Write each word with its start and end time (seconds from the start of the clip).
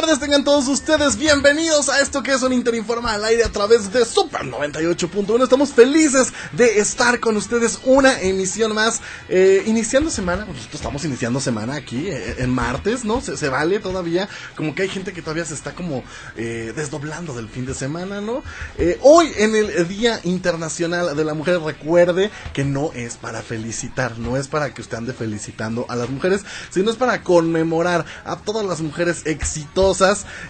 Tardes, 0.00 0.20
tengan 0.20 0.44
todos 0.44 0.68
ustedes 0.68 1.16
bienvenidos 1.16 1.88
a 1.88 2.02
esto 2.02 2.22
que 2.22 2.30
es 2.30 2.42
un 2.42 2.52
Interinforma 2.52 3.14
al 3.14 3.24
aire 3.24 3.44
a 3.44 3.48
través 3.48 3.90
de 3.90 4.04
Super 4.04 4.42
98.1. 4.42 5.42
Estamos 5.42 5.70
felices 5.70 6.34
de 6.52 6.80
estar 6.80 7.18
con 7.18 7.34
ustedes 7.38 7.80
una 7.82 8.20
emisión 8.20 8.74
más, 8.74 9.00
eh, 9.30 9.62
iniciando 9.64 10.10
semana. 10.10 10.44
Nosotros 10.44 10.74
estamos 10.74 11.02
iniciando 11.06 11.40
semana 11.40 11.76
aquí 11.76 12.08
eh, 12.08 12.34
en 12.40 12.50
martes, 12.50 13.06
¿no? 13.06 13.22
Se, 13.22 13.48
vale 13.48 13.78
todavía, 13.78 14.28
como 14.54 14.74
que 14.74 14.82
hay 14.82 14.90
gente 14.90 15.14
que 15.14 15.22
todavía 15.22 15.46
se 15.46 15.54
está 15.54 15.74
como 15.74 16.04
eh, 16.36 16.74
desdoblando 16.76 17.32
del 17.32 17.48
fin 17.48 17.64
de 17.64 17.72
semana, 17.72 18.20
¿no? 18.20 18.42
hoy 19.00 19.32
en 19.38 19.54
el 19.56 19.88
Día 19.88 20.20
Internacional 20.24 21.16
de 21.16 21.24
la 21.24 21.32
Mujer, 21.32 21.60
recuerde 21.60 22.30
que 22.52 22.64
no 22.64 22.92
es 22.92 23.16
para 23.16 23.40
felicitar, 23.40 24.18
no 24.18 24.36
es 24.36 24.46
para 24.46 24.74
que 24.74 24.82
usted 24.82 24.98
ande 24.98 25.14
felicitando 25.14 25.86
a 25.88 25.96
las 25.96 26.10
mujeres, 26.10 26.42
sino 26.68 26.90
es 26.90 26.96
para 26.96 27.22
conmemorar 27.22 28.04
a 28.24 28.36
todas 28.36 28.66
las 28.66 28.80
mujeres 28.82 29.22
exitosas 29.24 29.85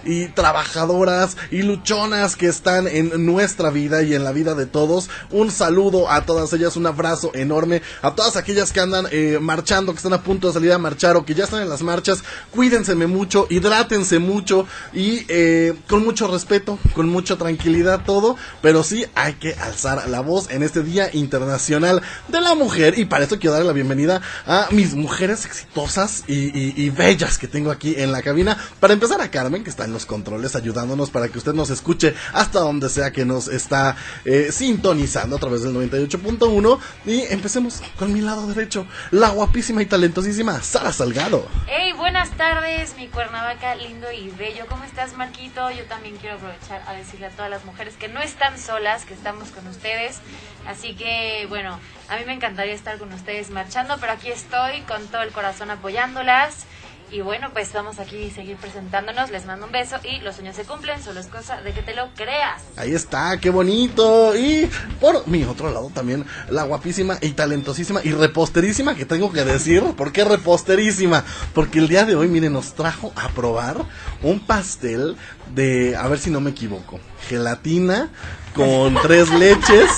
y 0.04 0.28
trabajadoras 0.28 1.36
y 1.50 1.62
luchonas 1.62 2.36
que 2.36 2.46
están 2.46 2.88
en 2.88 3.26
nuestra 3.26 3.70
vida 3.70 4.02
y 4.02 4.14
en 4.14 4.24
la 4.24 4.32
vida 4.32 4.54
de 4.54 4.64
todos. 4.64 5.10
Un 5.30 5.50
saludo 5.50 6.10
a 6.10 6.24
todas 6.24 6.52
ellas, 6.54 6.76
un 6.76 6.86
abrazo 6.86 7.30
enorme 7.34 7.82
a 8.00 8.14
todas 8.14 8.36
aquellas 8.36 8.72
que 8.72 8.80
andan 8.80 9.06
eh, 9.10 9.38
marchando, 9.40 9.93
que 9.93 9.98
están 9.98 10.15
a 10.15 10.23
punto 10.23 10.48
de 10.48 10.54
salir 10.54 10.73
a 10.73 10.78
marchar 10.78 11.16
o 11.16 11.26
que 11.26 11.34
ya 11.34 11.45
están 11.45 11.60
en 11.60 11.68
las 11.68 11.82
marchas. 11.82 12.24
Cuídense 12.51 12.95
mucho, 12.95 13.46
hidrátense 13.51 14.18
mucho 14.18 14.66
y 14.95 15.26
eh, 15.28 15.74
con 15.87 16.02
mucho 16.02 16.28
respeto, 16.28 16.78
con 16.95 17.09
mucha 17.09 17.37
tranquilidad 17.37 18.02
todo, 18.06 18.37
pero 18.62 18.82
sí 18.82 19.04
hay 19.15 19.34
que 19.34 19.54
alzar 19.54 20.09
la 20.09 20.21
voz 20.21 20.50
en 20.50 20.62
este 20.62 20.82
Día 20.82 21.10
Internacional 21.12 22.00
de 22.28 22.40
la 22.40 22.54
Mujer 22.54 22.98
y 22.98 23.04
para 23.04 23.24
eso 23.24 23.38
quiero 23.38 23.52
darle 23.52 23.66
la 23.66 23.74
bienvenida 23.74 24.23
a 24.46 24.68
mis 24.71 24.95
mujeres 24.95 25.45
exitosas 25.45 26.24
y 26.26 26.88
bellas 26.90 27.37
que 27.37 27.48
tengo 27.48 27.71
aquí 27.71 27.95
en 27.98 28.12
la 28.12 28.23
cabina 28.23 28.56
para 28.80 28.95
empezar 28.95 29.21
a 29.21 29.26
Carmen, 29.30 29.65
que 29.65 29.71
está 29.71 29.85
en 29.85 29.93
los 29.93 30.07
controles 30.07 30.57
ayudándonos 30.57 31.10
para 31.10 31.29
que 31.29 31.38
usted 31.38 31.52
nos 31.52 31.71
escuche 31.71 32.15
hasta 32.32 32.60
donde 32.60 32.88
sea 32.88 33.10
que 33.10 33.24
nos 33.24 33.49
está 33.49 33.96
eh, 34.24 34.49
sintonizando 34.52 35.37
a 35.37 35.38
través 35.38 35.63
del 35.63 35.74
98.1. 35.74 36.79
Y 37.07 37.23
empecemos 37.33 37.83
con 37.99 38.13
mi 38.13 38.21
lado 38.21 38.46
derecho, 38.46 38.87
la 39.10 39.30
guapísima 39.30 39.83
y 39.83 39.87
talentosísima 39.87 40.63
Sara 40.63 40.93
Salgado. 40.93 41.46
Hey, 41.66 41.93
buenas 41.96 42.30
tardes, 42.30 42.96
mi 42.96 43.09
cuernavaca 43.09 43.74
lindo 43.74 44.10
y 44.13 44.30
bello. 44.30 44.66
¿Cómo 44.68 44.85
estás, 44.85 45.16
Marquito? 45.16 45.71
Yo 45.71 45.85
también 45.85 46.16
quiero 46.16 46.37
aprovechar 46.37 46.83
a 46.87 46.93
decirle 46.95 47.27
a 47.27 47.30
todas 47.30 47.51
las 47.51 47.65
mujeres 47.65 47.95
que 47.95 48.09
no 48.09 48.21
están 48.21 48.59
solas, 48.59 49.05
que 49.05 49.15
estamos 49.15 49.51
con 49.51 49.66
ustedes. 49.66 50.21
Así 50.66 50.95
que, 50.95 51.46
bueno, 51.49 51.79
a 52.09 52.16
mí 52.16 52.23
me 52.27 52.33
encantaría 52.33 52.74
estar 52.74 52.99
con 52.99 53.13
ustedes 53.13 53.51
marchando, 53.51 53.96
pero 54.01 54.13
aquí 54.13 54.29
estoy 54.29 54.80
con 54.83 55.07
todo 55.09 55.23
el 55.23 55.30
corazón 55.33 55.71
apoyándolas. 55.71 56.66
Y 57.12 57.21
bueno, 57.21 57.51
pues 57.52 57.73
vamos 57.73 57.99
aquí 58.01 58.30
a 58.30 58.35
seguir 58.35 58.57
presentándonos. 58.57 59.30
Les 59.30 59.46
mando 59.46 59.66
un 59.66 59.73
beso 59.73 59.96
y 60.02 60.21
los 60.21 60.35
sueños 60.35 60.57
se 60.57 60.65
cumplen, 60.65 61.02
solo 61.02 61.21
es 61.21 61.26
cosa 61.26 61.60
de 61.62 61.73
que 61.73 61.82
te 61.82 61.95
lo 61.95 62.09
creas. 62.15 62.62
Ahí 62.76 62.95
está, 62.95 63.38
qué 63.38 63.51
bonito. 63.51 64.37
Y 64.37 64.69
por 65.00 65.27
mi 65.28 65.44
otro 65.44 65.72
lado 65.72 65.91
también 65.94 66.25
la 66.50 66.65
guapísima 66.65 67.16
y 67.21 67.31
talentosísima 67.31 68.00
y 68.03 68.12
reposterísima 68.12 68.97
que 68.97 69.04
tengo 69.04 69.32
que 69.32 69.44
decir. 69.44 69.82
¿Por 69.97 70.12
qué 70.12 70.25
reposterísima? 70.25 71.25
Porque 71.54 71.78
el 71.78 71.88
día 71.88 72.04
de 72.04 72.16
hoy, 72.16 72.28
miren, 72.28 72.53
nos 72.53 72.75
trajo 72.75 73.12
a 73.15 73.28
probar 73.28 73.77
un 74.23 74.41
pastel 74.41 75.17
de, 75.55 75.94
a 75.97 76.09
ver 76.09 76.19
si 76.19 76.31
no 76.31 76.41
me 76.41 76.50
equivoco, 76.50 76.99
gelatina 77.28 78.11
con 78.55 78.94
tres 79.03 79.31
leches. 79.31 79.91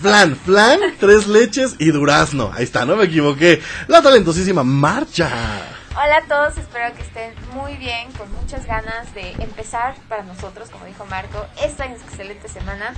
Flan, 0.00 0.34
flan, 0.34 0.80
tres 0.98 1.28
leches 1.28 1.76
y 1.78 1.92
durazno. 1.92 2.50
Ahí 2.54 2.64
está, 2.64 2.84
no 2.84 2.96
me 2.96 3.04
equivoqué. 3.04 3.62
La 3.86 4.02
talentosísima 4.02 4.64
Marcha. 4.64 5.30
Hola 5.94 6.16
a 6.16 6.26
todos, 6.26 6.56
espero 6.56 6.94
que 6.94 7.02
estén 7.02 7.34
muy 7.52 7.76
bien, 7.76 8.10
con 8.12 8.32
muchas 8.32 8.64
ganas 8.64 9.12
de 9.12 9.32
empezar 9.32 9.94
para 10.08 10.22
nosotros, 10.22 10.70
como 10.70 10.86
dijo 10.86 11.04
Marco, 11.04 11.44
esta 11.60 11.84
excelente 11.84 12.48
semana. 12.48 12.94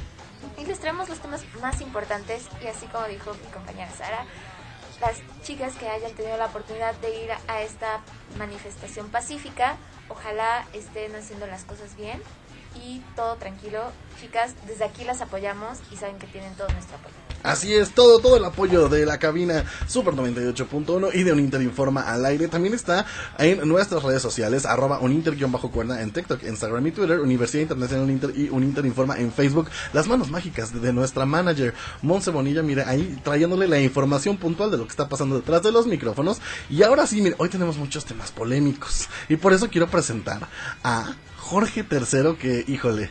Y 0.56 0.64
les 0.64 0.78
traemos 0.78 1.08
los 1.08 1.18
temas 1.18 1.42
más 1.60 1.80
importantes 1.80 2.46
y 2.62 2.68
así 2.68 2.86
como 2.86 3.08
dijo 3.08 3.34
mi 3.34 3.50
compañera 3.50 3.90
Sara, 3.90 4.24
las 5.00 5.16
chicas 5.42 5.74
que 5.74 5.88
hayan 5.88 6.12
tenido 6.12 6.36
la 6.36 6.46
oportunidad 6.46 6.94
de 7.00 7.24
ir 7.24 7.30
a 7.48 7.62
esta 7.62 8.00
manifestación 8.38 9.08
pacífica, 9.08 9.74
ojalá 10.08 10.64
estén 10.72 11.16
haciendo 11.16 11.48
las 11.48 11.64
cosas 11.64 11.96
bien 11.96 12.22
y 12.76 13.00
todo 13.16 13.34
tranquilo. 13.34 13.90
Chicas, 14.20 14.54
desde 14.68 14.84
aquí 14.84 15.02
las 15.02 15.20
apoyamos 15.20 15.80
y 15.90 15.96
saben 15.96 16.20
que 16.20 16.28
tienen 16.28 16.54
todo 16.54 16.68
nuestro 16.68 16.96
apoyo. 16.98 17.23
Así 17.44 17.74
es, 17.74 17.90
todo, 17.90 18.20
todo 18.20 18.38
el 18.38 18.44
apoyo 18.46 18.88
de 18.88 19.04
la 19.04 19.18
cabina 19.18 19.66
Super 19.86 20.14
98.1 20.14 21.10
y 21.12 21.24
de 21.24 21.32
Uninter 21.32 21.60
Informa 21.60 22.00
al 22.00 22.24
aire. 22.24 22.48
También 22.48 22.72
está 22.72 23.04
en 23.38 23.68
nuestras 23.68 24.02
redes 24.02 24.22
sociales, 24.22 24.64
arroba 24.64 24.98
uninter-cuerda 25.00 26.00
en 26.00 26.10
TikTok, 26.10 26.42
Instagram 26.42 26.86
y 26.86 26.92
Twitter, 26.92 27.20
Universidad 27.20 27.60
Internacional 27.60 28.04
Uninter 28.04 28.32
y 28.34 28.48
Uninter 28.48 28.86
Informa 28.86 29.18
en 29.18 29.30
Facebook. 29.30 29.68
Las 29.92 30.08
manos 30.08 30.30
mágicas 30.30 30.80
de 30.80 30.92
nuestra 30.94 31.26
manager, 31.26 31.74
Monse 32.00 32.30
Bonilla, 32.30 32.62
mire, 32.62 32.82
ahí 32.84 33.20
trayéndole 33.22 33.68
la 33.68 33.78
información 33.78 34.38
puntual 34.38 34.70
de 34.70 34.78
lo 34.78 34.84
que 34.84 34.90
está 34.92 35.10
pasando 35.10 35.36
detrás 35.36 35.62
de 35.62 35.70
los 35.70 35.86
micrófonos. 35.86 36.40
Y 36.70 36.82
ahora 36.82 37.06
sí, 37.06 37.20
mire, 37.20 37.36
hoy 37.36 37.50
tenemos 37.50 37.76
muchos 37.76 38.06
temas 38.06 38.32
polémicos. 38.32 39.10
Y 39.28 39.36
por 39.36 39.52
eso 39.52 39.68
quiero 39.68 39.88
presentar 39.88 40.48
a 40.82 41.14
Jorge 41.36 41.84
III, 41.90 42.36
que, 42.36 42.64
híjole, 42.66 43.10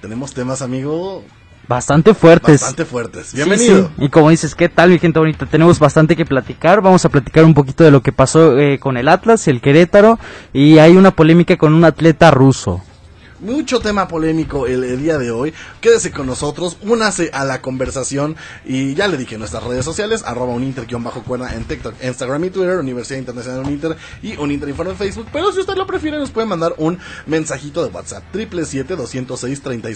tenemos 0.00 0.32
temas, 0.32 0.62
amigo, 0.62 1.22
Bastante 1.68 2.14
fuertes. 2.14 2.60
Bastante 2.60 2.84
fuertes. 2.84 3.34
Bienvenido. 3.34 3.90
Y 3.98 4.08
como 4.08 4.30
dices, 4.30 4.54
¿qué 4.54 4.68
tal, 4.68 4.90
mi 4.90 4.98
gente 4.98 5.18
bonita? 5.18 5.46
Tenemos 5.46 5.78
bastante 5.78 6.16
que 6.16 6.24
platicar. 6.24 6.80
Vamos 6.80 7.04
a 7.04 7.08
platicar 7.08 7.44
un 7.44 7.54
poquito 7.54 7.84
de 7.84 7.90
lo 7.90 8.02
que 8.02 8.12
pasó 8.12 8.58
eh, 8.58 8.78
con 8.78 8.96
el 8.96 9.08
Atlas, 9.08 9.46
el 9.48 9.60
Querétaro. 9.60 10.18
Y 10.52 10.78
hay 10.78 10.96
una 10.96 11.12
polémica 11.12 11.56
con 11.56 11.74
un 11.74 11.84
atleta 11.84 12.30
ruso 12.30 12.82
mucho 13.42 13.80
tema 13.80 14.08
polémico 14.08 14.66
el, 14.66 15.02
día 15.02 15.18
de 15.18 15.30
hoy. 15.30 15.52
Quédese 15.80 16.10
con 16.10 16.26
nosotros, 16.26 16.78
únase 16.82 17.30
a 17.32 17.44
la 17.44 17.60
conversación 17.60 18.36
y 18.64 18.94
ya 18.94 19.08
le 19.08 19.16
dije 19.16 19.36
nuestras 19.36 19.64
redes 19.64 19.84
sociales, 19.84 20.22
arroba 20.24 20.54
uninter-cuerda 20.54 21.54
en 21.54 21.64
TikTok, 21.64 21.94
Instagram 22.02 22.44
y 22.44 22.50
Twitter, 22.50 22.78
Universidad 22.78 23.18
Internacional 23.18 23.60
Uninter 23.60 23.96
y 24.22 24.36
Uninter 24.36 24.68
Informe 24.68 24.92
en 24.92 24.98
Facebook. 24.98 25.26
Pero 25.32 25.52
si 25.52 25.60
usted 25.60 25.74
lo 25.74 25.86
prefiere, 25.86 26.18
nos 26.18 26.30
puede 26.30 26.46
mandar 26.46 26.74
un 26.78 26.98
mensajito 27.26 27.82
de 27.84 27.90
WhatsApp, 27.90 28.24
triple 28.32 28.64
siete 28.64 28.96
doscientos 28.96 29.40
seis 29.40 29.62
treinta 29.62 29.90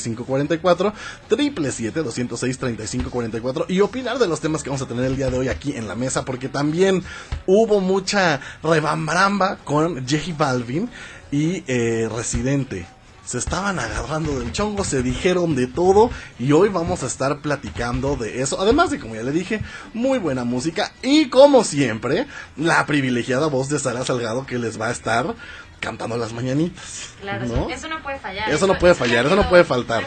y 3.68 3.80
opinar 3.80 4.18
de 4.18 4.26
los 4.26 4.40
temas 4.40 4.62
que 4.62 4.70
vamos 4.70 4.82
a 4.82 4.88
tener 4.88 5.04
el 5.04 5.16
día 5.16 5.30
de 5.30 5.38
hoy 5.38 5.48
aquí 5.48 5.76
en 5.76 5.88
la 5.88 5.94
mesa, 5.94 6.24
porque 6.24 6.48
también 6.48 7.02
hubo 7.46 7.80
mucha 7.80 8.40
rebambramba 8.62 9.56
con 9.64 10.06
J 10.06 10.34
Balvin 10.36 10.90
y 11.30 11.62
eh, 11.66 12.08
Residente 12.14 12.86
se 13.26 13.38
estaban 13.38 13.78
agarrando 13.78 14.38
del 14.38 14.52
chongo, 14.52 14.84
se 14.84 15.02
dijeron 15.02 15.56
de 15.56 15.66
todo 15.66 16.10
y 16.38 16.52
hoy 16.52 16.68
vamos 16.68 17.02
a 17.02 17.06
estar 17.06 17.40
platicando 17.40 18.16
de 18.16 18.40
eso. 18.40 18.60
Además 18.60 18.90
de, 18.90 19.00
como 19.00 19.16
ya 19.16 19.22
le 19.22 19.32
dije, 19.32 19.60
muy 19.92 20.18
buena 20.18 20.44
música 20.44 20.92
y 21.02 21.28
como 21.28 21.64
siempre, 21.64 22.26
la 22.56 22.86
privilegiada 22.86 23.48
voz 23.48 23.68
de 23.68 23.78
Sara 23.78 24.04
Salgado 24.04 24.46
que 24.46 24.58
les 24.58 24.80
va 24.80 24.88
a 24.88 24.92
estar 24.92 25.34
cantando 25.80 26.16
las 26.16 26.32
mañanitas. 26.32 27.10
Claro, 27.20 27.68
eso 27.68 27.88
no 27.88 28.02
puede 28.02 28.18
fallar. 28.18 28.50
Eso 28.50 28.66
no 28.66 28.78
puede 28.78 28.94
fallar, 28.94 29.26
eso 29.26 29.36
no 29.36 29.48
puede 29.48 29.64
faltar. 29.64 30.04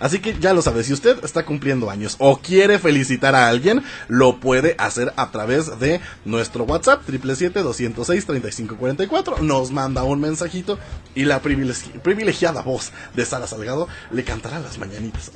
Así 0.00 0.18
que 0.18 0.36
ya 0.40 0.52
lo 0.54 0.62
sabe, 0.62 0.82
si 0.82 0.94
usted 0.94 1.22
está 1.22 1.44
cumpliendo 1.44 1.90
años 1.90 2.16
o 2.18 2.38
quiere 2.38 2.78
felicitar 2.78 3.34
a 3.34 3.48
alguien, 3.48 3.84
lo 4.08 4.40
puede 4.40 4.74
hacer 4.78 5.12
a 5.16 5.30
través 5.30 5.78
de 5.78 6.00
nuestro 6.24 6.64
WhatsApp 6.64 7.06
777-206-3544. 7.06 9.40
Nos 9.40 9.70
manda 9.70 10.02
un 10.02 10.20
mensajito 10.20 10.78
y 11.14 11.24
la 11.24 11.40
privilegiada 11.40 12.62
voz 12.62 12.92
de 13.14 13.26
Sara 13.26 13.46
Salgado 13.46 13.86
le 14.10 14.24
cantará 14.24 14.58
las 14.58 14.78
mañanitas. 14.78 15.32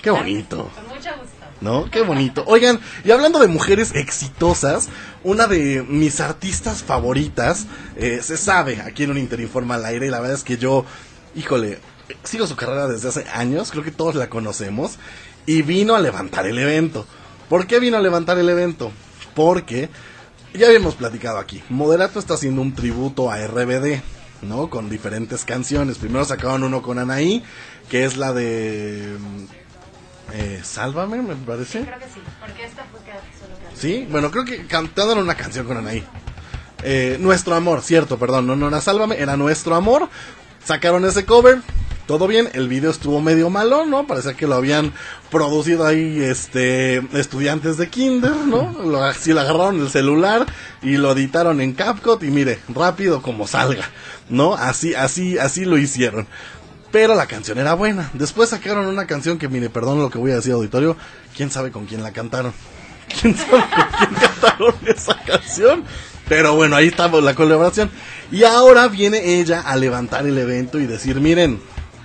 Qué 0.00 0.10
bonito. 0.10 0.70
Con 0.74 0.88
mucho 0.88 1.10
gusto. 1.18 1.34
¿No? 1.60 1.90
Qué 1.90 2.02
bonito. 2.02 2.44
Oigan, 2.46 2.80
y 3.04 3.10
hablando 3.10 3.38
de 3.38 3.48
mujeres 3.48 3.94
exitosas, 3.94 4.88
una 5.22 5.46
de 5.46 5.82
mis 5.82 6.20
artistas 6.20 6.82
favoritas, 6.82 7.66
eh, 7.96 8.20
se 8.22 8.36
sabe 8.36 8.82
aquí 8.82 9.04
en 9.04 9.12
un 9.12 9.18
Interinforma 9.18 9.76
al 9.76 9.86
aire, 9.86 10.06
y 10.06 10.10
la 10.10 10.20
verdad 10.20 10.36
es 10.36 10.44
que 10.44 10.58
yo, 10.58 10.84
híjole, 11.34 11.78
sigo 12.22 12.46
su 12.46 12.56
carrera 12.56 12.86
desde 12.86 13.08
hace 13.08 13.26
años, 13.32 13.70
creo 13.70 13.84
que 13.84 13.90
todos 13.90 14.14
la 14.14 14.28
conocemos, 14.28 14.98
y 15.46 15.62
vino 15.62 15.94
a 15.94 16.00
levantar 16.00 16.46
el 16.46 16.58
evento. 16.58 17.06
¿Por 17.48 17.66
qué 17.66 17.78
vino 17.78 17.96
a 17.96 18.00
levantar 18.00 18.38
el 18.38 18.48
evento? 18.48 18.92
Porque 19.34 19.90
ya 20.54 20.66
habíamos 20.66 20.94
platicado 20.94 21.38
aquí, 21.38 21.62
Moderato 21.68 22.18
está 22.18 22.34
haciendo 22.34 22.62
un 22.62 22.74
tributo 22.74 23.30
a 23.30 23.38
RBD, 23.46 24.00
¿no? 24.42 24.70
Con 24.70 24.88
diferentes 24.88 25.44
canciones. 25.44 25.98
Primero 25.98 26.24
sacaron 26.24 26.62
uno 26.62 26.82
con 26.82 26.98
Anaí, 26.98 27.42
que 27.88 28.04
es 28.04 28.16
la 28.16 28.32
de... 28.32 29.16
eh, 30.32 30.60
Sálvame, 30.62 31.22
me 31.22 31.34
parece. 31.34 31.82
Creo 31.82 31.98
que 31.98 32.06
sí, 32.06 32.20
porque 32.40 32.64
esta 32.64 32.84
fue 32.84 33.00
solo. 33.00 33.54
Sí, 33.74 34.06
bueno, 34.10 34.30
creo 34.30 34.44
que 34.44 34.66
cantaron 34.66 35.18
una 35.18 35.34
canción 35.34 35.66
con 35.66 35.76
Anaí. 35.76 36.04
Eh, 36.82 37.16
nuestro 37.18 37.54
amor, 37.54 37.80
cierto, 37.82 38.18
perdón, 38.18 38.46
no, 38.46 38.56
no 38.56 38.68
era 38.68 38.80
Sálvame, 38.80 39.18
era 39.18 39.36
Nuestro 39.36 39.74
amor. 39.74 40.08
Sacaron 40.64 41.04
ese 41.04 41.24
cover, 41.24 41.60
todo 42.06 42.26
bien, 42.26 42.50
el 42.52 42.68
video 42.68 42.90
estuvo 42.90 43.20
medio 43.20 43.48
malo, 43.48 43.86
¿no? 43.86 44.06
Parecía 44.06 44.34
que 44.34 44.46
lo 44.46 44.54
habían 44.54 44.92
producido 45.30 45.86
ahí, 45.86 46.22
este, 46.22 46.98
estudiantes 47.18 47.78
de 47.78 47.88
kinder, 47.88 48.34
¿no? 48.34 48.72
Lo, 48.84 49.02
así 49.02 49.32
lo 49.32 49.40
agarraron 49.40 49.80
el 49.80 49.88
celular 49.88 50.44
y 50.82 50.98
lo 50.98 51.12
editaron 51.12 51.62
en 51.62 51.72
CapCut 51.72 52.22
y 52.22 52.26
mire, 52.26 52.58
rápido 52.68 53.22
como 53.22 53.46
salga, 53.46 53.88
¿no? 54.28 54.54
Así, 54.54 54.94
así, 54.94 55.38
así 55.38 55.64
lo 55.64 55.78
hicieron. 55.78 56.26
Pero 56.92 57.14
la 57.14 57.26
canción 57.26 57.58
era 57.58 57.74
buena. 57.74 58.10
Después 58.12 58.50
sacaron 58.50 58.86
una 58.86 59.06
canción 59.06 59.38
que, 59.38 59.48
mire, 59.48 59.70
perdón 59.70 59.98
lo 59.98 60.10
que 60.10 60.18
voy 60.18 60.32
a 60.32 60.36
decir 60.36 60.52
auditorio, 60.52 60.96
quién 61.34 61.50
sabe 61.50 61.72
con 61.72 61.86
quién 61.86 62.02
la 62.02 62.12
cantaron. 62.12 62.52
¿Quién 63.20 63.34
sabe 63.34 63.62
con 63.62 63.88
quién 63.98 64.14
cantaron 64.20 64.74
esa 64.86 65.18
canción? 65.26 65.84
Pero 66.28 66.54
bueno, 66.54 66.76
ahí 66.76 66.88
estaba 66.88 67.20
la 67.20 67.34
colaboración. 67.34 67.90
Y 68.30 68.44
ahora 68.44 68.88
viene 68.88 69.38
ella 69.38 69.60
a 69.60 69.76
levantar 69.76 70.26
el 70.26 70.38
evento 70.38 70.78
y 70.78 70.86
decir, 70.86 71.20
miren, 71.20 71.60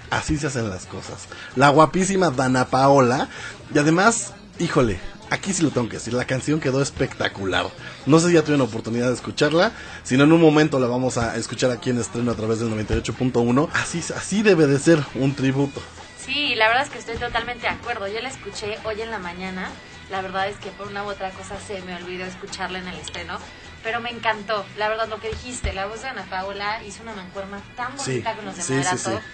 así 0.09 0.37
se 0.37 0.47
hacen 0.47 0.69
las 0.69 0.85
cosas. 0.85 1.27
La 1.55 1.69
guapísima 1.69 2.29
Dana 2.29 2.65
Paola. 2.65 3.29
Y 3.73 3.79
además, 3.79 4.33
híjole, 4.59 4.99
aquí 5.29 5.53
sí 5.53 5.63
lo 5.63 5.71
tengo 5.71 5.87
que 5.87 5.97
decir, 5.97 6.13
la 6.13 6.25
canción 6.25 6.59
quedó 6.59 6.81
espectacular. 6.81 7.67
No 8.05 8.19
sé 8.19 8.27
si 8.27 8.33
ya 8.33 8.41
tuvieron 8.41 8.67
oportunidad 8.67 9.07
de 9.07 9.13
escucharla, 9.13 9.71
si 10.03 10.17
no 10.17 10.23
en 10.23 10.31
un 10.31 10.41
momento 10.41 10.79
la 10.79 10.87
vamos 10.87 11.17
a 11.17 11.35
escuchar 11.37 11.71
aquí 11.71 11.89
en 11.89 11.99
estreno 11.99 12.31
a 12.31 12.35
través 12.35 12.59
del 12.59 12.69
98.1. 12.69 13.69
Así, 13.73 14.03
así 14.15 14.41
debe 14.41 14.67
de 14.67 14.79
ser 14.79 15.03
un 15.15 15.35
tributo. 15.35 15.81
Sí, 16.25 16.55
la 16.55 16.67
verdad 16.67 16.83
es 16.83 16.89
que 16.89 16.99
estoy 16.99 17.17
totalmente 17.17 17.61
de 17.61 17.69
acuerdo. 17.69 18.07
Yo 18.07 18.19
la 18.21 18.29
escuché 18.29 18.77
hoy 18.83 19.01
en 19.01 19.09
la 19.09 19.19
mañana. 19.19 19.69
La 20.11 20.21
verdad 20.21 20.47
es 20.47 20.57
que 20.57 20.69
por 20.71 20.87
una 20.87 21.03
u 21.03 21.07
otra 21.07 21.29
cosa 21.31 21.55
se 21.65 21.81
me 21.81 21.95
olvidó 21.95 22.25
escucharla 22.25 22.79
en 22.79 22.87
el 22.87 22.95
estreno. 22.97 23.37
Pero 23.83 24.01
me 24.01 24.09
encantó, 24.09 24.65
la 24.77 24.89
verdad, 24.89 25.07
lo 25.07 25.19
que 25.19 25.29
dijiste. 25.29 25.73
La 25.73 25.85
voz 25.85 26.01
de 26.01 26.09
Ana 26.09 26.25
Paola 26.29 26.83
hizo 26.83 27.01
una 27.03 27.13
mancuerna 27.13 27.61
tan 27.75 27.97
Sí, 27.97 28.11
bonita 28.11 28.35
con 28.35 28.45
los 28.45 28.55
de 28.57 28.61
sí, 28.61 28.67
sí, 28.67 28.73
Moderato. 28.73 28.97
sí. 29.21 29.25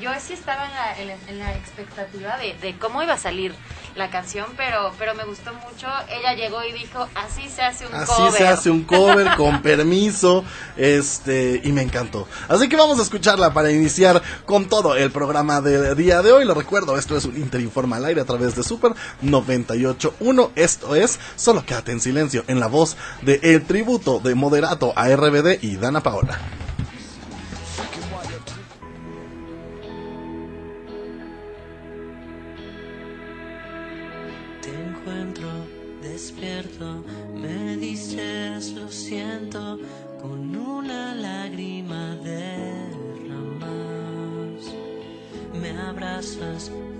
Yo 0.00 0.10
sí 0.20 0.32
estaba 0.32 0.64
en 0.66 0.72
la, 0.72 0.98
en 0.98 1.08
la- 1.08 1.30
en 1.30 1.38
la 1.38 1.52
expectativa 1.54 2.36
de, 2.38 2.54
de 2.60 2.78
cómo 2.78 3.02
iba 3.02 3.14
a 3.14 3.18
salir 3.18 3.54
la 3.96 4.10
canción, 4.10 4.46
pero, 4.56 4.92
pero 4.98 5.14
me 5.14 5.24
gustó 5.24 5.52
mucho. 5.54 5.86
Ella 6.08 6.34
llegó 6.34 6.64
y 6.64 6.72
dijo, 6.72 7.06
así 7.14 7.48
se 7.48 7.62
hace 7.62 7.86
un 7.86 7.94
Así 7.94 8.06
cover. 8.12 8.32
se 8.32 8.48
hace 8.48 8.70
un 8.70 8.82
cover 8.84 9.36
con 9.36 9.62
permiso, 9.62 10.44
este, 10.76 11.60
y 11.62 11.70
me 11.72 11.82
encantó. 11.82 12.26
Así 12.48 12.68
que 12.68 12.76
vamos 12.76 12.98
a 12.98 13.02
escucharla 13.02 13.52
para 13.54 13.70
iniciar 13.70 14.20
con 14.46 14.68
todo 14.68 14.96
el 14.96 15.10
programa 15.12 15.60
del 15.60 15.94
día 15.96 16.22
de 16.22 16.32
hoy. 16.32 16.44
Lo 16.44 16.54
recuerdo, 16.54 16.98
esto 16.98 17.16
es 17.16 17.24
un 17.24 17.36
Interinforma 17.36 17.96
al 17.96 18.04
aire 18.06 18.20
a 18.20 18.24
través 18.24 18.56
de 18.56 18.64
Super 18.64 18.92
98.1. 19.22 20.50
Esto 20.56 20.94
es 20.96 21.18
Solo 21.36 21.64
quédate 21.64 21.92
en 21.92 22.00
silencio 22.00 22.42
en 22.48 22.58
la 22.60 22.66
voz 22.66 22.96
de 23.22 23.38
El 23.42 23.64
Tributo 23.64 24.18
de 24.18 24.34
Moderato 24.34 24.92
a 24.96 25.08
RBD 25.08 25.62
y 25.62 25.76
Dana 25.76 26.00
Paola. 26.02 26.38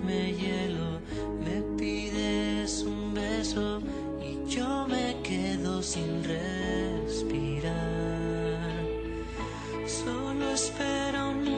Me 0.07 0.33
hielo, 0.33 1.01
me 1.45 1.61
pides 1.77 2.83
un 2.83 3.13
beso 3.13 3.81
y 4.23 4.49
yo 4.49 4.87
me 4.89 5.17
quedo 5.23 5.83
sin 5.83 6.25
respirar. 6.25 7.75
Solo 9.87 10.51
espera 10.53 11.29
un 11.29 11.54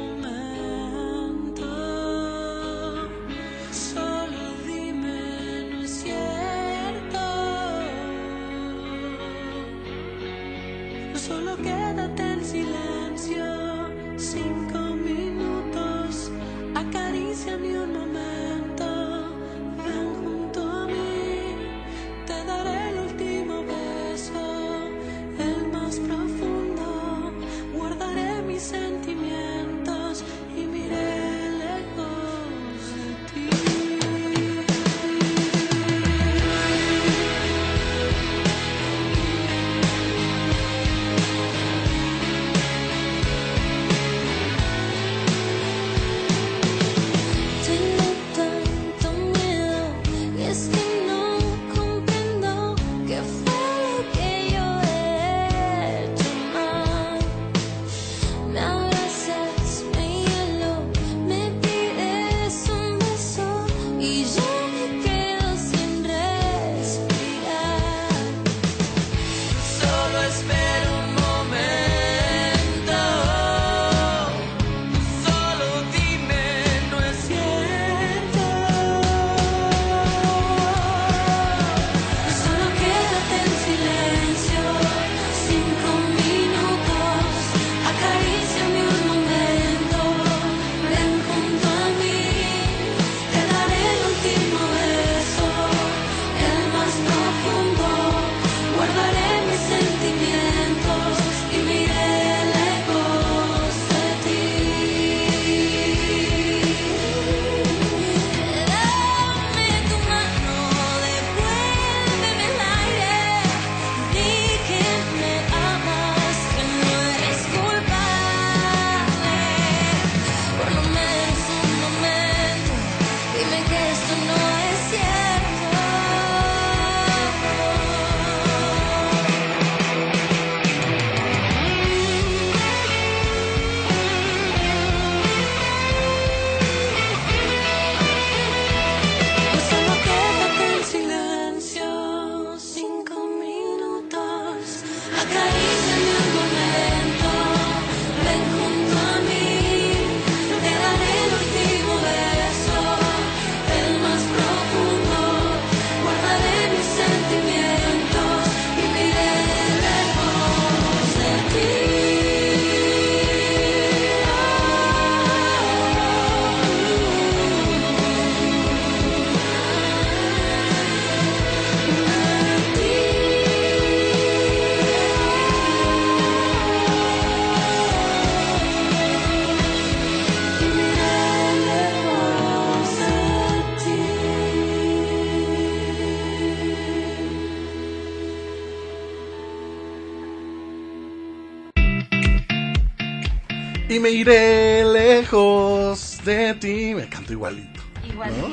me 194.06 194.12
iré 194.12 194.84
lejos 194.84 196.18
de 196.24 196.54
ti. 196.54 196.94
Me 196.94 197.08
canto 197.08 197.32
igualito. 197.32 197.80
Igualito. 198.08 198.46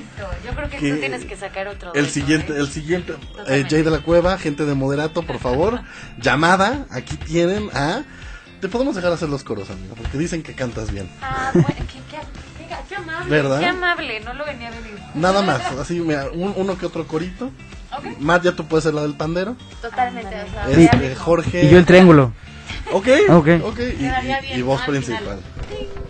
Yo 0.44 0.52
creo 0.56 0.70
que, 0.70 0.78
Que 0.78 0.94
tú 0.94 1.00
tienes 1.00 1.26
que 1.26 1.36
sacar 1.36 1.68
otro. 1.68 1.90
El 1.94 2.02
dueto, 2.06 2.14
siguiente, 2.14 2.54
¿eh? 2.54 2.58
el 2.60 2.68
siguiente, 2.70 3.14
eh. 3.48 3.66
Jay 3.70 3.84
de 3.84 3.92
la 3.92 4.00
Cueva, 4.00 4.38
gente 4.40 4.66
de 4.66 4.74
Moderato, 4.74 5.22
por 5.22 5.38
favor, 5.40 5.82
llamada, 6.20 6.88
aquí 6.90 7.18
tienen 7.18 7.70
a... 7.74 8.04
Te 8.62 8.68
podemos 8.70 8.96
dejar 8.96 9.12
hacer 9.12 9.30
los 9.30 9.44
coros, 9.44 9.70
amigo, 9.70 9.94
porque 9.96 10.18
dicen 10.18 10.42
que 10.42 10.54
cantas 10.56 10.92
bien. 10.92 11.08
Ah, 11.22 11.52
bueno, 11.54 11.68
qué, 11.68 11.84
qué, 11.84 12.18
qué- 12.58 12.76
qué 12.90 12.96
amable. 12.96 13.30
¿Verdad? 13.30 13.60
Qué 13.60 13.66
amable, 13.68 14.20
no 14.22 14.34
lo 14.34 14.46
venía 14.46 14.70
a 14.70 14.72
venir. 14.72 14.96
Nada 15.14 15.42
más, 15.44 15.62
así, 15.80 16.00
mira, 16.00 16.30
un- 16.34 16.54
uno 16.56 16.78
que 16.78 16.86
otro 16.88 17.06
corito. 17.06 17.52
Ok. 17.96 18.18
Matt, 18.20 18.44
ya 18.46 18.54
tú 18.54 18.66
puedes 18.66 18.86
ser 18.86 18.94
la 18.96 19.02
del 19.04 19.14
pandero. 19.16 19.56
Totalmente. 19.82 20.34
o 20.34 20.52
sea, 20.52 20.70
Este. 20.72 21.16
Jorge. 21.16 21.66
Y 21.66 21.70
yo 21.70 21.78
el 21.78 21.86
triángulo. 21.86 22.34
Ok, 22.94 23.08
Ok. 23.30 23.48
ok. 23.64 23.80
Y, 23.80 24.58
y- 24.58 24.62
voz 24.62 24.82
al 24.82 24.88
principal. 24.92 25.40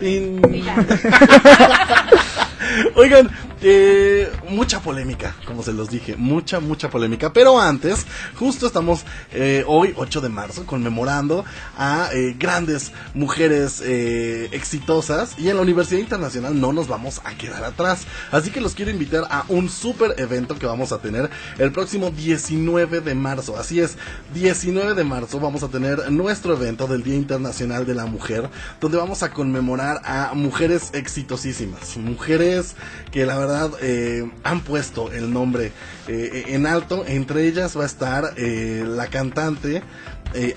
Oigan, 2.96 3.30
eh, 3.66 4.30
mucha 4.50 4.80
polémica, 4.80 5.34
como 5.46 5.62
se 5.62 5.72
los 5.72 5.88
dije, 5.88 6.16
mucha, 6.16 6.60
mucha 6.60 6.90
polémica. 6.90 7.32
Pero 7.32 7.58
antes, 7.58 8.04
justo 8.38 8.66
estamos 8.66 9.06
eh, 9.32 9.64
hoy, 9.66 9.94
8 9.96 10.20
de 10.20 10.28
marzo, 10.28 10.66
conmemorando 10.66 11.46
a 11.78 12.10
eh, 12.12 12.36
grandes 12.38 12.92
mujeres 13.14 13.82
eh, 13.82 14.50
exitosas. 14.52 15.38
Y 15.38 15.48
en 15.48 15.56
la 15.56 15.62
Universidad 15.62 16.00
Internacional 16.00 16.60
no 16.60 16.74
nos 16.74 16.88
vamos 16.88 17.22
a 17.24 17.34
quedar 17.38 17.64
atrás. 17.64 18.06
Así 18.30 18.50
que 18.50 18.60
los 18.60 18.74
quiero 18.74 18.90
invitar 18.90 19.24
a 19.30 19.46
un 19.48 19.70
super 19.70 20.14
evento 20.18 20.58
que 20.58 20.66
vamos 20.66 20.92
a 20.92 20.98
tener 20.98 21.30
el 21.56 21.72
próximo 21.72 22.10
19 22.10 23.00
de 23.00 23.14
marzo. 23.14 23.56
Así 23.56 23.80
es, 23.80 23.96
19 24.34 24.92
de 24.92 25.04
marzo 25.04 25.40
vamos 25.40 25.62
a 25.62 25.68
tener 25.68 26.12
nuestro 26.12 26.52
evento 26.52 26.86
del 26.86 27.02
Día 27.02 27.16
Internacional 27.16 27.86
de 27.86 27.94
la 27.94 28.04
Mujer, 28.04 28.50
donde 28.78 28.98
vamos 28.98 29.22
a 29.22 29.30
conmemorar 29.30 30.02
a 30.04 30.34
mujeres 30.34 30.90
exitosísimas, 30.92 31.96
mujeres 31.96 32.74
que 33.10 33.24
la 33.24 33.38
verdad 33.38 33.53
eh, 33.80 34.30
han 34.42 34.60
puesto 34.60 35.12
el 35.12 35.32
nombre 35.32 35.72
eh, 36.08 36.44
en 36.48 36.66
alto. 36.66 37.04
Entre 37.06 37.46
ellas 37.46 37.76
va 37.76 37.82
a 37.84 37.86
estar 37.86 38.34
eh, 38.36 38.84
la 38.86 39.06
cantante 39.08 39.82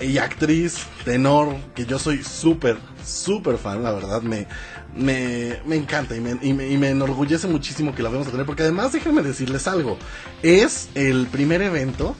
y 0.00 0.18
actriz 0.18 0.78
tenor, 1.04 1.54
que 1.76 1.86
yo 1.86 2.00
soy 2.00 2.24
súper, 2.24 2.78
súper 3.06 3.58
fan, 3.58 3.80
la 3.80 3.92
verdad, 3.92 4.22
me, 4.22 4.48
me, 4.96 5.60
me 5.66 5.76
encanta 5.76 6.16
y 6.16 6.20
me, 6.20 6.36
y, 6.42 6.52
me, 6.52 6.68
y 6.68 6.76
me 6.76 6.90
enorgullece 6.90 7.46
muchísimo 7.46 7.94
que 7.94 8.02
la 8.02 8.08
vamos 8.08 8.26
a 8.26 8.32
tener, 8.32 8.44
porque 8.44 8.64
además 8.64 8.90
déjenme 8.90 9.22
decirles 9.22 9.68
algo, 9.68 9.96
es 10.42 10.88
el 10.96 11.28
primer 11.28 11.62
evento 11.62 12.16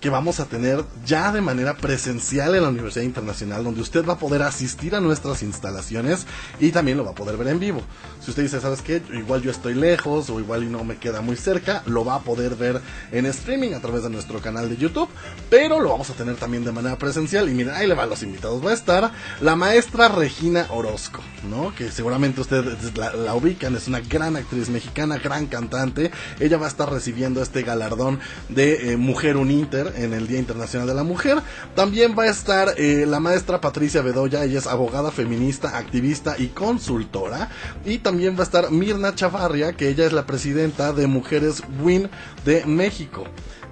que 0.00 0.10
vamos 0.10 0.40
a 0.40 0.44
tener 0.44 0.84
ya 1.06 1.32
de 1.32 1.40
manera 1.40 1.76
presencial 1.76 2.54
en 2.54 2.62
la 2.62 2.68
Universidad 2.68 3.04
Internacional, 3.04 3.64
donde 3.64 3.80
usted 3.80 4.04
va 4.04 4.14
a 4.14 4.18
poder 4.18 4.42
asistir 4.42 4.94
a 4.94 5.00
nuestras 5.00 5.42
instalaciones 5.42 6.26
y 6.60 6.70
también 6.70 6.98
lo 6.98 7.04
va 7.04 7.12
a 7.12 7.14
poder 7.14 7.36
ver 7.36 7.48
en 7.48 7.58
vivo. 7.58 7.80
Si 8.20 8.30
usted 8.30 8.42
dice, 8.42 8.60
¿sabes 8.60 8.82
qué? 8.82 9.02
Igual 9.14 9.42
yo 9.42 9.50
estoy 9.50 9.74
lejos 9.74 10.28
o 10.28 10.38
igual 10.38 10.70
no 10.70 10.84
me 10.84 10.96
queda 10.98 11.22
muy 11.22 11.36
cerca, 11.36 11.82
lo 11.86 12.04
va 12.04 12.16
a 12.16 12.20
poder 12.20 12.56
ver 12.56 12.80
en 13.10 13.24
streaming 13.26 13.72
a 13.72 13.80
través 13.80 14.02
de 14.02 14.10
nuestro 14.10 14.40
canal 14.40 14.68
de 14.68 14.76
YouTube, 14.76 15.08
pero 15.48 15.80
lo 15.80 15.90
vamos 15.90 16.10
a 16.10 16.14
tener 16.14 16.36
también 16.36 16.64
de 16.64 16.72
manera 16.72 16.98
presencial. 16.98 17.48
Y 17.48 17.54
miren, 17.54 17.74
ahí 17.74 17.86
le 17.86 17.94
van 17.94 18.10
los 18.10 18.22
invitados. 18.22 18.64
Va 18.64 18.72
a 18.72 18.74
estar 18.74 19.12
la 19.40 19.56
maestra 19.56 20.08
Regina 20.08 20.66
Orozco, 20.70 21.22
¿no? 21.48 21.74
Que 21.74 21.90
seguramente 21.90 22.40
ustedes 22.40 22.96
la, 22.96 23.12
la 23.14 23.34
ubican, 23.34 23.74
es 23.76 23.88
una 23.88 24.00
gran 24.00 24.36
actriz 24.36 24.68
mexicana, 24.68 25.18
gran 25.18 25.46
cantante. 25.46 26.10
Ella 26.38 26.58
va 26.58 26.66
a 26.66 26.68
estar 26.68 26.90
recibiendo 26.90 27.40
este 27.42 27.62
galardón 27.62 28.20
de 28.48 28.92
eh, 28.92 28.96
Mujer 28.96 29.36
Uninter 29.36 29.85
en 29.96 30.14
el 30.14 30.26
Día 30.26 30.38
Internacional 30.38 30.86
de 30.88 30.94
la 30.94 31.04
Mujer. 31.04 31.38
También 31.74 32.14
va 32.18 32.24
a 32.24 32.30
estar 32.30 32.74
eh, 32.76 33.04
la 33.06 33.20
maestra 33.20 33.60
Patricia 33.60 34.02
Bedoya, 34.02 34.44
ella 34.44 34.58
es 34.58 34.66
abogada 34.66 35.10
feminista, 35.10 35.76
activista 35.76 36.36
y 36.38 36.48
consultora. 36.48 37.50
Y 37.84 37.98
también 37.98 38.36
va 38.36 38.40
a 38.40 38.44
estar 38.44 38.70
Mirna 38.70 39.14
Chavarria, 39.14 39.72
que 39.72 39.88
ella 39.88 40.06
es 40.06 40.12
la 40.12 40.26
presidenta 40.26 40.92
de 40.92 41.06
Mujeres 41.06 41.62
WIN 41.82 42.08
de 42.44 42.66
México. 42.66 43.24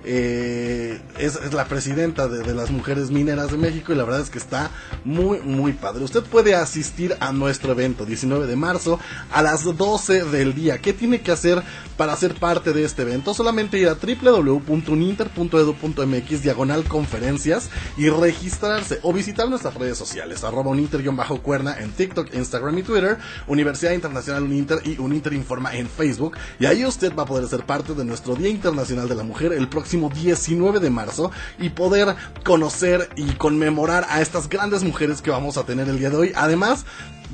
Eh, 0.05 1.01
es, 1.19 1.53
la 1.53 1.67
presidenta 1.67 2.29
de, 2.29 2.43
de 2.43 2.55
las 2.55 2.71
mujeres 2.71 3.11
mineras 3.11 3.51
de 3.51 3.57
México 3.57 3.93
y 3.93 3.97
la 3.97 4.05
verdad 4.05 4.21
es 4.21 4.31
que 4.31 4.39
está 4.39 4.71
muy 5.05 5.41
muy 5.41 5.73
padre. 5.73 6.05
Usted 6.05 6.23
puede 6.23 6.55
asistir 6.55 7.17
a 7.21 7.33
nuestro 7.33 7.73
evento 7.73 8.05
19 8.05 8.47
de 8.47 8.57
marzo 8.57 9.01
a 9.33 9.43
las 9.43 9.65
12 9.65 10.25
del 10.25 10.55
día. 10.55 10.79
¿Qué 10.79 10.93
tiene 10.93 11.21
que 11.21 11.31
hacer 11.33 11.63
para 11.97 12.15
ser 12.17 12.35
parte 12.35 12.73
de 12.73 12.85
este 12.85 13.03
evento? 13.03 13.35
Solamente 13.35 13.79
ir 13.79 13.89
a 13.89 13.95
www.uninter.edu.mx 13.95 16.43
diagonal 16.43 16.85
conferencias 16.85 17.71
y 17.97 18.11
registrarse 18.11 18.99
o 19.03 19.13
visitar 19.13 19.49
nuestras 19.49 19.75
redes 19.75 19.97
sociales 19.97 20.43
arroba 20.45 20.71
uninter-cuerna 20.71 21.79
en 21.79 21.93
TikTok, 21.93 22.35
Instagram 22.35 22.79
y 22.79 22.83
Twitter, 22.83 23.19
Universidad 23.47 23.93
Internacional 23.93 24.43
Uninter 24.43 24.81
y 24.85 24.99
Uninter 24.99 25.33
Informa 25.33 25.75
en 25.75 25.89
Facebook 25.89 26.37
y 26.59 26.67
ahí 26.67 26.85
usted 26.85 27.15
va 27.17 27.23
a 27.23 27.27
poder 27.27 27.49
ser 27.49 27.65
parte 27.65 27.95
de 27.95 28.05
nuestro 28.05 28.35
Día 28.35 28.49
Internacional 28.49 29.09
de 29.09 29.15
la 29.15 29.23
Mujer 29.23 29.53
el 29.53 29.69
próximo 29.69 29.94
19 29.97 30.81
de 30.81 30.91
marzo 30.91 31.31
y 31.59 31.71
poder 31.71 32.17
conocer 32.45 33.09
y 33.17 33.33
conmemorar 33.33 34.07
a 34.09 34.21
estas 34.21 34.49
grandes 34.49 34.83
mujeres 34.83 35.23
que 35.23 35.31
vamos 35.31 35.57
a 35.57 35.65
tener 35.65 35.89
el 35.89 35.99
día 35.99 36.11
de 36.11 36.17
hoy. 36.17 36.33
Además, 36.35 36.85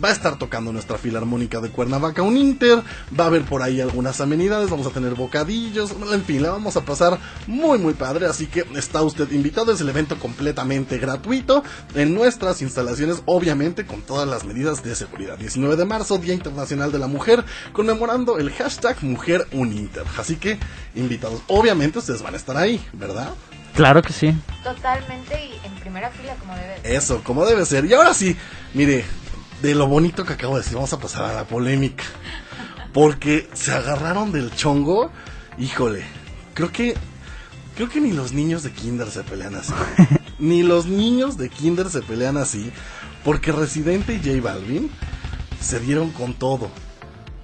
va 0.03 0.09
a 0.09 0.13
estar 0.13 0.39
tocando 0.39 0.73
nuestra 0.73 0.99
filarmónica 0.99 1.61
de 1.61 1.71
Cuernavaca 1.71 2.23
un 2.23 2.37
Inter, 2.37 2.83
va 3.19 3.25
a 3.25 3.27
haber 3.29 3.43
por 3.43 3.63
ahí 3.63 3.81
algunas 3.81 4.21
amenidades, 4.21 4.71
vamos 4.71 4.87
a 4.87 4.91
tener 4.91 5.15
bocadillos, 5.15 5.95
en 6.13 6.25
fin, 6.25 6.43
la 6.43 6.51
vamos 6.51 6.77
a 6.77 6.83
pasar 6.83 7.19
muy 7.47 7.79
muy 7.79 7.95
padre, 7.95 8.27
así 8.27 8.47
que 8.47 8.65
está 8.77 9.03
usted 9.03 9.31
invitado, 9.33 9.73
es 9.73 9.81
el 9.81 9.89
evento 9.89 10.19
completamente 10.19 10.99
gratuito 10.99 11.63
en 11.95 12.15
nuestras 12.15 12.63
instalaciones, 12.63 13.23
obviamente 13.27 13.87
con 13.87 14.03
todas 14.03 14.29
las 14.29 14.45
medidas 14.45 14.83
de 14.83 14.95
seguridad. 14.95 15.39
19 15.39 15.77
de 15.77 15.85
marzo, 15.85 16.19
Día 16.19 16.35
Internacional 16.35 16.93
de 16.93 16.99
la 16.99 17.07
Mujer, 17.07 17.45
conmemorando 17.73 18.39
el 18.39 18.51
hashtag 18.51 19.03
Mujer 19.03 19.47
Uninter, 19.53 20.05
así 20.19 20.37
que 20.37 20.59
invitados, 20.95 21.43
obviamente 21.47 21.99
ustedes 21.99 22.23
van 22.23 22.35
a 22.35 22.37
estar 22.37 22.57
ahí, 22.57 22.85
¿verdad? 22.93 23.35
Claro 23.75 24.03
que 24.03 24.13
sí. 24.13 24.35
Totalmente 24.63 25.43
y 25.43 25.67
en 25.67 25.75
primera 25.77 26.11
fila 26.11 26.35
como 26.35 26.55
debe 26.55 26.69
de 26.69 26.81
ser. 26.83 26.93
Eso, 26.93 27.23
como 27.25 27.47
debe 27.47 27.65
ser. 27.65 27.85
Y 27.85 27.95
ahora 27.95 28.15
sí, 28.15 28.37
mire, 28.75 29.05
de 29.63 29.75
lo 29.75 29.87
bonito 29.87 30.25
que 30.25 30.35
acabo 30.35 30.55
de 30.55 30.63
decir, 30.63 30.75
vamos 30.75 30.93
a 30.93 30.99
pasar 30.99 31.25
a 31.25 31.35
la 31.35 31.45
polémica. 31.45 32.05
Porque 32.93 33.49
se 33.53 33.73
agarraron 33.73 34.33
del 34.33 34.55
chongo. 34.55 35.11
Híjole, 35.59 36.05
creo 36.55 36.73
que. 36.73 36.97
Creo 37.77 37.89
que 37.89 38.01
ni 38.01 38.13
los 38.13 38.33
niños 38.33 38.63
de 38.63 38.73
Kinder 38.73 39.11
se 39.11 39.23
pelean 39.23 39.55
así. 39.55 39.73
ni 40.39 40.63
los 40.63 40.87
niños 40.87 41.39
de 41.39 41.49
Kinder 41.49 41.89
se 41.89 42.03
pelean 42.03 42.37
así. 42.37 42.73
Porque 43.25 43.53
Residente 43.53 44.15
y 44.15 44.19
J 44.19 44.43
Balvin 44.43 44.91
se 45.61 45.79
dieron 45.81 46.11
con 46.11 46.35
todo. 46.35 46.71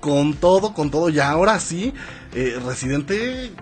Con 0.00 0.35
todo, 0.35 0.75
con 0.75 0.90
todo. 0.90 1.08
Y 1.11 1.20
ahora 1.20 1.61
sí, 1.61 1.94
eh, 2.35 2.58
Residente 2.64 3.52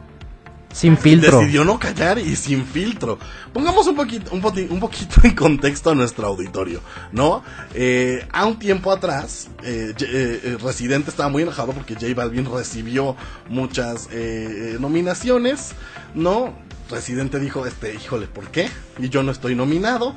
Sin 0.74 0.98
filtro. 0.98 1.38
Decidió 1.38 1.64
no 1.64 1.78
callar 1.78 2.18
y 2.18 2.34
sin 2.34 2.66
filtro. 2.66 3.16
Pongamos 3.52 3.86
un 3.86 3.94
poquito, 3.94 4.32
un, 4.34 4.42
poti- 4.42 4.66
un 4.68 4.80
poquito 4.80 5.20
en 5.22 5.34
contexto 5.36 5.90
a 5.90 5.94
nuestro 5.94 6.26
auditorio, 6.26 6.80
¿no? 7.12 7.44
Eh, 7.74 8.26
a 8.32 8.44
un 8.44 8.58
tiempo 8.58 8.90
atrás, 8.90 9.48
eh, 9.62 9.94
eh, 10.00 10.40
eh, 10.42 10.56
Residente 10.60 11.10
estaba 11.10 11.28
muy 11.28 11.44
enojado 11.44 11.72
porque 11.72 11.94
J 11.94 12.06
Balvin 12.16 12.44
recibió 12.52 13.14
muchas 13.48 14.08
eh, 14.10 14.72
eh, 14.74 14.76
nominaciones, 14.80 15.74
¿no? 16.14 16.52
Residente 16.90 17.38
dijo, 17.38 17.64
este, 17.66 17.94
híjole, 17.94 18.26
¿por 18.26 18.48
qué? 18.48 18.68
Y 18.98 19.08
yo 19.08 19.22
no 19.22 19.30
estoy 19.30 19.54
nominado. 19.54 20.16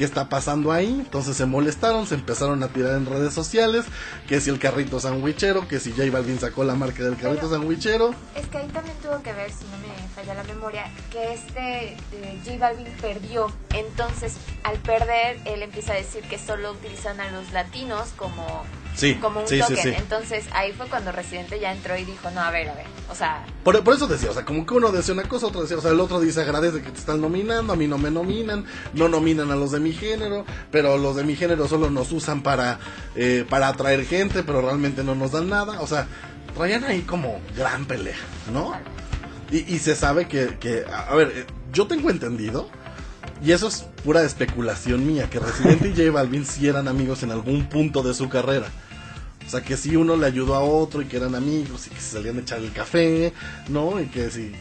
¿Qué 0.00 0.06
está 0.06 0.30
pasando 0.30 0.72
ahí? 0.72 0.86
Entonces 0.86 1.36
se 1.36 1.44
molestaron, 1.44 2.06
se 2.06 2.14
empezaron 2.14 2.62
a 2.62 2.68
tirar 2.68 2.94
en 2.94 3.04
redes 3.04 3.34
sociales, 3.34 3.84
que 4.26 4.40
si 4.40 4.48
el 4.48 4.58
carrito 4.58 4.98
sandwichero, 4.98 5.68
que 5.68 5.78
si 5.78 5.90
J 5.92 6.10
Balvin 6.10 6.40
sacó 6.40 6.64
la 6.64 6.74
marca 6.74 7.02
del 7.02 7.18
carrito 7.18 7.50
sandwichero. 7.50 8.14
Es 8.34 8.46
que 8.46 8.56
ahí 8.56 8.68
también 8.68 8.96
tuvo 9.02 9.22
que 9.22 9.34
ver, 9.34 9.50
si 9.50 9.66
no 9.66 9.76
me 9.76 10.08
falla 10.14 10.32
la 10.32 10.44
memoria, 10.44 10.90
que 11.10 11.34
este 11.34 11.98
eh, 12.12 12.40
J 12.42 12.56
Balvin 12.56 12.86
perdió. 13.02 13.52
Entonces, 13.74 14.36
al 14.62 14.78
perder, 14.78 15.38
él 15.44 15.62
empieza 15.62 15.92
a 15.92 15.96
decir 15.96 16.22
que 16.22 16.38
solo 16.38 16.72
utilizan 16.72 17.20
a 17.20 17.30
los 17.30 17.52
latinos 17.52 18.08
como, 18.16 18.64
Sí, 18.94 19.14
como 19.14 19.40
un 19.40 19.48
sí, 19.48 19.56
sí, 19.56 19.60
token. 19.60 19.76
sí. 19.78 19.88
Entonces, 19.96 20.44
ahí 20.52 20.72
fue 20.72 20.86
cuando 20.86 21.12
Residente 21.12 21.58
ya 21.58 21.72
entró 21.72 21.96
y 21.96 22.04
dijo, 22.04 22.30
no, 22.30 22.40
a 22.40 22.50
ver, 22.50 22.68
a 22.68 22.74
ver. 22.74 22.86
O 23.10 23.14
sea, 23.14 23.44
Por, 23.64 23.82
por 23.82 23.94
eso 23.94 24.06
decía, 24.06 24.30
o 24.30 24.34
sea, 24.34 24.44
como 24.44 24.66
que 24.66 24.74
uno 24.74 24.92
decía 24.92 25.14
una 25.14 25.22
cosa, 25.24 25.46
otro 25.46 25.62
decía, 25.62 25.78
o 25.78 25.80
sea, 25.80 25.92
el 25.92 26.00
otro 26.00 26.20
dice 26.20 26.42
agradece 26.42 26.82
que 26.82 26.90
te 26.90 26.98
están 26.98 27.20
nominando, 27.20 27.72
a 27.72 27.76
mí 27.76 27.86
no 27.86 27.98
me 27.98 28.10
nominan, 28.10 28.64
no 28.94 29.08
nominan 29.08 29.50
a 29.50 29.56
los 29.56 29.70
de 29.72 29.80
mi 29.80 29.92
género, 29.92 30.44
pero 30.70 30.98
los 30.98 31.16
de 31.16 31.24
mi 31.24 31.34
género 31.36 31.66
solo 31.66 31.90
nos 31.90 32.12
usan 32.12 32.42
para, 32.42 32.78
eh, 33.16 33.44
para 33.48 33.68
atraer 33.68 34.04
gente, 34.04 34.42
pero 34.42 34.60
realmente 34.60 35.02
no 35.02 35.14
nos 35.14 35.32
dan 35.32 35.48
nada, 35.48 35.80
o 35.80 35.86
sea, 35.86 36.06
traían 36.54 36.84
ahí 36.84 37.02
como 37.02 37.40
gran 37.56 37.86
pelea, 37.86 38.16
¿no? 38.52 38.72
Y, 39.50 39.58
y 39.74 39.78
se 39.78 39.96
sabe 39.96 40.28
que, 40.28 40.58
que, 40.60 40.84
a 40.92 41.10
a 41.10 41.14
ver, 41.14 41.32
eh, 41.34 41.46
yo 41.72 41.86
tengo 41.86 42.10
entendido, 42.10 42.68
y 43.42 43.52
eso 43.52 43.68
es 43.68 43.86
pura 44.04 44.22
especulación 44.22 45.06
mía, 45.06 45.28
que 45.30 45.38
Residente 45.38 45.88
y 45.88 45.90
J 45.96 46.10
Balvin 46.10 46.44
sí 46.44 46.66
eran 46.66 46.88
amigos 46.88 47.22
en 47.22 47.30
algún 47.30 47.66
punto 47.66 48.02
de 48.02 48.14
su 48.14 48.28
carrera. 48.28 48.66
O 49.46 49.50
sea, 49.50 49.62
que 49.62 49.76
si 49.76 49.96
uno 49.96 50.16
le 50.16 50.26
ayudó 50.26 50.54
a 50.54 50.60
otro 50.60 51.02
y 51.02 51.06
que 51.06 51.16
eran 51.16 51.34
amigos 51.34 51.86
y 51.86 51.90
que 51.90 52.00
se 52.00 52.12
salían 52.12 52.38
a 52.38 52.40
echar 52.40 52.58
el 52.60 52.72
café, 52.72 53.32
¿no? 53.68 54.00
Y 54.00 54.06
que 54.06 54.30
si 54.30 54.52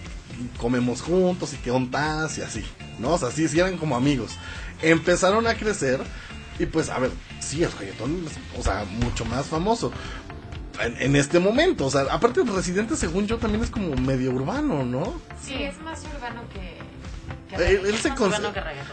comemos 0.59 1.01
juntos 1.01 1.53
y 1.53 1.57
que 1.57 1.71
ontas 1.71 2.37
y 2.37 2.41
así, 2.41 2.63
¿no? 2.97 3.11
O 3.11 3.17
sea, 3.17 3.29
sí, 3.31 3.47
sí 3.47 3.59
eran 3.59 3.77
como 3.77 3.95
amigos. 3.95 4.37
Empezaron 4.81 5.45
a 5.47 5.55
crecer 5.55 6.01
Y 6.57 6.65
pues, 6.65 6.89
a 6.89 6.99
ver, 6.99 7.11
sí, 7.39 7.63
el 7.63 7.71
reggaetón, 7.71 8.25
o 8.57 8.63
sea, 8.63 8.85
mucho 8.85 9.25
más 9.25 9.45
famoso. 9.47 9.91
En, 10.81 10.95
en 11.01 11.15
este 11.15 11.39
momento, 11.39 11.85
o 11.85 11.91
sea, 11.91 12.01
aparte 12.11 12.41
Residente, 12.43 12.95
según 12.95 13.27
yo, 13.27 13.37
también 13.37 13.63
es 13.63 13.69
como 13.69 13.95
medio 13.95 14.31
urbano, 14.31 14.83
¿no? 14.85 15.21
Sí, 15.41 15.53
es 15.63 15.79
más 15.81 16.03
urbano 16.15 16.41
que. 16.53 16.88
Él, 17.51 17.81
él 17.85 17.97
se 17.97 18.13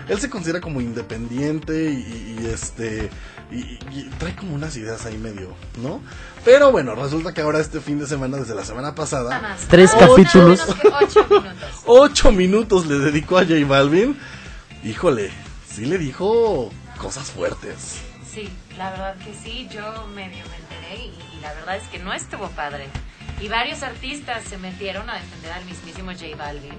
él 0.08 0.18
se 0.20 0.30
considera 0.30 0.60
como 0.60 0.80
independiente 0.80 1.90
y, 1.90 2.38
y, 2.40 2.46
este 2.46 3.10
y, 3.50 3.78
y 3.90 4.10
trae 4.18 4.34
como 4.34 4.54
unas 4.54 4.76
ideas 4.76 5.04
ahí 5.04 5.18
medio, 5.18 5.54
¿no? 5.82 6.00
Pero 6.44 6.72
bueno, 6.72 6.94
resulta 6.94 7.34
que 7.34 7.42
ahora 7.42 7.60
este 7.60 7.80
fin 7.80 7.98
de 7.98 8.06
semana, 8.06 8.38
desde 8.38 8.54
la 8.54 8.64
semana 8.64 8.94
pasada, 8.94 9.40
más. 9.40 9.60
Tres 9.68 9.92
Nada 9.94 10.08
capítulos. 10.08 10.60
menos 10.66 10.80
que 10.80 10.88
ocho 10.88 11.26
minutos. 11.28 11.70
ocho 11.86 12.32
minutos 12.32 12.86
le 12.86 12.98
dedicó 12.98 13.38
a 13.38 13.42
J 13.42 13.54
Balvin. 13.66 14.18
Híjole, 14.84 15.30
sí 15.68 15.84
le 15.84 15.98
dijo 15.98 16.70
cosas 16.98 17.30
fuertes. 17.30 17.96
Sí, 18.32 18.48
la 18.78 18.90
verdad 18.90 19.16
que 19.18 19.34
sí, 19.34 19.68
yo 19.72 20.06
medio 20.14 20.44
me 20.50 20.56
enteré 20.56 21.04
y, 21.04 21.36
y 21.36 21.40
la 21.40 21.52
verdad 21.54 21.76
es 21.76 21.84
que 21.88 21.98
no 21.98 22.12
estuvo 22.12 22.48
padre. 22.50 22.86
Y 23.40 23.48
varios 23.48 23.82
artistas 23.82 24.44
se 24.44 24.56
metieron 24.56 25.10
a 25.10 25.14
defender 25.14 25.52
al 25.52 25.64
mismísimo 25.66 26.12
J 26.12 26.36
Balvin, 26.36 26.72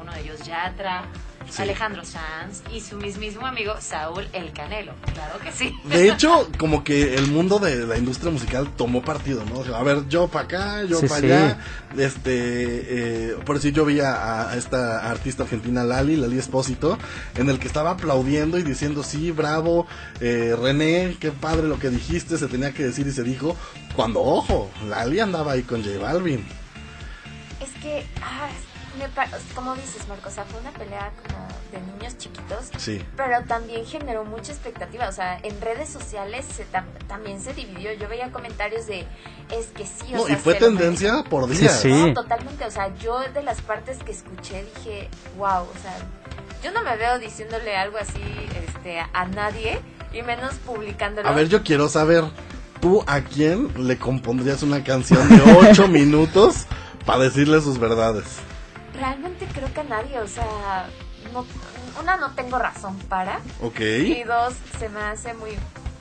uno 0.00 0.12
de 0.12 0.20
ellos 0.20 0.40
Yatra, 0.44 1.04
Sí. 1.48 1.62
Alejandro 1.62 2.04
Sanz 2.04 2.62
y 2.74 2.80
su 2.80 2.96
mismísimo 2.96 3.46
amigo 3.46 3.74
Saúl 3.78 4.26
El 4.32 4.52
Canelo, 4.52 4.94
claro 5.14 5.38
que 5.38 5.52
sí. 5.52 5.72
De 5.84 6.08
hecho, 6.10 6.48
como 6.58 6.82
que 6.82 7.14
el 7.14 7.28
mundo 7.28 7.60
de 7.60 7.86
la 7.86 7.96
industria 7.96 8.32
musical 8.32 8.68
tomó 8.76 9.00
partido, 9.02 9.44
¿no? 9.44 9.60
O 9.60 9.64
sea, 9.64 9.76
a 9.78 9.82
ver, 9.84 10.08
yo 10.08 10.26
para 10.26 10.44
acá, 10.46 10.82
yo 10.82 10.98
Sí, 10.98 11.06
para 11.06 11.20
sí. 11.20 11.26
allá. 11.26 11.58
Este, 11.96 13.30
eh, 13.30 13.36
por 13.46 13.54
decir, 13.56 13.72
yo 13.72 13.84
vi 13.84 14.00
a, 14.00 14.50
a 14.50 14.56
esta 14.56 15.08
artista 15.08 15.44
argentina 15.44 15.84
Lali, 15.84 16.16
Lali 16.16 16.36
Espósito, 16.36 16.98
en 17.36 17.48
el 17.48 17.60
que 17.60 17.68
estaba 17.68 17.92
aplaudiendo 17.92 18.58
y 18.58 18.64
diciendo, 18.64 19.04
sí, 19.04 19.30
bravo, 19.30 19.86
eh, 20.20 20.56
René, 20.60 21.16
qué 21.20 21.30
padre 21.30 21.68
lo 21.68 21.78
que 21.78 21.90
dijiste, 21.90 22.38
se 22.38 22.48
tenía 22.48 22.72
que 22.74 22.82
decir 22.82 23.06
y 23.06 23.12
se 23.12 23.22
dijo. 23.22 23.56
Cuando, 23.94 24.20
ojo, 24.20 24.68
Lali 24.88 25.20
andaba 25.20 25.52
ahí 25.52 25.62
con 25.62 25.84
J 25.84 25.96
Balvin. 26.00 26.44
Es 27.60 27.70
que, 27.82 28.04
ah, 28.20 28.48
me 28.96 29.08
pa- 29.08 29.28
como 29.54 29.74
dices, 29.74 30.06
Marcos, 30.08 30.32
o 30.32 30.34
sea, 30.34 30.44
fue 30.44 30.60
una 30.60 30.70
pelea 30.72 31.12
como 31.22 31.46
de 31.72 31.80
niños 31.92 32.16
chiquitos, 32.18 32.70
Sí. 32.78 33.02
pero 33.16 33.42
también 33.46 33.84
generó 33.86 34.24
mucha 34.24 34.52
expectativa. 34.52 35.08
O 35.08 35.12
sea, 35.12 35.38
en 35.42 35.60
redes 35.60 35.88
sociales 35.88 36.44
se 36.54 36.64
tam- 36.72 36.84
también 37.06 37.40
se 37.40 37.54
dividió. 37.54 37.92
Yo 37.94 38.08
veía 38.08 38.30
comentarios 38.32 38.86
de, 38.86 39.00
es 39.56 39.66
que 39.74 39.84
sí, 39.86 40.12
o 40.14 40.18
No, 40.18 40.26
sea, 40.26 40.36
y 40.36 40.38
fue 40.38 40.54
tendencia 40.54 41.24
por 41.28 41.48
Sí, 41.50 41.58
días. 41.62 41.80
sí. 41.80 41.88
No, 41.92 42.12
totalmente. 42.14 42.64
O 42.64 42.70
sea, 42.70 42.94
yo 42.96 43.18
de 43.34 43.42
las 43.42 43.60
partes 43.62 43.98
que 44.02 44.12
escuché 44.12 44.64
dije, 44.76 45.08
wow, 45.36 45.62
o 45.64 45.78
sea, 45.82 45.96
yo 46.62 46.72
no 46.72 46.82
me 46.82 46.96
veo 46.96 47.18
diciéndole 47.18 47.76
algo 47.76 47.98
así 47.98 48.20
este, 48.66 48.98
a 49.00 49.24
nadie 49.26 49.80
y 50.12 50.22
menos 50.22 50.54
publicándolo. 50.64 51.28
A 51.28 51.32
ver, 51.32 51.48
yo 51.48 51.62
quiero 51.62 51.88
saber, 51.88 52.24
¿tú 52.80 53.04
a 53.06 53.20
quién 53.20 53.70
le 53.86 53.98
compondrías 53.98 54.62
una 54.62 54.82
canción 54.82 55.28
de 55.28 55.42
ocho 55.68 55.86
minutos 55.88 56.64
para 57.04 57.20
decirle 57.24 57.60
sus 57.60 57.78
verdades? 57.78 58.24
A 59.76 59.82
nadie, 59.82 60.18
o 60.20 60.26
sea, 60.26 60.88
no, 61.34 61.44
una 62.00 62.16
no 62.16 62.30
tengo 62.34 62.58
razón 62.58 62.96
para 63.10 63.40
Ok. 63.60 63.80
y 63.80 64.22
dos 64.24 64.54
se 64.78 64.88
me 64.88 65.00
hace 65.00 65.34
muy 65.34 65.50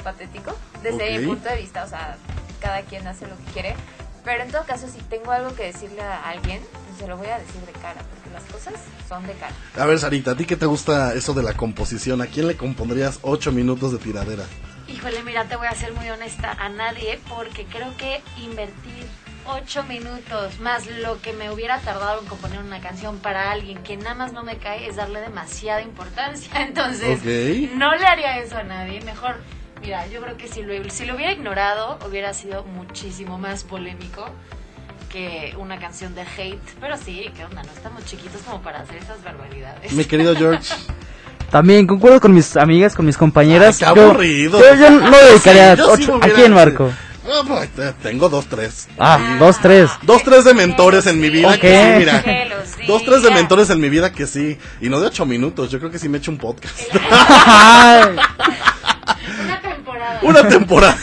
patético 0.03 0.55
desde 0.81 1.17
mi 1.19 1.25
Ok. 1.25 1.33
punto 1.33 1.49
de 1.49 1.57
vista, 1.57 1.83
o 1.83 1.87
sea, 1.89 2.17
cada 2.61 2.81
quien 2.83 3.05
hace 3.07 3.27
lo 3.27 3.35
que 3.37 3.43
quiere. 3.51 3.75
Pero 4.23 4.43
en 4.43 4.51
todo 4.51 4.63
caso, 4.65 4.87
si 4.87 4.99
tengo 5.03 5.31
algo 5.31 5.53
que 5.55 5.63
decirle 5.65 6.01
a 6.01 6.29
alguien, 6.29 6.61
pues 6.87 6.99
se 6.99 7.07
lo 7.07 7.17
voy 7.17 7.27
a 7.27 7.37
decir 7.37 7.61
de 7.61 7.73
cara, 7.73 8.01
porque 8.09 8.29
las 8.31 8.43
cosas 8.45 8.73
son 9.09 9.27
de 9.27 9.33
cara. 9.33 9.53
A 9.77 9.85
ver, 9.85 9.99
Sarita, 9.99 10.31
¿a 10.31 10.35
ti 10.35 10.45
qué 10.45 10.55
te 10.55 10.65
gusta 10.65 11.13
eso 11.13 11.33
de 11.33 11.43
la 11.43 11.53
composición? 11.53 12.21
¿A 12.21 12.27
quién 12.27 12.47
le 12.47 12.55
compondrías 12.57 13.19
ocho 13.23 13.51
minutos 13.51 13.91
de 13.91 13.97
tiradera? 13.99 14.45
Híjole, 14.87 15.21
mira, 15.23 15.45
te 15.45 15.57
voy 15.57 15.67
a 15.67 15.75
ser 15.75 15.93
muy 15.93 16.09
honesta, 16.09 16.53
a 16.53 16.69
nadie, 16.69 17.19
porque 17.29 17.65
creo 17.65 17.95
que 17.97 18.21
invertir 18.37 19.05
ocho 19.47 19.83
minutos 19.83 20.59
más 20.59 20.87
lo 20.87 21.21
que 21.21 21.33
me 21.33 21.51
hubiera 21.51 21.79
tardado 21.79 22.19
en 22.21 22.25
componer 22.27 22.59
una 22.59 22.79
canción 22.81 23.17
para 23.19 23.51
alguien 23.51 23.79
que 23.83 23.97
nada 23.97 24.15
más 24.15 24.33
no 24.33 24.43
me 24.43 24.57
cae 24.57 24.87
es 24.87 24.95
darle 24.95 25.19
demasiada 25.21 25.81
importancia. 25.81 26.51
Entonces, 26.61 27.21
no 27.75 27.95
le 27.95 28.05
haría 28.05 28.37
eso 28.39 28.57
a 28.57 28.63
nadie. 28.63 29.01
Mejor, 29.01 29.35
mira, 29.81 30.07
yo 30.07 30.21
creo 30.21 30.37
que 30.37 30.47
si 30.47 30.63
lo, 30.63 30.73
si 30.89 31.05
lo 31.05 31.15
hubiera 31.15 31.31
ignorado, 31.31 31.99
hubiera 32.07 32.33
sido 32.33 32.63
muchísimo 32.63 33.37
más 33.37 33.63
polémico 33.63 34.29
que 35.11 35.53
una 35.57 35.79
canción 35.79 36.13
de 36.15 36.21
hate. 36.23 36.59
Pero 36.81 36.97
sí, 36.97 37.29
¿qué 37.35 37.45
onda? 37.45 37.63
No 37.63 37.71
estamos 37.71 38.03
chiquitos 38.05 38.41
como 38.41 38.61
para 38.61 38.79
hacer 38.81 38.97
esas 38.97 39.23
barbaridades. 39.23 39.93
Mi 39.93 40.05
querido 40.05 40.35
George. 40.37 40.73
También 41.51 41.85
concuerdo 41.87 42.19
con 42.19 42.33
mis 42.33 42.57
amigas, 42.57 42.95
con 42.95 43.05
mis 43.05 43.17
compañeras. 43.17 43.81
Ay, 43.81 43.87
qué 43.93 43.99
yo, 43.99 44.05
aburrido. 44.07 44.59
yo, 44.59 44.75
yo 44.75 44.89
no 44.89 45.17
dedicaría 45.17 45.75
Sí, 45.75 45.81
yo 45.81 45.95
sí 45.95 46.03
ocho- 46.03 46.17
me 46.19 46.25
¿A 46.25 46.33
quién, 46.33 46.53
Marco? 46.53 46.91
No, 47.27 47.43
pues, 47.47 47.69
te- 47.71 47.91
tengo 48.03 48.29
dos, 48.29 48.45
tres. 48.47 48.87
Ah, 48.99 49.37
dos, 49.39 49.59
tres. 49.59 49.89
Dos, 50.03 50.21
tres 50.23 50.43
de 50.45 50.53
mentores 50.53 51.07
en 51.07 51.19
mi 51.19 51.29
vida 51.29 51.57
que 51.59 51.69
sí, 51.69 51.99
mira. 51.99 52.23
Dos, 52.87 53.03
tres 53.03 53.23
de 53.23 53.31
mentores 53.31 53.69
en 53.71 53.79
mi 53.81 53.89
vida 53.89 54.11
que 54.11 54.27
sí. 54.27 54.57
Y 54.79 54.89
no 54.89 54.99
de 54.99 55.07
ocho 55.07 55.25
minutos. 55.25 55.71
Yo 55.71 55.79
creo 55.79 55.89
que 55.91 55.97
sí 55.99 56.07
me 56.07 56.19
echo 56.19 56.29
un 56.31 56.37
podcast. 56.37 56.75
Una 59.43 59.61
temporada. 59.61 60.19
Una 60.21 60.47
temporada. 60.47 60.97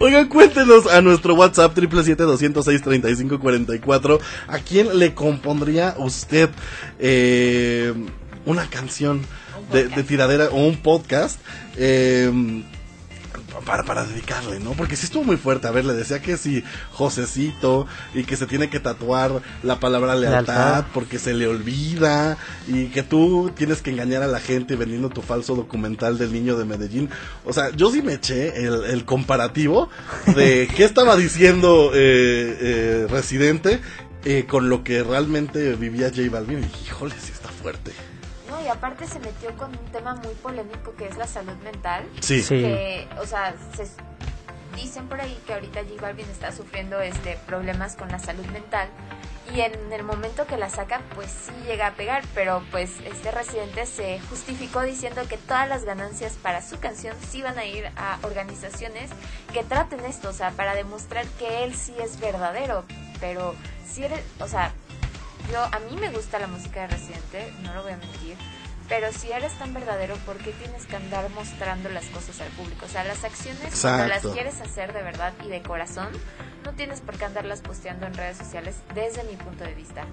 Oigan, 0.00 0.28
cuéntenos 0.28 0.86
a 0.86 1.00
nuestro 1.00 1.34
WhatsApp 1.34 1.74
777-206-3544 1.76 4.20
a 4.48 4.58
quién 4.58 4.98
le 4.98 5.14
compondría 5.14 5.94
usted 5.98 6.50
eh, 6.98 7.94
una 8.44 8.68
canción 8.68 9.24
de, 9.72 9.88
de 9.88 10.02
tiradera 10.04 10.48
o 10.52 10.56
un 10.66 10.76
podcast 10.76 11.40
eh, 11.76 12.30
para, 13.64 13.84
para 13.84 14.04
dedicarle, 14.04 14.60
¿no? 14.60 14.72
Porque 14.72 14.96
sí 14.96 15.06
estuvo 15.06 15.24
muy 15.24 15.36
fuerte. 15.36 15.66
A 15.68 15.70
ver, 15.70 15.84
le 15.84 15.94
decía 15.94 16.20
que 16.20 16.36
sí, 16.36 16.62
Josecito, 16.92 17.86
y 18.14 18.24
que 18.24 18.36
se 18.36 18.46
tiene 18.46 18.70
que 18.70 18.80
tatuar 18.80 19.40
la 19.62 19.80
palabra 19.80 20.14
lealtad, 20.14 20.54
Lealtad. 20.54 20.84
porque 20.92 21.18
se 21.18 21.34
le 21.34 21.46
olvida, 21.46 22.36
y 22.66 22.86
que 22.86 23.02
tú 23.02 23.50
tienes 23.54 23.82
que 23.82 23.90
engañar 23.90 24.22
a 24.22 24.26
la 24.26 24.40
gente 24.40 24.76
vendiendo 24.76 25.08
tu 25.08 25.22
falso 25.22 25.54
documental 25.54 26.18
del 26.18 26.32
niño 26.32 26.56
de 26.56 26.64
Medellín. 26.64 27.10
O 27.44 27.52
sea, 27.52 27.70
yo 27.70 27.90
sí 27.90 28.02
me 28.02 28.14
eché 28.14 28.64
el, 28.64 28.84
el 28.84 29.04
comparativo 29.04 29.88
de 30.34 30.68
qué 30.76 30.84
estaba 30.84 31.16
diciendo 31.16 31.92
eh, 31.94 32.58
eh, 32.60 33.06
Residente 33.10 33.80
eh, 34.24 34.46
con 34.48 34.68
lo 34.68 34.82
que 34.84 35.02
realmente 35.02 35.74
vivía 35.76 36.10
J 36.14 36.22
Balvin. 36.30 36.58
Y 36.60 36.88
híjole, 36.88 37.14
sí 37.20 37.32
está 37.32 37.48
fuerte. 37.48 37.92
No, 38.58 38.64
y 38.64 38.68
aparte 38.68 39.06
se 39.06 39.20
metió 39.20 39.54
con 39.56 39.70
un 39.70 39.86
tema 39.92 40.14
muy 40.14 40.34
polémico 40.34 40.94
que 40.96 41.06
es 41.06 41.16
la 41.16 41.26
salud 41.26 41.56
mental. 41.64 42.08
Sí. 42.20 42.42
Sí. 42.42 42.60
Que, 42.60 43.08
o 43.20 43.26
sea, 43.26 43.54
se, 43.76 43.86
dicen 44.74 45.08
por 45.08 45.20
ahí 45.20 45.38
que 45.46 45.54
ahorita 45.54 45.80
J 45.82 46.00
Balvin 46.00 46.28
está 46.30 46.52
sufriendo 46.52 47.00
este 47.00 47.38
problemas 47.46 47.96
con 47.96 48.08
la 48.10 48.18
salud 48.18 48.46
mental. 48.46 48.88
Y 49.54 49.60
en 49.60 49.92
el 49.92 50.02
momento 50.02 50.46
que 50.46 50.58
la 50.58 50.68
saca, 50.68 51.00
pues 51.14 51.30
sí 51.30 51.52
llega 51.66 51.86
a 51.86 51.94
pegar, 51.94 52.22
pero 52.34 52.62
pues 52.70 52.90
este 53.06 53.30
residente 53.30 53.86
se 53.86 54.20
justificó 54.28 54.82
diciendo 54.82 55.22
que 55.26 55.38
todas 55.38 55.66
las 55.68 55.84
ganancias 55.84 56.34
para 56.34 56.60
su 56.60 56.78
canción 56.78 57.16
sí 57.30 57.40
van 57.40 57.58
a 57.58 57.64
ir 57.64 57.86
a 57.96 58.18
organizaciones 58.22 59.10
que 59.54 59.64
traten 59.64 60.04
esto, 60.04 60.28
o 60.28 60.32
sea, 60.34 60.50
para 60.50 60.74
demostrar 60.74 61.24
que 61.38 61.64
él 61.64 61.74
sí 61.74 61.94
es 61.98 62.20
verdadero. 62.20 62.84
Pero 63.20 63.54
si 63.90 64.04
eres, 64.04 64.20
o 64.38 64.48
sea, 64.48 64.72
yo 65.50 65.62
a 65.62 65.78
mí 65.80 65.96
me 66.00 66.10
gusta 66.10 66.38
la 66.38 66.46
música 66.46 66.82
de 66.82 66.88
Residente, 66.88 67.52
no 67.62 67.74
lo 67.74 67.82
voy 67.82 67.92
a 67.92 67.96
mentir, 67.96 68.36
pero 68.88 69.12
si 69.12 69.30
eres 69.30 69.52
tan 69.58 69.74
verdadero, 69.74 70.16
¿por 70.24 70.36
qué 70.38 70.52
tienes 70.52 70.86
que 70.86 70.96
andar 70.96 71.28
mostrando 71.30 71.88
las 71.90 72.06
cosas 72.06 72.40
al 72.40 72.48
público? 72.48 72.86
O 72.86 72.88
sea, 72.88 73.04
las 73.04 73.22
acciones 73.22 73.80
cuando 73.80 74.06
las 74.06 74.26
quieres 74.26 74.60
hacer 74.60 74.92
de 74.92 75.02
verdad 75.02 75.34
y 75.44 75.48
de 75.48 75.62
corazón, 75.62 76.08
no 76.64 76.72
tienes 76.72 77.00
por 77.00 77.18
qué 77.18 77.26
andarlas 77.26 77.60
posteando 77.60 78.06
en 78.06 78.14
redes 78.14 78.38
sociales 78.38 78.76
desde 78.94 79.24
mi 79.24 79.36
punto 79.36 79.64
de 79.64 79.74
vista. 79.74 80.06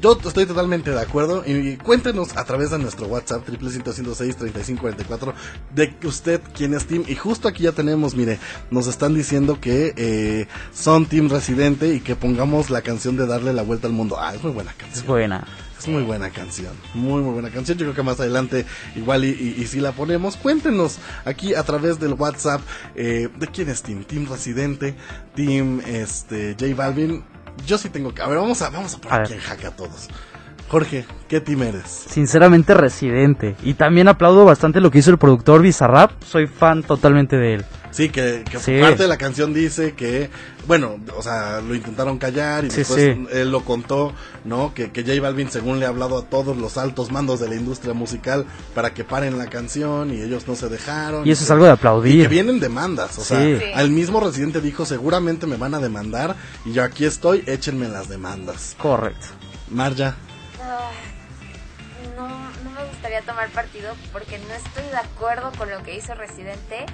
Yo 0.00 0.16
estoy 0.24 0.46
totalmente 0.46 0.90
de 0.92 1.00
acuerdo 1.00 1.42
y 1.46 1.76
cuéntenos 1.76 2.36
a 2.36 2.44
través 2.44 2.70
de 2.70 2.78
nuestro 2.78 3.06
WhatsApp 3.08 3.44
3544 3.44 5.34
de 5.74 5.96
que 5.96 6.06
usted 6.06 6.40
quién 6.54 6.74
es 6.74 6.86
Team 6.86 7.04
y 7.06 7.14
justo 7.16 7.48
aquí 7.48 7.64
ya 7.64 7.72
tenemos, 7.72 8.14
mire, 8.14 8.38
nos 8.70 8.86
están 8.86 9.14
diciendo 9.14 9.60
que 9.60 9.94
eh, 9.96 10.46
son 10.72 11.06
Team 11.06 11.28
Residente 11.28 11.94
y 11.94 12.00
que 12.00 12.14
pongamos 12.14 12.70
la 12.70 12.82
canción 12.82 13.16
de 13.16 13.26
Darle 13.26 13.52
la 13.52 13.62
Vuelta 13.62 13.86
al 13.88 13.92
Mundo. 13.92 14.16
Ah, 14.20 14.34
es 14.34 14.42
muy 14.42 14.52
buena 14.52 14.70
es 14.70 14.76
canción. 14.76 15.06
buena. 15.06 15.46
Es 15.78 15.86
muy 15.86 16.02
buena 16.02 16.30
canción, 16.30 16.72
muy 16.94 17.22
muy 17.22 17.32
buena 17.34 17.50
canción. 17.50 17.78
Yo 17.78 17.84
creo 17.86 17.94
que 17.94 18.02
más 18.02 18.18
adelante 18.18 18.66
igual 18.96 19.24
y, 19.24 19.28
y- 19.30 19.62
y 19.62 19.66
si 19.68 19.78
la 19.80 19.92
ponemos, 19.92 20.36
cuéntenos 20.36 20.98
aquí 21.24 21.54
a 21.54 21.62
través 21.62 22.00
del 22.00 22.14
WhatsApp 22.14 22.60
eh, 22.96 23.28
de 23.38 23.46
quién 23.46 23.68
es 23.68 23.82
Team, 23.82 24.02
Team 24.02 24.26
Residente, 24.28 24.96
Team 25.36 25.80
este 25.86 26.56
J 26.58 26.74
Balvin. 26.74 27.22
Yo 27.66 27.78
sí 27.78 27.88
tengo 27.90 28.14
que, 28.14 28.22
a 28.22 28.26
ver, 28.28 28.38
vamos 28.38 28.60
a 28.62 28.70
vamos 28.70 28.94
a 28.94 28.98
poner 28.98 29.20
A 29.20 29.22
aquí 29.22 29.34
en 29.34 29.40
jaque 29.40 29.66
a 29.66 29.76
todos. 29.76 30.08
Jorge, 30.68 31.06
¿qué 31.28 31.40
team 31.40 31.62
eres? 31.62 32.04
Sinceramente, 32.10 32.74
Residente. 32.74 33.56
Y 33.62 33.74
también 33.74 34.06
aplaudo 34.08 34.44
bastante 34.44 34.80
lo 34.80 34.90
que 34.90 34.98
hizo 34.98 35.10
el 35.10 35.18
productor 35.18 35.62
Bizarrap. 35.62 36.10
Soy 36.22 36.46
fan 36.46 36.82
totalmente 36.82 37.36
de 37.36 37.54
él. 37.54 37.64
Sí, 37.90 38.10
que, 38.10 38.44
que 38.48 38.58
Sí. 38.58 38.78
parte 38.82 39.04
de 39.04 39.08
la 39.08 39.16
canción 39.16 39.54
dice 39.54 39.94
que, 39.94 40.28
bueno, 40.66 40.96
o 41.16 41.22
sea, 41.22 41.62
lo 41.62 41.74
intentaron 41.74 42.18
callar 42.18 42.66
y 42.66 42.70
Sí, 42.70 42.76
después 42.78 43.02
sí. 43.02 43.26
él 43.32 43.50
lo 43.50 43.64
contó, 43.64 44.12
¿no? 44.44 44.74
Que, 44.74 44.90
que 44.92 45.02
J 45.04 45.18
Balvin, 45.22 45.50
según 45.50 45.80
le 45.80 45.86
ha 45.86 45.88
hablado 45.88 46.18
a 46.18 46.22
todos 46.26 46.54
los 46.58 46.76
altos 46.76 47.10
mandos 47.10 47.40
de 47.40 47.48
la 47.48 47.54
industria 47.54 47.94
musical 47.94 48.44
para 48.74 48.92
que 48.92 49.04
paren 49.04 49.38
la 49.38 49.46
canción 49.46 50.12
y 50.12 50.20
ellos 50.20 50.46
no 50.46 50.54
se 50.54 50.68
dejaron. 50.68 51.26
Y 51.26 51.30
eso 51.30 51.44
es 51.44 51.50
algo 51.50 51.64
de 51.64 51.70
Y 51.70 51.72
que 51.72 51.78
aplaudir. 51.78 52.28
vienen 52.28 52.60
demandas, 52.60 53.16
o 53.16 53.22
sea, 53.24 53.40
al 53.74 53.88
mismo 53.90 54.20
residente 54.20 54.60
dijo, 54.60 54.84
seguramente 54.84 55.46
me 55.46 55.56
van 55.56 55.74
a 55.74 55.78
demandar 55.78 56.36
y 56.66 56.72
yo 56.74 56.84
aquí 56.84 57.06
estoy, 57.06 57.42
échenme 57.46 57.88
las 57.88 58.10
demandas. 58.10 58.76
Correcto. 58.78 59.28
Marja, 59.70 60.14
No, 62.16 62.28
no 62.64 62.70
me 62.70 62.84
gustaría 62.88 63.22
tomar 63.22 63.48
partido 63.50 63.94
porque 64.12 64.38
no 64.38 64.54
estoy 64.54 64.84
de 64.84 64.96
acuerdo 64.96 65.50
con 65.56 65.70
lo 65.70 65.82
que 65.82 65.96
hizo 65.96 66.14
Residente, 66.14 66.86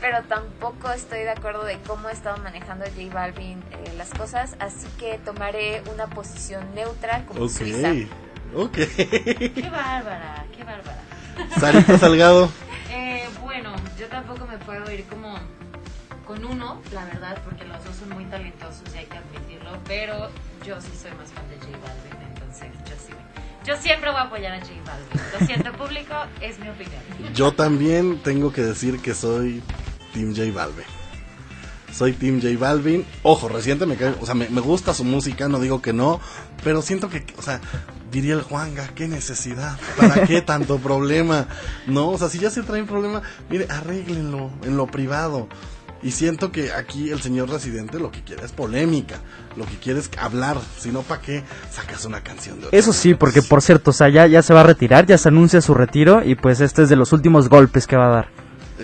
pero 0.00 0.22
tampoco 0.24 0.90
estoy 0.92 1.20
de 1.20 1.30
acuerdo 1.30 1.64
de 1.64 1.78
cómo 1.86 2.08
ha 2.08 2.12
estado 2.12 2.36
manejando 2.38 2.84
J 2.86 3.12
Balvin 3.12 3.62
eh, 3.72 3.92
las 3.96 4.10
cosas, 4.10 4.54
así 4.60 4.86
que 4.98 5.18
tomaré 5.18 5.82
una 5.92 6.06
posición 6.08 6.74
neutra 6.74 7.24
como 7.26 7.44
ok, 7.44 7.50
Suiza. 7.50 7.92
ok. 8.54 8.72
Qué 8.74 9.68
bárbara, 9.70 10.44
qué 10.56 10.64
bárbara. 10.64 11.02
Sarita 11.58 11.98
Salgado, 11.98 12.50
Eh, 12.92 13.28
bueno, 13.40 13.72
yo 13.96 14.08
tampoco 14.08 14.46
me 14.46 14.58
puedo 14.58 14.90
ir 14.90 15.04
como 15.06 15.38
con 16.26 16.44
uno, 16.44 16.80
la 16.92 17.04
verdad, 17.04 17.38
porque 17.44 17.64
los 17.64 17.82
dos 17.84 17.94
son 17.96 18.08
muy 18.10 18.24
talentosos 18.24 18.82
y 18.94 18.98
hay 18.98 19.06
que 19.06 19.16
admitirlo, 19.18 19.78
pero 19.86 20.28
yo 20.66 20.80
sí 20.80 20.90
soy 21.00 21.12
más 21.12 21.30
fan 21.30 21.48
de 21.50 21.56
J 21.58 21.70
Balvin, 21.78 22.29
Yo 23.66 23.76
siempre 23.76 24.10
voy 24.10 24.18
a 24.18 24.22
apoyar 24.22 24.52
a 24.54 24.60
J 24.60 24.72
Balvin. 24.84 25.20
Lo 25.38 25.46
siento, 25.46 25.72
público, 25.72 26.14
es 26.40 26.58
mi 26.58 26.68
opinión. 26.68 27.00
yo 27.34 27.52
también 27.52 28.22
tengo 28.22 28.52
que 28.52 28.62
decir 28.62 29.00
que 29.00 29.14
soy 29.14 29.62
Team 30.12 30.34
J 30.34 30.50
Balvin. 30.52 30.84
Soy 31.92 32.12
Team 32.14 32.40
J 32.40 32.58
Balvin. 32.58 33.04
Ojo, 33.22 33.48
reciente 33.48 33.84
me 33.84 33.96
cae, 33.96 34.14
o 34.20 34.26
sea, 34.26 34.34
me, 34.34 34.48
me 34.48 34.60
gusta 34.60 34.94
su 34.94 35.04
música, 35.04 35.48
no 35.48 35.60
digo 35.60 35.82
que 35.82 35.92
no, 35.92 36.20
pero 36.64 36.82
siento 36.82 37.10
que, 37.10 37.24
o 37.36 37.42
sea, 37.42 37.60
diría 38.10 38.34
el 38.34 38.42
Juanga, 38.42 38.88
qué 38.94 39.08
necesidad, 39.08 39.78
¿para 39.96 40.26
qué 40.26 40.40
tanto 40.42 40.78
problema? 40.78 41.46
No, 41.86 42.08
o 42.08 42.18
sea, 42.18 42.28
si 42.28 42.38
ya 42.38 42.50
se 42.50 42.62
trae 42.62 42.82
un 42.82 42.88
problema, 42.88 43.22
mire, 43.48 43.66
arréglenlo 43.68 44.50
en 44.64 44.76
lo 44.76 44.86
privado. 44.86 45.48
Y 46.02 46.12
siento 46.12 46.50
que 46.50 46.72
aquí 46.72 47.10
el 47.10 47.20
señor 47.20 47.50
residente 47.50 47.98
lo 47.98 48.10
que 48.10 48.22
quiere 48.22 48.44
es 48.44 48.52
polémica, 48.52 49.20
lo 49.56 49.66
que 49.66 49.76
quiere 49.76 50.00
es 50.00 50.10
hablar, 50.18 50.56
si 50.78 50.90
no, 50.90 51.02
¿para 51.02 51.20
qué 51.20 51.44
sacas 51.70 52.04
una 52.06 52.22
canción 52.22 52.58
de 52.58 52.68
ocho 52.68 52.76
Eso 52.76 52.92
sí, 52.92 53.14
porque 53.14 53.42
por 53.42 53.60
cierto, 53.60 53.90
o 53.90 53.92
sea, 53.92 54.08
ya, 54.08 54.26
ya 54.26 54.42
se 54.42 54.54
va 54.54 54.60
a 54.60 54.64
retirar, 54.64 55.04
ya 55.06 55.18
se 55.18 55.28
anuncia 55.28 55.60
su 55.60 55.74
retiro 55.74 56.22
y 56.24 56.36
pues 56.36 56.60
este 56.60 56.82
es 56.82 56.88
de 56.88 56.96
los 56.96 57.12
últimos 57.12 57.48
golpes 57.48 57.86
que 57.86 57.96
va 57.96 58.06
a 58.06 58.10
dar. 58.10 58.28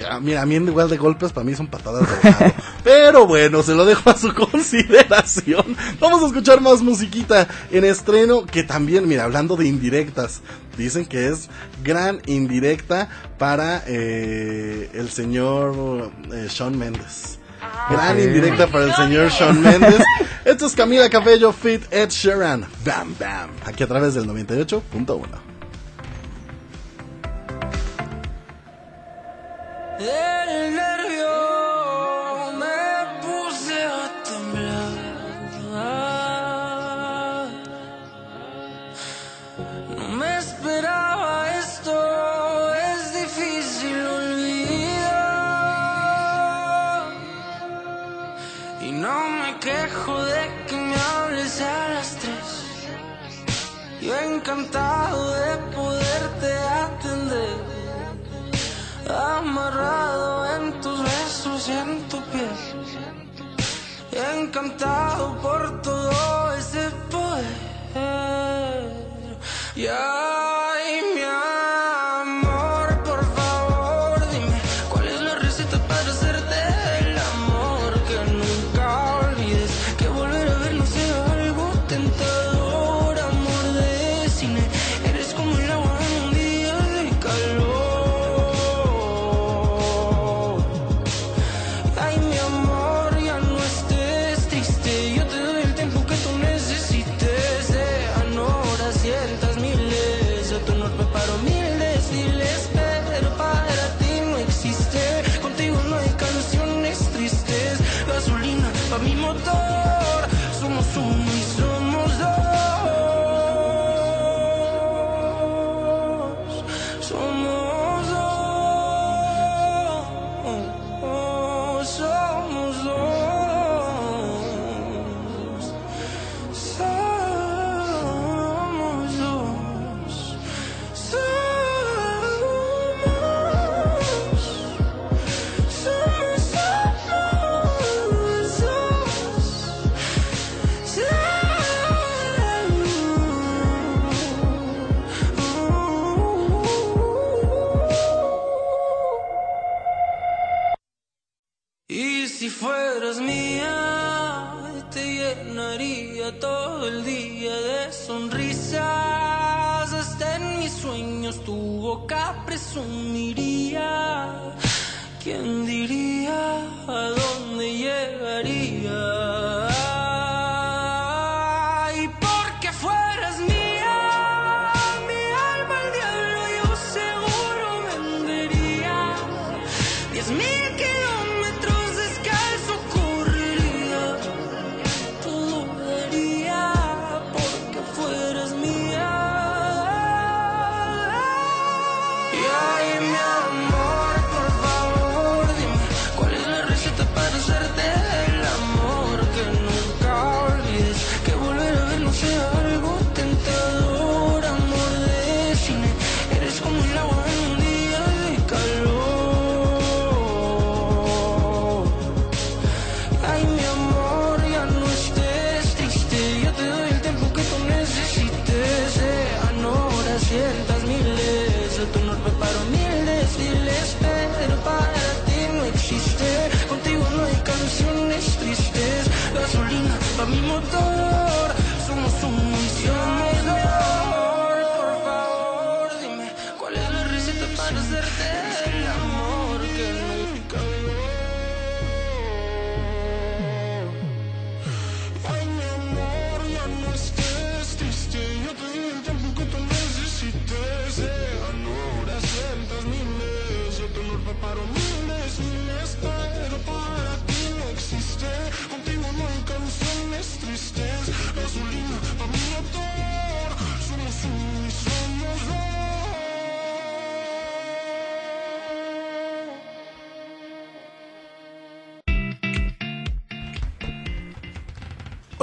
Ah, 0.05 0.21
Mira, 0.21 0.43
a 0.43 0.47
mí 0.47 0.55
en 0.57 0.69
igual 0.69 0.89
de 0.91 0.97
golpes 0.97 1.33
para 1.33 1.45
mí 1.45 1.55
son 1.55 1.69
patadas 1.69 2.03
de. 2.23 2.55
Pero 2.85 3.27
bueno, 3.27 3.63
se 3.63 3.75
lo 3.75 3.85
dejo 3.85 4.11
a 4.11 4.17
su 4.17 4.33
consideración. 4.35 5.77
Vamos 6.01 6.23
a 6.23 6.27
escuchar 6.27 6.61
más 6.61 6.83
musiquita 6.83 7.49
en 7.71 7.85
estreno 7.85 8.45
que 8.47 8.63
también, 8.63 9.09
mira, 9.09 9.25
hablando 9.25 9.57
de 9.57 9.67
indirectas, 9.67 10.43
dicen 10.77 11.07
que 11.07 11.29
es 11.29 11.49
gran 11.83 12.21
indirecta 12.27 13.09
para 13.39 13.83
eh, 13.87 14.91
el 14.95 15.09
señor 15.11 16.11
eh, 16.33 16.49
Sean 16.51 16.77
Mendes. 16.79 17.39
Gran 17.91 18.17
Ok. 18.17 18.23
indirecta 18.23 18.67
para 18.69 18.85
el 18.85 18.95
señor 18.95 19.31
Sean 19.33 19.61
Mendes. 19.61 20.03
Esto 20.45 20.67
es 20.67 20.75
Camila 20.75 21.09
Cabello 21.11 21.53
Fit 21.53 21.83
Ed 21.93 22.11
Sheeran. 22.11 22.67
Bam, 22.85 23.15
bam. 23.19 23.51
Aquí 23.65 23.83
a 23.83 23.87
través 23.87 24.15
del 24.15 24.27
98.1. 24.29 25.27
Del 29.99 30.75
nervio 30.75 31.33
me 32.53 32.81
puse 33.23 33.83
a 33.83 34.13
temblar. 34.25 34.93
No 39.97 40.09
me 40.09 40.39
esperaba 40.39 41.59
esto, 41.59 41.95
es 42.75 43.15
difícil 43.23 43.97
olvidar. 44.07 45.07
Y 48.83 48.93
no 48.93 49.29
me 49.41 49.59
quejo 49.61 50.23
de 50.25 50.43
que 50.67 50.77
me 50.77 50.95
hables 50.95 51.63
a 51.63 51.89
las 51.95 52.17
tres. 52.17 52.49
Yo 54.03 54.15
encantado 54.15 55.31
de 55.33 55.57
poderte 55.75 56.53
atender 56.53 57.66
en 60.57 60.81
tus 60.81 61.03
besos 61.03 61.69
y 61.69 61.73
en 61.73 62.09
tu 62.09 62.21
piel. 62.31 62.49
Encantado 64.13 65.37
por 65.43 65.83
todo 65.83 66.53
ese 66.55 66.91
poder. 67.11 67.45
Y 69.75 69.87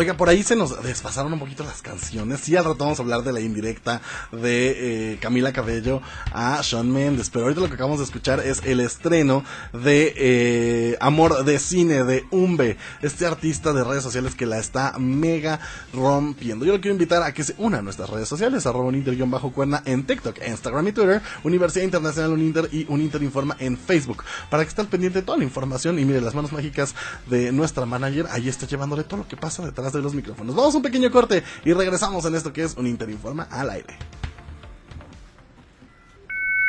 Oiga, 0.03 0.17
por 0.17 0.27
ahí 0.27 0.43
se 0.43 0.57
nos 0.57 0.83
desfasaron 0.83 1.31
un 1.31 1.39
poquito 1.39 1.63
las 1.63 1.81
canciones. 1.81 2.41
Sí, 2.41 2.57
al 2.57 2.65
rato 2.65 2.83
vamos 2.83 2.99
a 2.99 3.03
hablar 3.03 3.23
de 3.23 3.31
la 3.31 3.39
indirecta 3.39 4.01
de 4.33 5.13
eh, 5.13 5.17
Camila 5.21 5.53
Cabello 5.53 6.01
a 6.33 6.61
Sean 6.61 6.91
Mendes. 6.91 7.29
Pero 7.29 7.45
ahorita 7.45 7.61
lo 7.61 7.69
que 7.69 7.75
acabamos 7.75 7.99
de 7.99 8.03
escuchar 8.03 8.41
es 8.41 8.61
el 8.65 8.81
estreno 8.81 9.45
de 9.71 10.13
eh, 10.17 10.97
Amor 10.99 11.45
de 11.45 11.57
Cine 11.57 12.03
de 12.03 12.25
Umbe, 12.31 12.75
este 13.01 13.25
artista 13.25 13.71
de 13.71 13.85
redes 13.85 14.03
sociales 14.03 14.35
que 14.35 14.45
la 14.45 14.57
está 14.59 14.99
mega 14.99 15.61
rompiendo. 15.93 16.65
Yo 16.65 16.73
lo 16.73 16.81
quiero 16.81 16.95
invitar 16.95 17.23
a 17.23 17.33
que 17.33 17.45
se 17.45 17.55
una 17.57 17.77
a 17.77 17.81
nuestras 17.81 18.09
redes 18.09 18.27
sociales, 18.27 18.65
arroba 18.65 18.83
uninter-cuerna 18.83 19.83
en 19.85 20.05
TikTok, 20.05 20.37
Instagram 20.45 20.85
y 20.89 20.91
Twitter, 20.91 21.21
Universidad 21.45 21.85
Internacional 21.85 22.33
Uninter 22.33 22.67
y 22.73 22.85
Uninter 22.89 23.23
Informa 23.23 23.55
en 23.57 23.77
Facebook, 23.77 24.25
para 24.49 24.63
que 24.63 24.69
estén 24.69 24.87
pendiente 24.87 25.19
de 25.19 25.25
toda 25.25 25.37
la 25.37 25.45
información 25.45 25.97
y 25.97 26.03
mire 26.03 26.19
las 26.19 26.35
manos 26.35 26.51
mágicas 26.51 26.93
de 27.27 27.53
nuestra 27.53 27.85
manager, 27.85 28.27
ahí 28.31 28.49
está 28.49 28.67
llevándole 28.67 29.05
todo 29.05 29.21
lo 29.21 29.27
que 29.29 29.37
pasa 29.37 29.63
detrás 29.63 29.92
de 29.97 30.03
los 30.03 30.13
micrófonos. 30.13 30.55
Vamos 30.55 30.73
a 30.73 30.77
un 30.77 30.83
pequeño 30.83 31.11
corte 31.11 31.43
y 31.63 31.73
regresamos 31.73 32.25
en 32.25 32.35
esto 32.35 32.51
que 32.51 32.63
es 32.63 32.75
un 32.75 32.87
Interinforma 32.87 33.47
al 33.51 33.69
aire. 33.69 33.97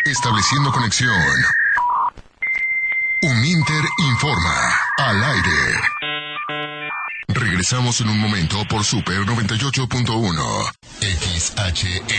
Estableciendo 0.04 0.70
conexión. 0.70 1.10
Un 3.22 3.44
Inter 3.44 3.84
informa 3.98 4.54
al 4.98 5.24
aire. 5.24 6.13
Regresamos 7.64 7.98
en 8.02 8.10
un 8.10 8.18
momento 8.18 8.62
por 8.68 8.84
Super 8.84 9.20
98.1. 9.20 10.70
XHNG. 11.00 12.12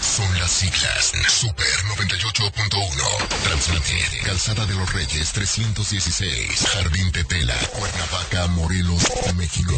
Son 0.00 0.38
las 0.38 0.48
siglas. 0.48 1.10
Super 1.26 1.66
98.1. 1.98 3.26
Transmitir. 3.42 4.04
Calzada 4.24 4.64
de 4.64 4.76
los 4.76 4.92
Reyes 4.92 5.32
316. 5.32 6.68
Jardín 6.72 7.10
Tetela. 7.10 7.56
Cuernavaca, 7.72 8.46
Morelos, 8.46 9.02
México. 9.34 9.74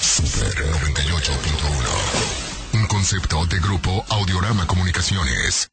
Super 0.00 0.66
98.1. 0.66 2.72
Un 2.72 2.88
concepto 2.88 3.46
de 3.46 3.60
grupo 3.60 4.04
Audiorama 4.08 4.66
Comunicaciones. 4.66 5.70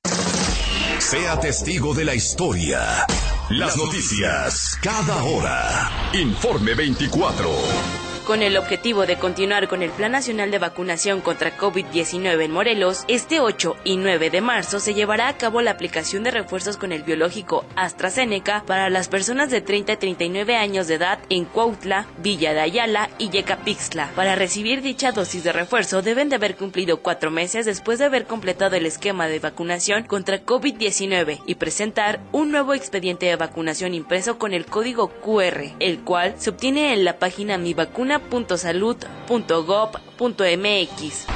Sea 0.99 1.39
testigo 1.39 1.95
de 1.95 2.05
la 2.05 2.13
historia. 2.13 3.07
Las 3.49 3.75
noticias, 3.75 4.77
cada 4.83 5.23
hora. 5.23 6.11
Informe 6.13 6.75
24. 6.75 8.04
Con 8.25 8.41
el 8.41 8.57
objetivo 8.57 9.05
de 9.05 9.17
continuar 9.17 9.67
con 9.67 9.83
el 9.83 9.91
Plan 9.91 10.13
Nacional 10.13 10.49
de 10.49 10.57
Vacunación 10.57 11.21
contra 11.21 11.55
COVID-19 11.55 12.43
en 12.43 12.51
Morelos, 12.51 13.05
este 13.07 13.39
8 13.39 13.75
y 13.83 13.97
9 13.97 14.31
de 14.31 14.41
marzo 14.41 14.79
se 14.79 14.95
llevará 14.95 15.27
a 15.27 15.37
cabo 15.37 15.61
la 15.61 15.69
aplicación 15.69 16.23
de 16.23 16.31
refuerzos 16.31 16.75
con 16.77 16.91
el 16.91 17.03
biológico 17.03 17.65
AstraZeneca 17.75 18.63
para 18.65 18.89
las 18.89 19.09
personas 19.09 19.51
de 19.51 19.61
30 19.61 19.93
a 19.93 19.99
39 19.99 20.55
años 20.55 20.87
de 20.87 20.95
edad 20.95 21.19
en 21.29 21.45
Cuautla, 21.45 22.07
Villa 22.17 22.55
de 22.55 22.61
Ayala 22.61 23.11
y 23.19 23.29
Yecapixtla. 23.29 24.09
Para 24.15 24.33
recibir 24.33 24.81
dicha 24.81 25.11
dosis 25.11 25.43
de 25.43 25.53
refuerzo 25.53 26.01
deben 26.01 26.29
de 26.29 26.37
haber 26.37 26.55
cumplido 26.55 27.03
cuatro 27.03 27.29
meses 27.29 27.67
después 27.67 27.99
de 27.99 28.05
haber 28.05 28.25
completado 28.25 28.75
el 28.75 28.87
esquema 28.87 29.27
de 29.27 29.37
vacunación 29.37 30.01
contra 30.01 30.43
COVID-19 30.43 31.43
y 31.45 31.55
presentar 31.55 32.21
un 32.31 32.49
nuevo 32.49 32.73
expediente 32.73 33.27
de 33.27 33.35
vacunación 33.35 33.93
impreso 33.93 34.39
con 34.39 34.51
el 34.51 34.65
código 34.65 35.09
QR, 35.09 35.75
el 35.79 35.99
cual 35.99 36.33
se 36.39 36.49
obtiene 36.49 36.91
en 36.91 37.05
la 37.05 37.19
página 37.19 37.59
argentina.salud.gov 38.15 39.91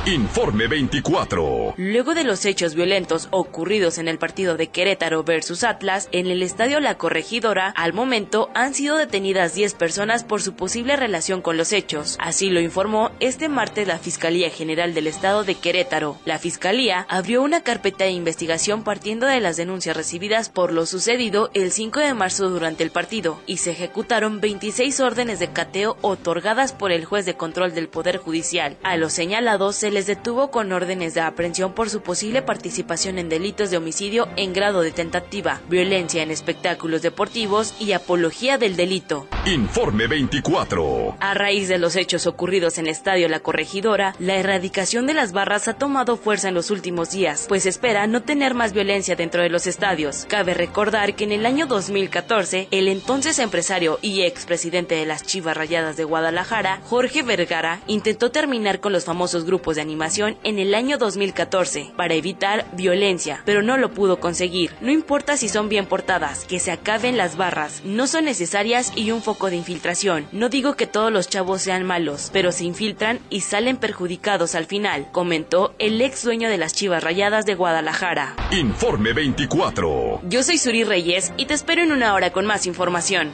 Informe 0.05 0.67
24. 0.67 1.73
Luego 1.77 2.13
de 2.13 2.23
los 2.23 2.45
hechos 2.45 2.75
violentos 2.75 3.27
ocurridos 3.31 3.97
en 3.97 4.07
el 4.07 4.17
partido 4.17 4.55
de 4.55 4.67
Querétaro 4.67 5.23
versus 5.23 5.63
Atlas 5.63 6.07
en 6.11 6.27
el 6.27 6.41
estadio 6.41 6.79
La 6.79 6.97
Corregidora, 6.97 7.73
al 7.75 7.93
momento 7.93 8.49
han 8.53 8.73
sido 8.73 8.95
detenidas 8.95 9.53
10 9.53 9.73
personas 9.73 10.23
por 10.23 10.41
su 10.41 10.53
posible 10.53 10.95
relación 10.95 11.41
con 11.41 11.57
los 11.57 11.73
hechos. 11.73 12.17
Así 12.19 12.49
lo 12.49 12.61
informó 12.61 13.11
este 13.19 13.49
martes 13.49 13.87
la 13.87 13.99
Fiscalía 13.99 14.49
General 14.49 14.93
del 14.93 15.07
Estado 15.07 15.43
de 15.43 15.55
Querétaro. 15.55 16.17
La 16.25 16.39
Fiscalía 16.39 17.05
abrió 17.09 17.41
una 17.41 17.61
carpeta 17.61 18.05
de 18.05 18.11
investigación 18.11 18.83
partiendo 18.83 19.27
de 19.27 19.41
las 19.41 19.57
denuncias 19.57 19.97
recibidas 19.97 20.49
por 20.49 20.71
lo 20.71 20.85
sucedido 20.85 21.51
el 21.53 21.71
5 21.71 21.99
de 21.99 22.13
marzo 22.13 22.49
durante 22.49 22.83
el 22.83 22.91
partido 22.91 23.41
y 23.45 23.57
se 23.57 23.71
ejecutaron 23.71 24.39
26 24.39 24.99
órdenes 25.01 25.39
de 25.39 25.51
cateo 25.51 25.97
otorgadas 26.01 26.71
por 26.71 26.91
el 26.91 27.05
juez 27.05 27.25
de 27.25 27.35
control 27.35 27.73
del 27.73 27.89
Poder 27.89 28.17
Judicial. 28.17 28.68
A 28.83 28.97
los 28.97 29.13
señalados 29.13 29.75
se 29.75 29.91
les 29.91 30.07
detuvo 30.07 30.51
con 30.51 30.71
órdenes 30.71 31.13
de 31.13 31.21
aprehensión 31.21 31.73
por 31.73 31.89
su 31.89 32.01
posible 32.01 32.41
participación 32.41 33.17
en 33.17 33.29
delitos 33.29 33.71
de 33.71 33.77
homicidio 33.77 34.27
en 34.35 34.53
grado 34.53 34.81
de 34.81 34.91
tentativa, 34.91 35.61
violencia 35.69 36.23
en 36.23 36.31
espectáculos 36.31 37.01
deportivos 37.01 37.73
y 37.79 37.93
apología 37.93 38.57
del 38.57 38.75
delito. 38.75 39.27
Informe 39.45 40.07
24. 40.07 41.17
A 41.19 41.33
raíz 41.33 41.67
de 41.67 41.79
los 41.79 41.95
hechos 41.95 42.27
ocurridos 42.27 42.77
en 42.77 42.85
el 42.85 42.91
Estadio 42.91 43.29
La 43.29 43.39
Corregidora, 43.39 44.13
la 44.19 44.35
erradicación 44.35 45.07
de 45.07 45.13
las 45.13 45.31
barras 45.31 45.67
ha 45.67 45.75
tomado 45.75 46.17
fuerza 46.17 46.49
en 46.49 46.53
los 46.53 46.69
últimos 46.69 47.11
días, 47.11 47.45
pues 47.47 47.65
espera 47.65 48.07
no 48.07 48.23
tener 48.23 48.53
más 48.53 48.73
violencia 48.73 49.15
dentro 49.15 49.41
de 49.41 49.49
los 49.49 49.67
estadios. 49.67 50.25
Cabe 50.27 50.53
recordar 50.53 51.15
que 51.15 51.23
en 51.23 51.31
el 51.31 51.45
año 51.45 51.65
2014, 51.65 52.67
el 52.71 52.87
entonces 52.87 53.39
empresario 53.39 53.99
y 54.01 54.21
expresidente 54.21 54.95
de 54.95 55.05
las 55.05 55.23
Chivas 55.23 55.55
Rayadas 55.55 55.97
de 55.97 56.03
Guadalajara, 56.03 56.81
Jorge 56.85 57.23
Vergara, 57.23 57.79
intentó 57.87 58.31
terminar 58.31 58.58
con 58.59 58.91
los 58.91 59.05
famosos 59.05 59.45
grupos 59.45 59.77
de 59.77 59.81
animación 59.81 60.37
en 60.43 60.59
el 60.59 60.75
año 60.75 60.97
2014 60.97 61.93
para 61.95 62.13
evitar 62.13 62.65
violencia, 62.73 63.41
pero 63.45 63.61
no 63.61 63.77
lo 63.77 63.91
pudo 63.91 64.19
conseguir. 64.19 64.71
No 64.81 64.91
importa 64.91 65.37
si 65.37 65.47
son 65.47 65.69
bien 65.69 65.85
portadas, 65.85 66.43
que 66.43 66.59
se 66.59 66.71
acaben 66.71 67.15
las 67.15 67.37
barras, 67.37 67.81
no 67.85 68.05
son 68.05 68.25
necesarias 68.25 68.91
y 68.95 69.11
un 69.11 69.21
foco 69.21 69.49
de 69.49 69.55
infiltración. 69.55 70.27
No 70.33 70.49
digo 70.49 70.75
que 70.75 70.87
todos 70.87 71.11
los 71.11 71.29
chavos 71.29 71.61
sean 71.61 71.85
malos, 71.85 72.31
pero 72.33 72.51
se 72.51 72.65
infiltran 72.65 73.19
y 73.29 73.41
salen 73.41 73.77
perjudicados 73.77 74.55
al 74.55 74.65
final, 74.65 75.07
comentó 75.13 75.73
el 75.79 76.01
ex 76.01 76.23
dueño 76.23 76.49
de 76.49 76.57
las 76.57 76.73
Chivas 76.73 77.01
Rayadas 77.01 77.45
de 77.45 77.55
Guadalajara. 77.55 78.35
Informe 78.51 79.13
24. 79.13 80.21
Yo 80.23 80.43
soy 80.43 80.57
Suri 80.57 80.83
Reyes 80.83 81.31
y 81.37 81.45
te 81.45 81.53
espero 81.53 81.81
en 81.81 81.93
una 81.93 82.13
hora 82.13 82.31
con 82.33 82.45
más 82.45 82.65
información. 82.65 83.31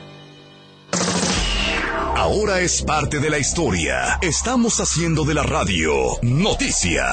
Ahora 2.15 2.61
es 2.61 2.81
parte 2.81 3.19
de 3.19 3.29
la 3.29 3.37
historia. 3.39 4.17
Estamos 4.21 4.79
haciendo 4.79 5.25
de 5.25 5.33
la 5.33 5.43
radio 5.43 5.91
noticia. 6.21 7.05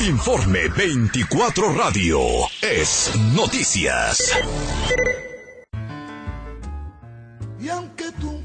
Informe 0.00 0.68
24 0.68 1.74
Radio 1.74 2.18
es 2.62 3.12
noticias. 3.34 4.32
Y 7.60 7.68
aunque 7.68 8.10
tú 8.18 8.40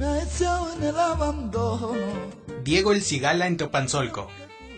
me 0.00 0.04
has 0.04 0.40
echado 0.40 0.72
en 0.74 0.82
el 0.82 0.98
abandono, 0.98 1.92
Diego 2.64 2.90
El 2.90 3.02
Cigala 3.02 3.46
en 3.46 3.58
Teopanzolco. 3.58 4.28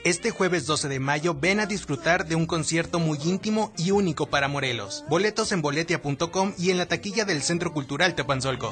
Este 0.04 0.30
jueves 0.30 0.66
12 0.66 0.88
de 0.88 1.00
mayo 1.00 1.34
ven 1.34 1.60
a 1.60 1.66
disfrutar 1.66 2.26
de 2.26 2.34
un 2.34 2.44
concierto 2.44 2.98
muy 2.98 3.18
íntimo 3.24 3.72
y 3.78 3.90
único 3.90 4.26
para 4.26 4.48
Morelos. 4.48 5.02
Boletos 5.08 5.50
en 5.50 5.62
boletia.com 5.62 6.52
y 6.58 6.70
en 6.70 6.76
la 6.76 6.84
taquilla 6.84 7.24
del 7.24 7.40
Centro 7.40 7.72
Cultural 7.72 8.14
Teopanzolco. 8.14 8.70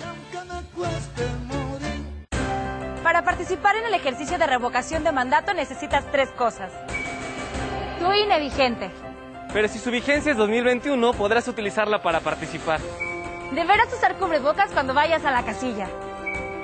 Para 3.03 3.25
participar 3.25 3.77
en 3.77 3.87
el 3.87 3.95
ejercicio 3.95 4.37
de 4.37 4.47
revocación 4.47 5.05
de 5.05 5.13
mandato 5.13 5.55
necesitas 5.55 6.05
tres 6.13 6.29
cosas. 6.37 6.71
Tu 7.99 8.13
INE 8.13 8.39
vigente. 8.39 8.91
Pero 9.55 9.69
si 9.69 9.79
su 9.79 9.91
vigencia 9.91 10.33
es 10.33 10.37
2021, 10.37 11.15
podrás 11.15 11.49
utilizarla 11.49 12.03
para 12.03 12.21
participar. 12.21 12.83
Deberás 13.55 13.91
usar 13.91 14.19
cubrebocas 14.19 14.71
cuando 14.73 14.93
vayas 14.93 15.25
a 15.25 15.31
la 15.31 15.47
casilla. 15.47 15.89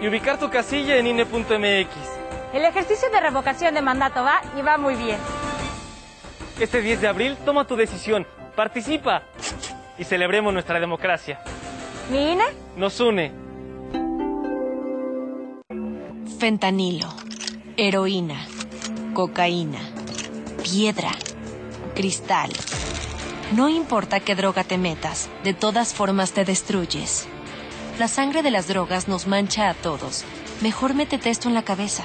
Y 0.02 0.08
ubicar 0.08 0.38
tu 0.38 0.50
casilla 0.50 0.98
en 0.98 1.06
INE.mx. 1.06 2.17
El 2.52 2.64
ejercicio 2.64 3.10
de 3.10 3.20
revocación 3.20 3.74
de 3.74 3.82
mandato 3.82 4.22
va 4.22 4.40
y 4.58 4.62
va 4.62 4.78
muy 4.78 4.94
bien. 4.94 5.18
Este 6.58 6.80
10 6.80 7.02
de 7.02 7.08
abril 7.08 7.36
toma 7.44 7.66
tu 7.66 7.76
decisión, 7.76 8.26
participa 8.56 9.22
y 9.98 10.04
celebremos 10.04 10.52
nuestra 10.52 10.80
democracia. 10.80 11.40
¿Mi 12.10 12.32
INE? 12.32 12.44
Nos 12.76 13.00
une. 13.00 13.32
Fentanilo, 16.38 17.08
heroína, 17.76 18.46
cocaína, 19.12 19.80
piedra, 20.62 21.10
cristal. 21.94 22.50
No 23.52 23.68
importa 23.68 24.20
qué 24.20 24.34
droga 24.34 24.64
te 24.64 24.78
metas, 24.78 25.28
de 25.44 25.52
todas 25.52 25.92
formas 25.94 26.32
te 26.32 26.44
destruyes. 26.44 27.28
La 27.98 28.08
sangre 28.08 28.42
de 28.42 28.50
las 28.50 28.68
drogas 28.68 29.08
nos 29.08 29.26
mancha 29.26 29.68
a 29.68 29.74
todos. 29.74 30.24
Mejor 30.60 30.94
métete 30.94 31.30
esto 31.30 31.48
en 31.48 31.54
la 31.54 31.62
cabeza. 31.62 32.04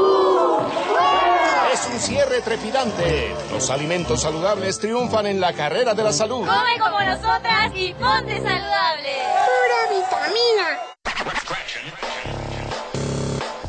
Cierre 2.01 2.41
trepidante. 2.41 3.35
Los 3.51 3.69
alimentos 3.69 4.23
saludables 4.23 4.79
triunfan 4.79 5.27
en 5.27 5.39
la 5.39 5.53
carrera 5.53 5.93
de 5.93 6.03
la 6.03 6.11
salud. 6.11 6.47
Come 6.47 6.79
como 6.79 6.99
nosotras 6.99 7.71
y 7.75 7.93
ponte 7.93 8.37
saludable. 8.37 9.13
Pura 9.45 9.87
vitamina. 9.91 10.79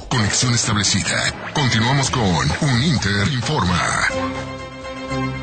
Conexión 0.09 0.55
establecida. 0.55 1.53
Continuamos 1.53 2.11
con 2.11 2.23
Un 2.23 2.83
Inter 2.83 3.29
Informa. 3.29 4.09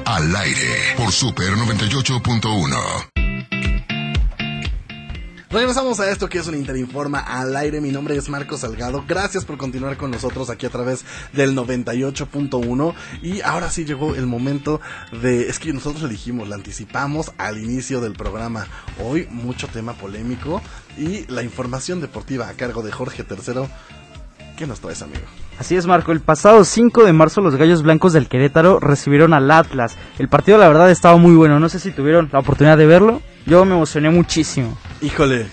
Al 0.06 0.36
aire 0.36 0.96
por 0.98 1.12
Super 1.12 1.52
98.1. 1.52 3.29
Regresamos 5.52 6.00
a 6.00 6.12
esto 6.12 6.30
que 6.30 6.38
es 6.38 6.48
un 6.48 6.54
Interinforma 6.54 7.22
al 7.22 7.56
aire. 7.56 7.82
Mi 7.82 7.90
nombre 7.90 8.16
es 8.16 8.30
Marco 8.30 8.56
Salgado. 8.56 9.04
Gracias 9.08 9.46
por 9.46 9.58
continuar 9.58 9.98
con 9.98 10.12
nosotros 10.12 10.52
aquí 10.52 10.68
a 10.68 10.70
través 10.70 11.04
del 11.34 11.56
98.1. 11.58 12.94
Y 13.24 13.42
ahora 13.42 13.72
sí 13.72 13.84
llegó 13.84 14.14
el 14.14 14.28
momento 14.28 14.80
de. 15.24 15.50
Es 15.50 15.58
que 15.58 15.74
nosotros 15.74 16.04
le 16.04 16.10
dijimos, 16.10 16.48
la 16.50 16.56
anticipamos 16.56 17.32
al 17.40 17.58
inicio 17.58 18.00
del 18.00 18.14
programa. 18.14 18.68
Hoy 19.04 19.28
mucho 19.32 19.68
tema 19.68 19.94
polémico 19.94 20.62
y 21.00 21.26
la 21.32 21.42
información 21.42 22.00
deportiva 22.00 22.48
a 22.48 22.54
cargo 22.54 22.84
de 22.84 22.92
Jorge 22.92 23.26
III. 23.28 23.64
¿Qué 24.56 24.68
nos 24.68 24.82
traes, 24.82 25.02
amigo? 25.02 25.24
Así 25.58 25.76
es, 25.76 25.88
Marco. 25.88 26.12
El 26.12 26.22
pasado 26.22 26.64
5 26.64 27.06
de 27.06 27.14
marzo 27.14 27.42
los 27.42 27.56
Gallos 27.56 27.82
Blancos 27.82 28.14
del 28.14 28.28
Querétaro 28.28 28.80
recibieron 28.80 29.34
al 29.34 29.50
Atlas. 29.50 29.98
El 30.20 30.30
partido, 30.30 30.60
la 30.60 30.68
verdad, 30.68 30.92
estaba 30.92 31.18
muy 31.18 31.34
bueno. 31.34 31.60
No 31.60 31.70
sé 31.70 31.80
si 31.80 31.90
tuvieron 31.90 32.30
la 32.32 32.38
oportunidad 32.38 32.78
de 32.78 32.86
verlo. 32.86 33.24
Yo 33.48 33.66
me 33.66 33.74
emocioné 33.74 34.12
muchísimo. 34.12 34.78
Híjole, 35.02 35.48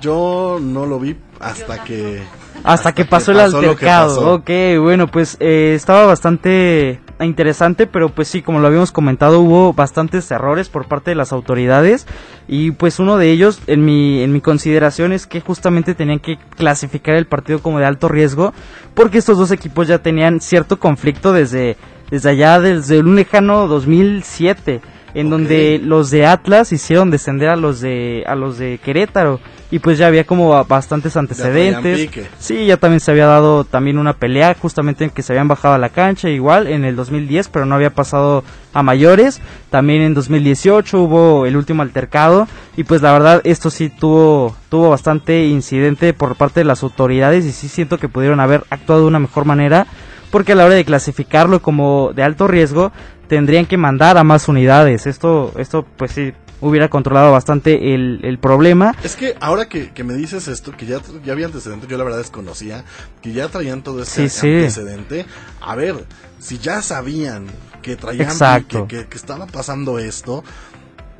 yo 0.00 0.58
no 0.60 0.86
lo 0.86 0.98
vi 0.98 1.16
hasta 1.40 1.82
que... 1.84 2.22
Hasta 2.64 2.92
que 2.92 3.04
pasó 3.04 3.32
el 3.32 3.40
altercado. 3.40 4.34
Ok, 4.34 4.50
bueno, 4.80 5.08
pues 5.08 5.36
eh, 5.40 5.72
estaba 5.74 6.06
bastante 6.06 7.00
interesante, 7.20 7.86
pero 7.86 8.10
pues 8.10 8.28
sí, 8.28 8.42
como 8.42 8.60
lo 8.60 8.68
habíamos 8.68 8.92
comentado, 8.92 9.40
hubo 9.40 9.72
bastantes 9.72 10.30
errores 10.30 10.68
por 10.68 10.86
parte 10.86 11.10
de 11.10 11.14
las 11.16 11.32
autoridades. 11.32 12.06
Y 12.46 12.72
pues 12.72 12.98
uno 12.98 13.16
de 13.16 13.30
ellos, 13.30 13.60
en 13.66 13.84
mi, 13.84 14.22
en 14.22 14.32
mi 14.32 14.40
consideración, 14.40 15.12
es 15.12 15.26
que 15.26 15.40
justamente 15.40 15.94
tenían 15.94 16.20
que 16.20 16.38
clasificar 16.56 17.16
el 17.16 17.26
partido 17.26 17.60
como 17.60 17.78
de 17.78 17.86
alto 17.86 18.08
riesgo, 18.08 18.52
porque 18.94 19.18
estos 19.18 19.38
dos 19.38 19.50
equipos 19.50 19.88
ya 19.88 19.98
tenían 19.98 20.40
cierto 20.40 20.78
conflicto 20.78 21.32
desde, 21.32 21.76
desde 22.10 22.30
allá, 22.30 22.60
desde 22.60 23.00
un 23.00 23.16
lejano 23.16 23.66
2007 23.66 24.82
en 25.14 25.30
donde 25.30 25.80
los 25.82 26.10
de 26.10 26.26
Atlas 26.26 26.72
hicieron 26.72 27.10
descender 27.10 27.48
a 27.48 27.56
los 27.56 27.80
de 27.80 28.24
a 28.26 28.34
los 28.34 28.58
de 28.58 28.78
Querétaro 28.82 29.40
y 29.72 29.78
pues 29.78 29.96
ya 29.96 30.06
había 30.06 30.24
como 30.24 30.64
bastantes 30.66 31.16
antecedentes. 31.16 32.10
Sí, 32.38 32.66
ya 32.66 32.76
también 32.76 33.00
se 33.00 33.10
había 33.10 33.24
dado 33.24 33.64
también 33.64 33.96
una 33.98 34.12
pelea 34.12 34.54
justamente 34.60 35.04
en 35.04 35.10
que 35.10 35.22
se 35.22 35.32
habían 35.32 35.48
bajado 35.48 35.74
a 35.74 35.78
la 35.78 35.88
cancha 35.88 36.28
igual 36.28 36.66
en 36.66 36.84
el 36.84 36.94
2010, 36.94 37.48
pero 37.48 37.64
no 37.64 37.74
había 37.74 37.88
pasado 37.88 38.44
a 38.74 38.82
mayores. 38.82 39.40
También 39.70 40.02
en 40.02 40.12
2018 40.12 41.00
hubo 41.00 41.46
el 41.46 41.56
último 41.56 41.80
altercado 41.80 42.48
y 42.76 42.84
pues 42.84 43.00
la 43.00 43.12
verdad 43.12 43.40
esto 43.44 43.70
sí 43.70 43.88
tuvo 43.88 44.54
tuvo 44.68 44.90
bastante 44.90 45.46
incidente 45.46 46.12
por 46.12 46.36
parte 46.36 46.60
de 46.60 46.64
las 46.64 46.82
autoridades 46.82 47.46
y 47.46 47.52
sí 47.52 47.68
siento 47.68 47.96
que 47.96 48.08
pudieron 48.08 48.40
haber 48.40 48.64
actuado 48.68 49.02
de 49.02 49.06
una 49.06 49.20
mejor 49.20 49.46
manera 49.46 49.86
porque 50.32 50.52
a 50.52 50.54
la 50.56 50.64
hora 50.64 50.74
de 50.74 50.84
clasificarlo 50.84 51.62
como 51.62 52.10
de 52.16 52.24
alto 52.24 52.48
riesgo 52.48 52.90
tendrían 53.28 53.66
que 53.66 53.76
mandar 53.76 54.18
a 54.18 54.24
más 54.24 54.48
unidades. 54.48 55.06
Esto, 55.06 55.52
esto 55.56 55.86
pues 55.96 56.10
sí 56.10 56.32
hubiera 56.60 56.88
controlado 56.88 57.32
bastante 57.32 57.94
el, 57.94 58.20
el 58.22 58.38
problema. 58.38 58.94
Es 59.04 59.14
que 59.16 59.36
ahora 59.40 59.68
que, 59.68 59.90
que 59.92 60.04
me 60.04 60.14
dices 60.14 60.48
esto, 60.48 60.72
que 60.76 60.86
ya, 60.86 60.98
ya 61.24 61.32
había 61.32 61.46
antecedentes, 61.46 61.88
yo 61.88 61.98
la 61.98 62.04
verdad 62.04 62.18
desconocía, 62.18 62.84
que 63.20 63.32
ya 63.32 63.48
traían 63.48 63.82
todo 63.82 64.02
este 64.02 64.28
Sí, 64.28 64.40
sí. 64.40 64.54
antecedente. 64.54 65.26
A 65.60 65.74
ver, 65.76 66.04
si 66.38 66.58
ya 66.58 66.80
sabían 66.82 67.46
que 67.82 67.96
traían 67.96 68.28
Exacto. 68.28 68.86
que, 68.86 69.06
que 69.06 69.16
estaba 69.16 69.46
pasando 69.46 69.98
esto, 69.98 70.44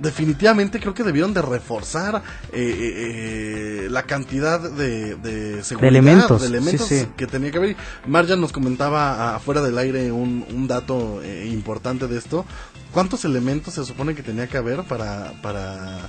definitivamente 0.02 0.80
creo 0.80 0.94
que 0.94 1.02
debieron 1.04 1.32
de 1.32 1.40
reforzar 1.42 2.16
eh, 2.52 2.58
eh, 2.60 3.84
eh, 3.84 3.88
la 3.90 4.02
cantidad 4.02 4.60
de, 4.60 5.14
de 5.16 5.62
seguridad, 5.64 5.88
elementos, 5.88 6.40
de 6.42 6.48
elementos 6.48 6.86
sí, 6.88 7.00
sí. 7.00 7.08
que 7.16 7.26
tenía 7.26 7.50
que 7.50 7.58
haber. 7.58 7.76
Marjan 8.06 8.40
nos 8.40 8.52
comentaba 8.52 9.34
afuera 9.36 9.62
del 9.62 9.78
aire 9.78 10.10
un, 10.12 10.44
un 10.50 10.66
dato 10.68 11.22
eh, 11.22 11.46
importante 11.46 12.06
de 12.08 12.18
esto. 12.18 12.44
¿Cuántos 12.92 13.24
elementos 13.24 13.74
se 13.74 13.84
supone 13.84 14.14
que 14.14 14.22
tenía 14.22 14.46
que 14.48 14.58
haber 14.58 14.82
para, 14.84 15.32
para 15.40 16.00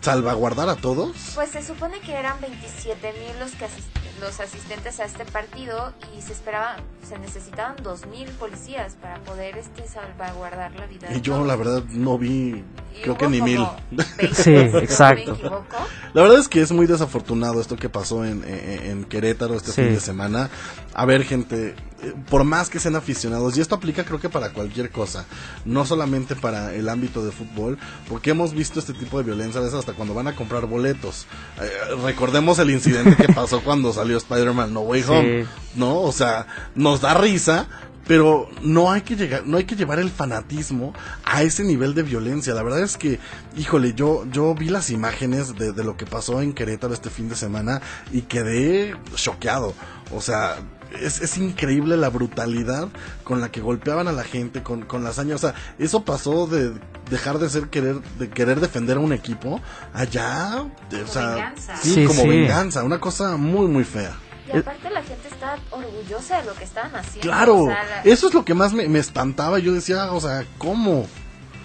salvaguardar 0.00 0.68
a 0.68 0.76
todos? 0.76 1.12
Pues 1.34 1.50
se 1.50 1.62
supone 1.62 2.00
que 2.00 2.12
eran 2.12 2.40
27 2.40 3.12
mil 3.12 3.38
los, 3.40 3.52
que 3.52 3.64
asis- 3.66 4.20
los 4.20 4.38
asistentes 4.40 5.00
a 5.00 5.04
este 5.04 5.24
partido 5.24 5.92
y 6.16 6.20
se 6.22 6.32
esperaban, 6.32 6.76
se 7.08 7.18
necesitaban 7.18 7.76
2 7.82 8.06
mil 8.06 8.28
policías 8.32 8.94
para 9.00 9.18
poder 9.20 9.56
este 9.58 9.86
salvaguardar 9.88 10.74
la 10.74 10.86
vida. 10.86 11.08
de 11.08 11.16
Y 11.16 11.20
yo 11.20 11.34
todos. 11.34 11.46
la 11.46 11.56
verdad 11.56 11.82
no 11.90 12.18
vi, 12.18 12.62
creo 13.02 13.16
que 13.18 13.28
ni 13.28 13.40
mil. 13.40 13.56
como 13.58 13.76
20, 14.18 14.34
Sí, 14.34 14.54
exacto. 14.78 15.64
La 16.12 16.22
verdad 16.22 16.38
es 16.38 16.48
que 16.48 16.60
es 16.60 16.72
muy 16.72 16.86
desafortunado 16.86 17.60
esto 17.60 17.76
que 17.76 17.88
pasó 17.88 18.24
en, 18.24 18.42
en, 18.44 18.90
en 18.90 19.04
Querétaro 19.04 19.54
este 19.54 19.72
Sí. 19.72 19.82
fin 19.82 19.94
de 19.94 20.00
semana. 20.00 20.50
A 20.92 21.04
ver, 21.06 21.24
gente, 21.24 21.76
eh, 22.02 22.14
por 22.28 22.42
más 22.42 22.68
que 22.68 22.80
sean 22.80 22.96
aficionados, 22.96 23.56
y 23.56 23.60
esto 23.60 23.76
aplica 23.76 24.04
creo 24.04 24.18
que 24.20 24.28
para 24.28 24.50
cualquier 24.52 24.90
cosa, 24.90 25.24
no 25.64 25.86
solamente 25.86 26.34
para 26.34 26.74
el 26.74 26.88
ámbito 26.88 27.24
de 27.24 27.30
fútbol, 27.30 27.78
porque 28.08 28.30
hemos 28.30 28.52
visto 28.54 28.80
este 28.80 28.92
tipo 28.92 29.18
de 29.18 29.24
violencia 29.24 29.60
a 29.60 29.64
veces 29.64 29.78
hasta 29.78 29.92
cuando 29.92 30.12
van 30.14 30.26
a 30.26 30.34
comprar 30.34 30.66
boletos. 30.66 31.26
Eh, 31.62 31.70
recordemos 32.04 32.58
el 32.58 32.70
incidente 32.70 33.14
que 33.14 33.32
pasó 33.32 33.60
cuando 33.62 33.92
salió 33.92 34.16
Spider-Man 34.16 34.74
No 34.74 34.80
Way 34.80 35.02
Sí. 35.04 35.10
Home, 35.12 35.46
¿no? 35.76 36.00
O 36.00 36.10
sea, 36.12 36.46
nos 36.74 37.00
da 37.00 37.14
risa. 37.14 37.68
Pero 38.10 38.48
no 38.60 38.90
hay 38.90 39.02
que 39.02 39.14
llegar, 39.14 39.46
no 39.46 39.56
hay 39.56 39.62
que 39.66 39.76
llevar 39.76 40.00
el 40.00 40.10
fanatismo 40.10 40.92
a 41.24 41.44
ese 41.44 41.62
nivel 41.62 41.94
de 41.94 42.02
violencia. 42.02 42.52
La 42.54 42.64
verdad 42.64 42.80
es 42.82 42.96
que, 42.96 43.20
híjole, 43.56 43.94
yo, 43.94 44.24
yo 44.32 44.52
vi 44.56 44.68
las 44.68 44.90
imágenes 44.90 45.54
de, 45.56 45.70
de 45.70 45.84
lo 45.84 45.96
que 45.96 46.06
pasó 46.06 46.42
en 46.42 46.52
Querétaro 46.52 46.92
este 46.92 47.08
fin 47.08 47.28
de 47.28 47.36
semana 47.36 47.80
y 48.10 48.22
quedé 48.22 48.96
choqueado. 49.14 49.74
O 50.12 50.20
sea, 50.20 50.56
es, 51.00 51.20
es 51.20 51.38
increíble 51.38 51.96
la 51.96 52.08
brutalidad 52.08 52.88
con 53.22 53.40
la 53.40 53.52
que 53.52 53.60
golpeaban 53.60 54.08
a 54.08 54.12
la 54.12 54.24
gente, 54.24 54.60
con, 54.64 54.82
con 54.86 55.04
la 55.04 55.10
hazaña. 55.10 55.36
O 55.36 55.38
sea, 55.38 55.54
eso 55.78 56.04
pasó 56.04 56.48
de 56.48 56.72
dejar 57.10 57.38
de 57.38 57.48
ser 57.48 57.68
querer, 57.68 58.00
de 58.18 58.28
querer 58.28 58.58
defender 58.58 58.96
a 58.96 59.00
un 59.00 59.12
equipo 59.12 59.60
allá, 59.94 60.64
de- 60.90 61.02
o 61.04 61.06
sea, 61.06 61.26
venganza. 61.36 61.76
sí, 61.80 61.94
Sí, 61.94 62.04
como 62.06 62.22
sí. 62.22 62.28
venganza, 62.28 62.82
una 62.82 62.98
cosa 62.98 63.36
muy, 63.36 63.68
muy 63.68 63.84
fea. 63.84 64.16
Y 64.54 64.58
aparte 64.58 64.90
la 64.90 65.02
gente 65.02 65.28
está 65.28 65.56
orgullosa 65.70 66.40
de 66.40 66.46
lo 66.46 66.54
que 66.54 66.64
estaban 66.64 66.94
haciendo. 66.96 67.20
Claro, 67.20 67.56
o 67.58 67.66
sea, 67.66 67.84
la- 67.84 68.02
eso 68.02 68.28
es 68.28 68.34
lo 68.34 68.44
que 68.44 68.54
más 68.54 68.72
me, 68.72 68.88
me 68.88 68.98
espantaba. 68.98 69.58
Yo 69.58 69.72
decía, 69.72 70.12
o 70.12 70.20
sea, 70.20 70.44
¿cómo? 70.58 71.06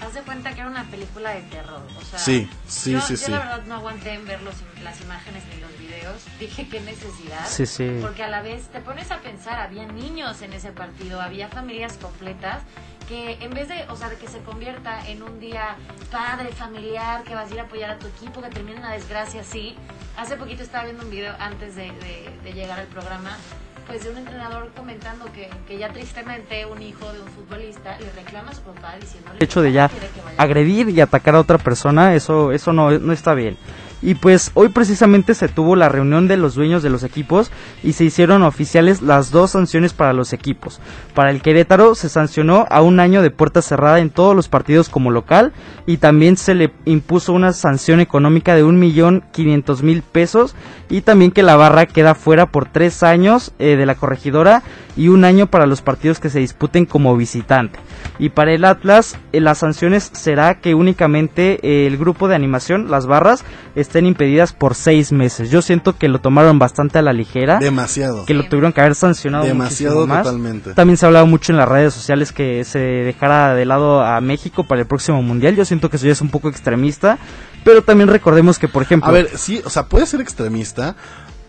Haz 0.05 0.13
de 0.13 0.21
cuenta 0.21 0.53
que 0.53 0.59
era 0.59 0.69
una 0.69 0.83
película 0.91 1.31
de 1.31 1.41
terror. 1.43 1.81
O 1.97 2.05
sea, 2.05 2.19
Sí, 2.19 2.49
sí, 2.67 2.91
yo, 2.91 3.01
sí, 3.01 3.13
yo 3.13 3.17
sí. 3.17 3.31
la 3.31 3.39
verdad 3.39 3.63
no 3.65 3.75
aguanté 3.75 4.13
en 4.13 4.25
ver 4.25 4.41
los- 4.41 4.53
las 4.83 4.99
imágenes 5.01 5.41
ni 5.53 5.61
los 5.61 5.71
videos. 5.79 6.21
Dije, 6.39 6.67
qué 6.67 6.81
necesidad. 6.81 7.45
Sí, 7.47 7.65
sí. 7.65 7.97
Porque 8.01 8.21
a 8.23 8.27
la 8.27 8.41
vez 8.41 8.67
te 8.67 8.81
pones 8.81 9.09
a 9.11 9.19
pensar, 9.21 9.59
había 9.59 9.86
niños 9.86 10.41
en 10.41 10.53
ese 10.53 10.71
partido, 10.71 11.21
había 11.21 11.47
familias 11.47 11.93
completas 12.01 12.61
que 13.08 13.38
en 13.41 13.51
vez 13.53 13.68
de, 13.70 13.86
o 13.89 13.95
sea, 13.95 14.10
de 14.10 14.16
que 14.18 14.28
se 14.28 14.39
convierta 14.39 15.08
en 15.08 15.22
un 15.24 15.39
día 15.39 15.76
padre, 16.12 16.49
familiar, 16.51 17.24
que 17.24 17.36
vas 17.36 17.49
a 17.51 17.53
ir 17.53 17.60
a 17.60 17.64
apoyar 17.64 17.91
a 17.91 17.99
tu 17.99 18.08
equipo, 18.08 18.41
que 18.41 18.49
termine 18.49 18.78
una 18.80 18.91
desgracia 18.93 19.41
así. 19.41 19.76
Hace 20.18 20.38
poquito 20.38 20.64
estaba 20.64 20.86
viendo 20.86 21.03
un 21.03 21.12
video 21.12 21.34
antes 21.39 21.76
de, 21.76 21.91
de- 21.91 22.30
de 22.43 22.53
llegar 22.53 22.80
al 22.80 22.88
programa, 22.88 23.38
pues 23.86 24.03
de 24.03 24.10
un 24.10 24.18
entrenador 24.18 24.72
comentando 24.76 25.26
que, 25.34 25.49
que 25.68 25.78
ya 25.78 25.89
tristemente 25.89 26.66
un 26.66 26.82
hijo 26.82 27.12
de 27.14 27.22
un 27.22 27.28
futbolista 27.28 27.99
le 27.99 28.12
reclama 28.14 28.49
a 28.51 28.56
su 28.56 28.62
papá 28.62 28.95
diciéndole 28.99 29.38
El 29.38 29.43
hecho 29.43 29.62
de 29.62 29.72
ya 29.72 29.91
agredir 30.38 30.89
y 30.89 31.01
atacar 31.01 31.36
a 31.36 31.39
otra 31.39 31.58
persona, 31.60 32.16
eso, 32.16 32.51
eso 32.51 32.74
no, 32.74 32.89
no 32.91 33.14
está 33.14 33.34
bien. 33.36 33.58
Y 34.01 34.15
pues 34.15 34.51
hoy 34.53 34.69
precisamente 34.69 35.33
se 35.33 35.47
tuvo 35.47 35.75
la 35.75 35.89
reunión 35.89 36.27
de 36.27 36.37
los 36.37 36.55
dueños 36.55 36.83
de 36.83 36.89
los 36.89 37.03
equipos 37.03 37.51
y 37.83 37.93
se 37.93 38.03
hicieron 38.03 38.43
oficiales 38.43 39.01
las 39.01 39.31
dos 39.31 39.51
sanciones 39.51 39.93
para 39.93 40.13
los 40.13 40.33
equipos. 40.33 40.79
Para 41.13 41.31
el 41.31 41.41
Querétaro 41.41 41.95
se 41.95 42.09
sancionó 42.09 42.67
a 42.69 42.81
un 42.81 42.99
año 42.99 43.21
de 43.21 43.31
puerta 43.31 43.61
cerrada 43.61 43.99
en 43.99 44.09
todos 44.09 44.35
los 44.35 44.49
partidos 44.49 44.89
como 44.89 45.11
local 45.11 45.53
y 45.85 45.97
también 45.97 46.37
se 46.37 46.53
le 46.53 46.71
impuso 46.85 47.33
una 47.33 47.53
sanción 47.53 47.99
económica 47.99 48.55
de 48.55 48.63
un 48.63 48.79
millón 48.79 49.23
quinientos 49.31 49.81
mil 49.81 50.01
pesos 50.01 50.55
y 50.89 51.01
también 51.01 51.31
que 51.31 51.43
la 51.43 51.55
barra 51.55 51.85
queda 51.85 52.15
fuera 52.15 52.47
por 52.47 52.67
tres 52.69 53.03
años 53.03 53.53
eh, 53.59 53.75
de 53.75 53.85
la 53.85 53.95
corregidora 53.95 54.63
y 54.95 55.09
un 55.09 55.25
año 55.25 55.47
para 55.47 55.65
los 55.65 55.81
partidos 55.81 56.19
que 56.19 56.29
se 56.29 56.39
disputen 56.39 56.85
como 56.85 57.15
visitante. 57.17 57.79
Y 58.17 58.29
para 58.29 58.53
el 58.53 58.63
Atlas, 58.65 59.17
eh, 59.33 59.41
las 59.41 59.57
sanciones 59.57 60.09
será 60.13 60.61
que 60.61 60.73
únicamente 60.73 61.59
eh, 61.63 61.87
el 61.87 61.97
grupo 61.97 62.27
de 62.27 62.35
animación, 62.35 62.89
las 62.89 63.07
barras, 63.07 63.43
estén 63.86 64.05
impedidas 64.05 64.53
por 64.53 64.75
seis 64.75 65.11
meses. 65.11 65.49
Yo 65.49 65.61
siento 65.61 65.97
que 65.97 66.07
lo 66.07 66.19
tomaron 66.19 66.59
bastante 66.59 66.99
a 66.99 67.01
la 67.01 67.13
ligera. 67.13 67.59
Demasiado. 67.59 68.25
Que 68.25 68.33
lo 68.33 68.43
tuvieron 68.47 68.73
que 68.73 68.81
haber 68.81 68.95
sancionado 68.95 69.45
Demasiado 69.45 70.05
más. 70.07 70.23
totalmente. 70.23 70.73
También 70.73 70.97
se 70.97 71.05
ha 71.05 71.07
hablado 71.07 71.27
mucho 71.27 71.51
en 71.51 71.57
las 71.57 71.69
redes 71.69 71.93
sociales 71.93 72.31
que 72.31 72.63
se 72.63 72.79
dejara 72.79 73.55
de 73.55 73.65
lado 73.65 74.01
a 74.01 74.19
México 74.21 74.63
para 74.63 74.81
el 74.81 74.88
próximo 74.88 75.21
mundial. 75.21 75.55
Yo 75.55 75.65
siento 75.65 75.89
que 75.89 75.97
eso 75.97 76.05
ya 76.05 76.11
es 76.11 76.21
un 76.21 76.29
poco 76.29 76.49
extremista. 76.49 77.17
Pero 77.63 77.81
también 77.81 78.09
recordemos 78.09 78.59
que, 78.59 78.67
por 78.67 78.83
ejemplo. 78.83 79.09
A 79.09 79.11
ver, 79.11 79.29
sí, 79.38 79.59
o 79.65 79.71
sea, 79.71 79.88
puede 79.88 80.05
ser 80.05 80.21
extremista, 80.21 80.95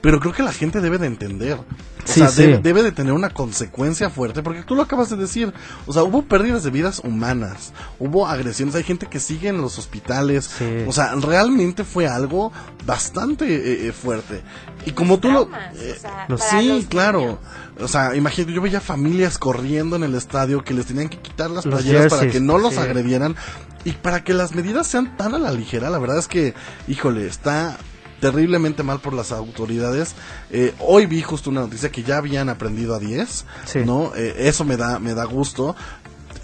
pero 0.06 0.20
creo 0.20 0.32
que 0.32 0.44
la 0.44 0.52
gente 0.52 0.80
debe 0.80 0.98
de 0.98 1.08
entender. 1.08 1.54
O 1.54 1.64
Sí, 2.04 2.20
sea, 2.20 2.28
sí. 2.28 2.42
Debe, 2.42 2.58
debe 2.58 2.82
de 2.84 2.92
tener 2.92 3.12
una 3.12 3.30
consecuencia 3.30 4.08
fuerte, 4.08 4.40
porque 4.44 4.62
tú 4.62 4.76
lo 4.76 4.82
acabas 4.82 5.10
de 5.10 5.16
decir. 5.16 5.52
O 5.84 5.92
sea, 5.92 6.04
hubo 6.04 6.22
pérdidas 6.22 6.62
de 6.62 6.70
vidas 6.70 7.00
humanas, 7.00 7.72
hubo 7.98 8.28
agresiones, 8.28 8.76
hay 8.76 8.84
gente 8.84 9.06
que 9.06 9.18
sigue 9.18 9.48
en 9.48 9.60
los 9.60 9.80
hospitales. 9.80 10.48
O 10.86 10.92
sea, 10.92 11.16
realmente 11.16 11.82
fue 11.82 12.06
algo 12.06 12.52
bastante 12.84 13.46
eh, 13.52 13.88
eh, 13.88 13.92
fuerte. 13.92 14.42
Y 14.84 14.92
como 14.92 15.18
tú 15.18 15.28
lo... 15.32 15.50
eh, 15.74 15.98
para 16.00 16.38
sí, 16.38 16.68
los 16.68 16.84
claro. 16.84 17.40
O 17.80 17.88
sea, 17.88 18.14
imagínate, 18.14 18.52
yo 18.52 18.62
veía 18.62 18.80
familias 18.80 19.38
corriendo 19.38 19.96
en 19.96 20.04
el 20.04 20.14
estadio 20.14 20.62
que 20.62 20.72
les 20.72 20.86
tenían 20.86 21.08
que 21.08 21.18
quitar 21.18 21.50
las 21.50 21.66
Los 21.66 21.82
playeras 21.82 22.12
para 22.12 22.30
que 22.30 22.38
no 22.38 22.58
los 22.58 22.74
sí. 22.74 22.78
agredieran. 22.78 23.34
Y 23.82 23.90
para 23.90 24.22
que 24.22 24.34
las 24.34 24.54
medidas 24.54 24.86
sean 24.86 25.16
tan 25.16 25.34
a 25.34 25.40
la 25.40 25.50
ligera, 25.50 25.90
la 25.90 25.98
verdad 25.98 26.18
es 26.18 26.28
que, 26.28 26.54
híjole, 26.86 27.26
está 27.26 27.76
terriblemente 28.20 28.82
mal 28.82 29.00
por 29.00 29.12
las 29.12 29.32
autoridades. 29.32 30.14
Eh, 30.50 30.74
hoy 30.80 31.06
vi 31.06 31.22
justo 31.22 31.50
una 31.50 31.60
noticia 31.62 31.90
que 31.90 32.02
ya 32.02 32.18
habían 32.18 32.48
aprendido 32.48 32.94
a 32.94 32.98
10, 32.98 33.44
¿no? 33.84 34.12
Eh, 34.16 34.34
eso 34.38 34.64
me 34.64 34.76
da, 34.76 34.98
me 34.98 35.14
da 35.14 35.24
gusto. 35.24 35.74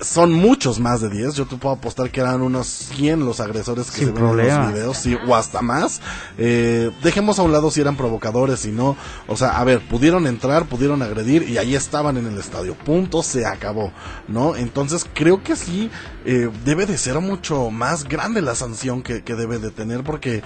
Son 0.00 0.32
muchos 0.32 0.80
más 0.80 1.00
de 1.00 1.08
10. 1.10 1.34
Yo 1.34 1.46
te 1.46 1.54
puedo 1.56 1.76
apostar 1.76 2.10
que 2.10 2.18
eran 2.20 2.42
unos 2.42 2.66
100 2.66 3.24
los 3.24 3.38
agresores 3.38 3.86
que 3.88 3.98
Sin 3.98 4.06
se 4.08 4.12
ven 4.12 4.16
en 4.16 4.28
problema. 4.28 4.64
los 4.64 4.72
videos, 4.74 4.96
sí, 4.96 5.16
o 5.28 5.36
hasta 5.36 5.62
más. 5.62 6.00
Eh, 6.38 6.90
dejemos 7.04 7.38
a 7.38 7.42
un 7.42 7.52
lado 7.52 7.70
si 7.70 7.82
eran 7.82 7.96
provocadores, 7.96 8.58
si 8.60 8.72
no. 8.72 8.96
O 9.28 9.36
sea, 9.36 9.58
a 9.60 9.64
ver, 9.64 9.80
pudieron 9.86 10.26
entrar, 10.26 10.64
pudieron 10.64 11.02
agredir 11.02 11.48
y 11.48 11.58
ahí 11.58 11.76
estaban 11.76 12.16
en 12.16 12.26
el 12.26 12.36
estadio. 12.36 12.74
Punto, 12.74 13.22
se 13.22 13.46
acabó, 13.46 13.92
¿no? 14.26 14.56
Entonces 14.56 15.06
creo 15.14 15.44
que 15.44 15.54
sí 15.54 15.88
eh, 16.24 16.50
debe 16.64 16.86
de 16.86 16.98
ser 16.98 17.20
mucho 17.20 17.70
más 17.70 18.02
grande 18.02 18.42
la 18.42 18.56
sanción 18.56 19.02
que, 19.02 19.22
que 19.22 19.36
debe 19.36 19.60
de 19.60 19.70
tener 19.70 20.02
porque 20.02 20.42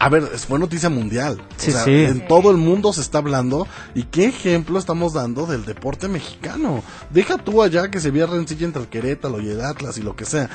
a 0.00 0.08
ver, 0.08 0.22
fue 0.22 0.58
noticia 0.58 0.88
mundial. 0.88 1.42
Sí, 1.56 1.70
o 1.70 1.72
sea, 1.72 1.84
sí. 1.84 2.04
En 2.04 2.26
todo 2.28 2.50
el 2.50 2.56
mundo 2.56 2.92
se 2.92 3.00
está 3.00 3.18
hablando. 3.18 3.66
¿Y 3.94 4.04
qué 4.04 4.26
ejemplo 4.26 4.78
estamos 4.78 5.12
dando 5.12 5.44
del 5.46 5.64
deporte 5.64 6.06
mexicano? 6.08 6.82
Deja 7.10 7.36
tú 7.36 7.62
allá 7.62 7.90
que 7.90 8.00
se 8.00 8.12
vea 8.12 8.26
rencilla 8.26 8.66
entre 8.66 8.82
el 8.82 8.88
Querétaro 8.88 9.40
y 9.40 9.48
el 9.50 9.60
Atlas 9.60 9.98
y 9.98 10.02
lo 10.02 10.14
que 10.14 10.24
sea. 10.24 10.48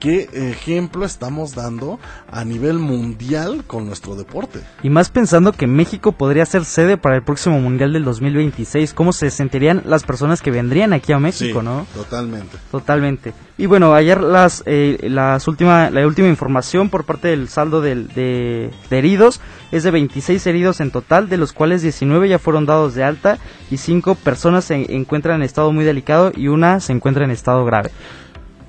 ¿Qué 0.00 0.30
ejemplo 0.32 1.04
estamos 1.04 1.54
dando 1.54 1.98
a 2.32 2.42
nivel 2.46 2.78
mundial 2.78 3.64
con 3.66 3.84
nuestro 3.86 4.16
deporte? 4.16 4.60
Y 4.82 4.88
más 4.88 5.10
pensando 5.10 5.52
que 5.52 5.66
México 5.66 6.12
podría 6.12 6.46
ser 6.46 6.64
sede 6.64 6.96
para 6.96 7.16
el 7.16 7.22
próximo 7.22 7.60
Mundial 7.60 7.92
del 7.92 8.04
2026. 8.04 8.94
¿Cómo 8.94 9.12
se 9.12 9.30
sentirían 9.30 9.82
las 9.84 10.04
personas 10.04 10.40
que 10.40 10.50
vendrían 10.50 10.94
aquí 10.94 11.12
a 11.12 11.18
México, 11.18 11.60
Sí, 11.60 11.64
no? 11.66 11.86
Totalmente. 11.94 12.56
Totalmente. 12.70 13.34
Y 13.58 13.66
bueno, 13.66 13.92
ayer 13.94 14.22
las, 14.22 14.62
eh, 14.64 14.96
las 15.02 15.46
última, 15.46 15.90
la 15.90 16.06
última 16.06 16.28
información 16.28 16.88
por 16.88 17.04
parte 17.04 17.28
del 17.28 17.50
saldo 17.50 17.82
del- 17.82 18.08
de, 18.08 18.70
de 18.88 18.98
heridos 18.98 19.38
es 19.70 19.82
de 19.82 19.90
26 19.90 20.46
heridos 20.46 20.80
en 20.80 20.92
total, 20.92 21.28
de 21.28 21.36
los 21.36 21.52
cuales 21.52 21.82
19 21.82 22.26
ya 22.26 22.38
fueron 22.38 22.64
dados 22.64 22.94
de 22.94 23.04
alta 23.04 23.36
y 23.70 23.76
5 23.76 24.14
personas 24.14 24.64
se 24.64 24.76
encuentran 24.96 25.36
en 25.36 25.42
estado 25.42 25.72
muy 25.72 25.84
delicado 25.84 26.32
y 26.34 26.48
una 26.48 26.80
se 26.80 26.94
encuentra 26.94 27.24
en 27.26 27.32
estado 27.32 27.66
grave. 27.66 27.90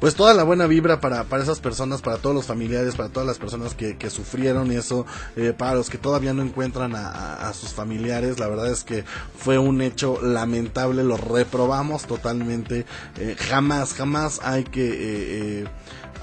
Pues 0.01 0.15
toda 0.15 0.33
la 0.33 0.43
buena 0.43 0.65
vibra 0.65 0.99
para, 0.99 1.23
para 1.25 1.43
esas 1.43 1.59
personas, 1.59 2.01
para 2.01 2.17
todos 2.17 2.35
los 2.35 2.47
familiares, 2.47 2.95
para 2.95 3.09
todas 3.09 3.27
las 3.27 3.37
personas 3.37 3.75
que, 3.75 3.97
que 3.97 4.09
sufrieron 4.09 4.71
eso, 4.71 5.05
eh, 5.35 5.53
para 5.55 5.75
los 5.75 5.91
que 5.91 5.99
todavía 5.99 6.33
no 6.33 6.41
encuentran 6.41 6.95
a, 6.95 7.07
a- 7.07 7.49
a 7.49 7.53
sus 7.53 7.69
familiares. 7.69 8.39
La 8.39 8.47
verdad 8.47 8.71
es 8.71 8.83
que 8.83 9.05
fue 9.37 9.59
un 9.59 9.79
hecho 9.79 10.19
lamentable, 10.21 11.03
lo 11.03 11.17
reprobamos 11.17 12.07
totalmente. 12.07 12.85
Eh, 13.19 13.35
jamás, 13.37 13.93
jamás 13.93 14.39
hay 14.43 14.63
que... 14.63 14.87
eh, 14.89 15.61
eh, 15.61 15.65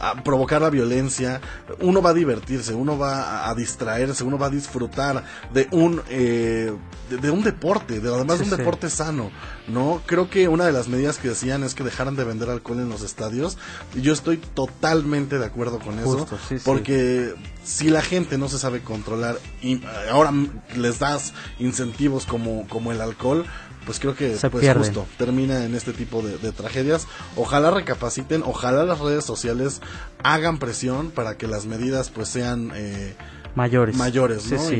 a 0.01 0.22
provocar 0.22 0.62
la 0.62 0.70
violencia, 0.70 1.40
uno 1.80 2.01
va 2.03 2.11
a 2.11 2.14
divertirse, 2.14 2.74
uno 2.74 2.96
va 2.99 3.49
a, 3.49 3.55
distraerse, 3.55 4.24
uno 4.24 4.38
va 4.38 4.46
a 4.46 4.51
disfrutar 4.51 5.24
de 5.53 5.68
un 5.72 6.03
eh, 6.09 6.72
de, 7.11 7.16
de 7.16 7.30
un 7.30 7.42
deporte, 7.42 8.01
de 8.01 8.09
además 8.14 8.38
de 8.38 8.44
Sí, 8.44 8.51
un 8.51 8.57
sí. 8.57 8.62
deporte 8.62 8.90
sano, 8.90 9.30
¿no? 9.66 10.03
Creo 10.07 10.28
que 10.30 10.46
una 10.49 10.66
de 10.66 10.72
las 10.72 10.88
medidas 10.88 11.18
que 11.18 11.28
decían 11.28 11.62
es 11.64 11.74
que 11.74 11.82
dejaran 11.84 12.16
de 12.16 12.24
vender 12.24 12.51
alcohol 12.51 12.78
en 12.80 12.88
los 12.88 13.03
estadios 13.03 13.57
y 13.94 14.03
yo 14.03 14.12
estoy 14.12 14.36
totalmente 14.36 15.38
de 15.38 15.46
acuerdo 15.46 15.78
con 15.78 15.99
eso, 15.99 16.18
Justo, 16.18 16.38
sí, 16.49 16.59
sí. 16.59 16.62
porque 16.64 17.34
si 17.64 17.88
la 17.90 18.03
gente 18.03 18.38
no 18.38 18.49
se 18.49 18.59
sabe 18.59 18.80
controlar 18.82 19.38
y 19.62 19.74
eh, 19.76 19.82
ahora 20.11 20.32
les 20.76 20.99
das 20.99 21.32
incentivos 21.59 22.24
como 22.26 22.66
como 22.68 22.92
el 22.92 23.01
alcohol, 23.01 23.46
pues 23.89 23.99
creo 24.01 24.14
que 24.14 24.36
Se 24.36 24.51
pues 24.51 24.61
pierden. 24.61 24.84
justo 24.84 25.07
termina 25.16 25.64
en 25.64 25.74
este 25.74 25.95
tipo 25.95 26.20
de, 26.20 26.36
de 26.36 26.53
tragedias. 26.53 27.07
Ojalá 27.36 27.70
recapaciten, 27.70 28.43
ojalá 28.45 28.84
las 28.84 28.99
redes 28.99 29.24
sociales 29.24 29.80
hagan 30.22 30.59
presión 30.59 31.11
para 31.11 31.39
que 31.39 31.47
las 31.47 31.64
medidas 31.64 32.11
pues 32.11 32.28
sean 32.28 32.70
eh, 32.74 33.14
Mayores. 33.55 33.97
mayores, 33.97 34.43
Sí, 34.43 34.55
¿no? 34.57 34.61
sí. 34.68 34.74
Y, 34.74 34.78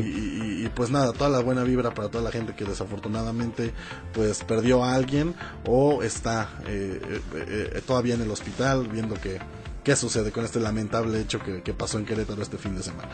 y- 0.61 0.65
y, 0.65 0.69
pues 0.69 0.91
nada, 0.91 1.11
toda 1.13 1.31
la 1.31 1.39
buena 1.39 1.63
vibra 1.63 1.93
para 1.95 2.09
toda 2.09 2.23
la 2.23 2.31
gente 2.31 2.53
que 2.53 2.65
desafortunadamente 2.65 3.73
pues 4.13 4.43
perdió 4.43 4.83
a 4.83 4.93
alguien 4.93 5.33
o 5.65 6.03
está 6.03 6.49
eh, 6.67 7.01
eh, 7.03 7.71
eh, 7.75 7.81
todavía 7.87 8.13
en 8.13 8.21
el 8.21 8.29
hospital 8.29 8.87
viendo 8.89 9.15
que 9.15 9.39
qué 9.83 9.95
sucede 9.95 10.31
con 10.31 10.45
este 10.45 10.59
lamentable 10.59 11.19
hecho 11.19 11.39
que, 11.39 11.63
que 11.63 11.73
pasó 11.73 11.97
en 11.97 12.05
Querétaro 12.05 12.43
este 12.43 12.57
fin 12.59 12.75
de 12.75 12.83
semana. 12.83 13.09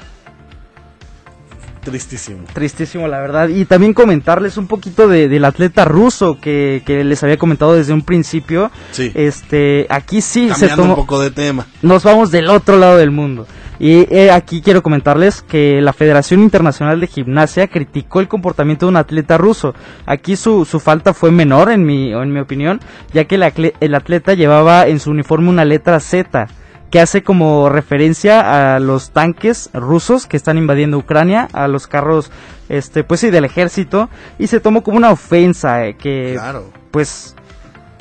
Tristísimo. 1.86 2.44
Tristísimo, 2.54 3.08
la 3.08 3.20
verdad. 3.22 3.48
Y 3.48 3.64
también 3.66 3.94
comentarles 3.94 4.58
un 4.58 4.68
poquito 4.68 5.08
de- 5.08 5.30
del 5.30 5.46
atleta 5.46 5.86
ruso 5.86 6.38
que, 6.42 6.82
que 6.86 7.04
les 7.04 7.24
había 7.24 7.38
comentado 7.38 7.74
desde 7.76 7.94
un 7.94 8.02
principio. 8.02 8.72
Sí. 8.92 9.12
Este, 9.14 9.86
aquí 9.90 10.20
sí 10.22 10.48
se 10.50 10.68
Cambiando 10.68 10.76
tomó. 10.84 10.94
un 10.96 11.00
poco 11.00 11.22
de 11.22 11.32
tema. 11.32 11.68
Nos 11.82 12.04
vamos 12.04 12.32
del 12.32 12.50
otro 12.50 12.78
lado 12.78 12.98
del 12.98 13.12
mundo. 13.12 13.48
Y 13.78 14.08
eh, 14.10 14.32
aquí 14.32 14.62
quiero 14.62 14.82
comentarles 14.82 15.42
que 15.42 15.82
la 15.82 15.92
Federación 15.92 16.42
Internacional 16.42 17.00
de 17.02 17.08
Gimnasia 17.08 17.68
criticó 17.68 18.22
el 18.22 18.30
comportamiento 18.30 18.86
de 18.86 18.92
un 18.92 18.96
atleta 18.98 19.38
ruso. 19.38 19.76
Aquí 20.06 20.38
su, 20.38 20.64
su 20.64 20.80
falta 20.80 21.14
fue 21.14 21.30
menor, 21.30 21.70
en 21.70 21.86
mi, 21.86 22.14
en 22.14 22.32
mi 22.32 22.40
opinión, 22.40 22.80
ya 23.14 23.26
que 23.26 23.36
el 23.36 23.94
atleta 23.96 24.34
llevaba 24.34 24.88
en 24.88 25.00
su 25.02 25.12
uniforme 25.12 25.50
una 25.50 25.66
letra 25.66 26.00
Z, 26.00 26.48
que 26.92 27.00
hace 27.00 27.24
como 27.24 27.68
referencia 27.70 28.76
a 28.76 28.80
los 28.80 29.12
tanques 29.12 29.70
rusos 29.74 30.28
que 30.28 30.38
están 30.38 30.58
invadiendo 30.58 30.98
Ucrania, 30.98 31.48
a 31.54 31.68
los 31.68 31.88
carros, 31.88 32.32
este, 32.70 33.04
pues 33.04 33.20
sí, 33.20 33.32
del 33.32 33.46
ejército, 33.46 34.10
y 34.40 34.48
se 34.48 34.60
tomó 34.60 34.84
como 34.84 34.98
una 34.98 35.12
ofensa, 35.12 35.86
eh, 35.86 35.96
que, 35.98 36.34
Claro. 36.38 36.72
pues, 36.92 37.36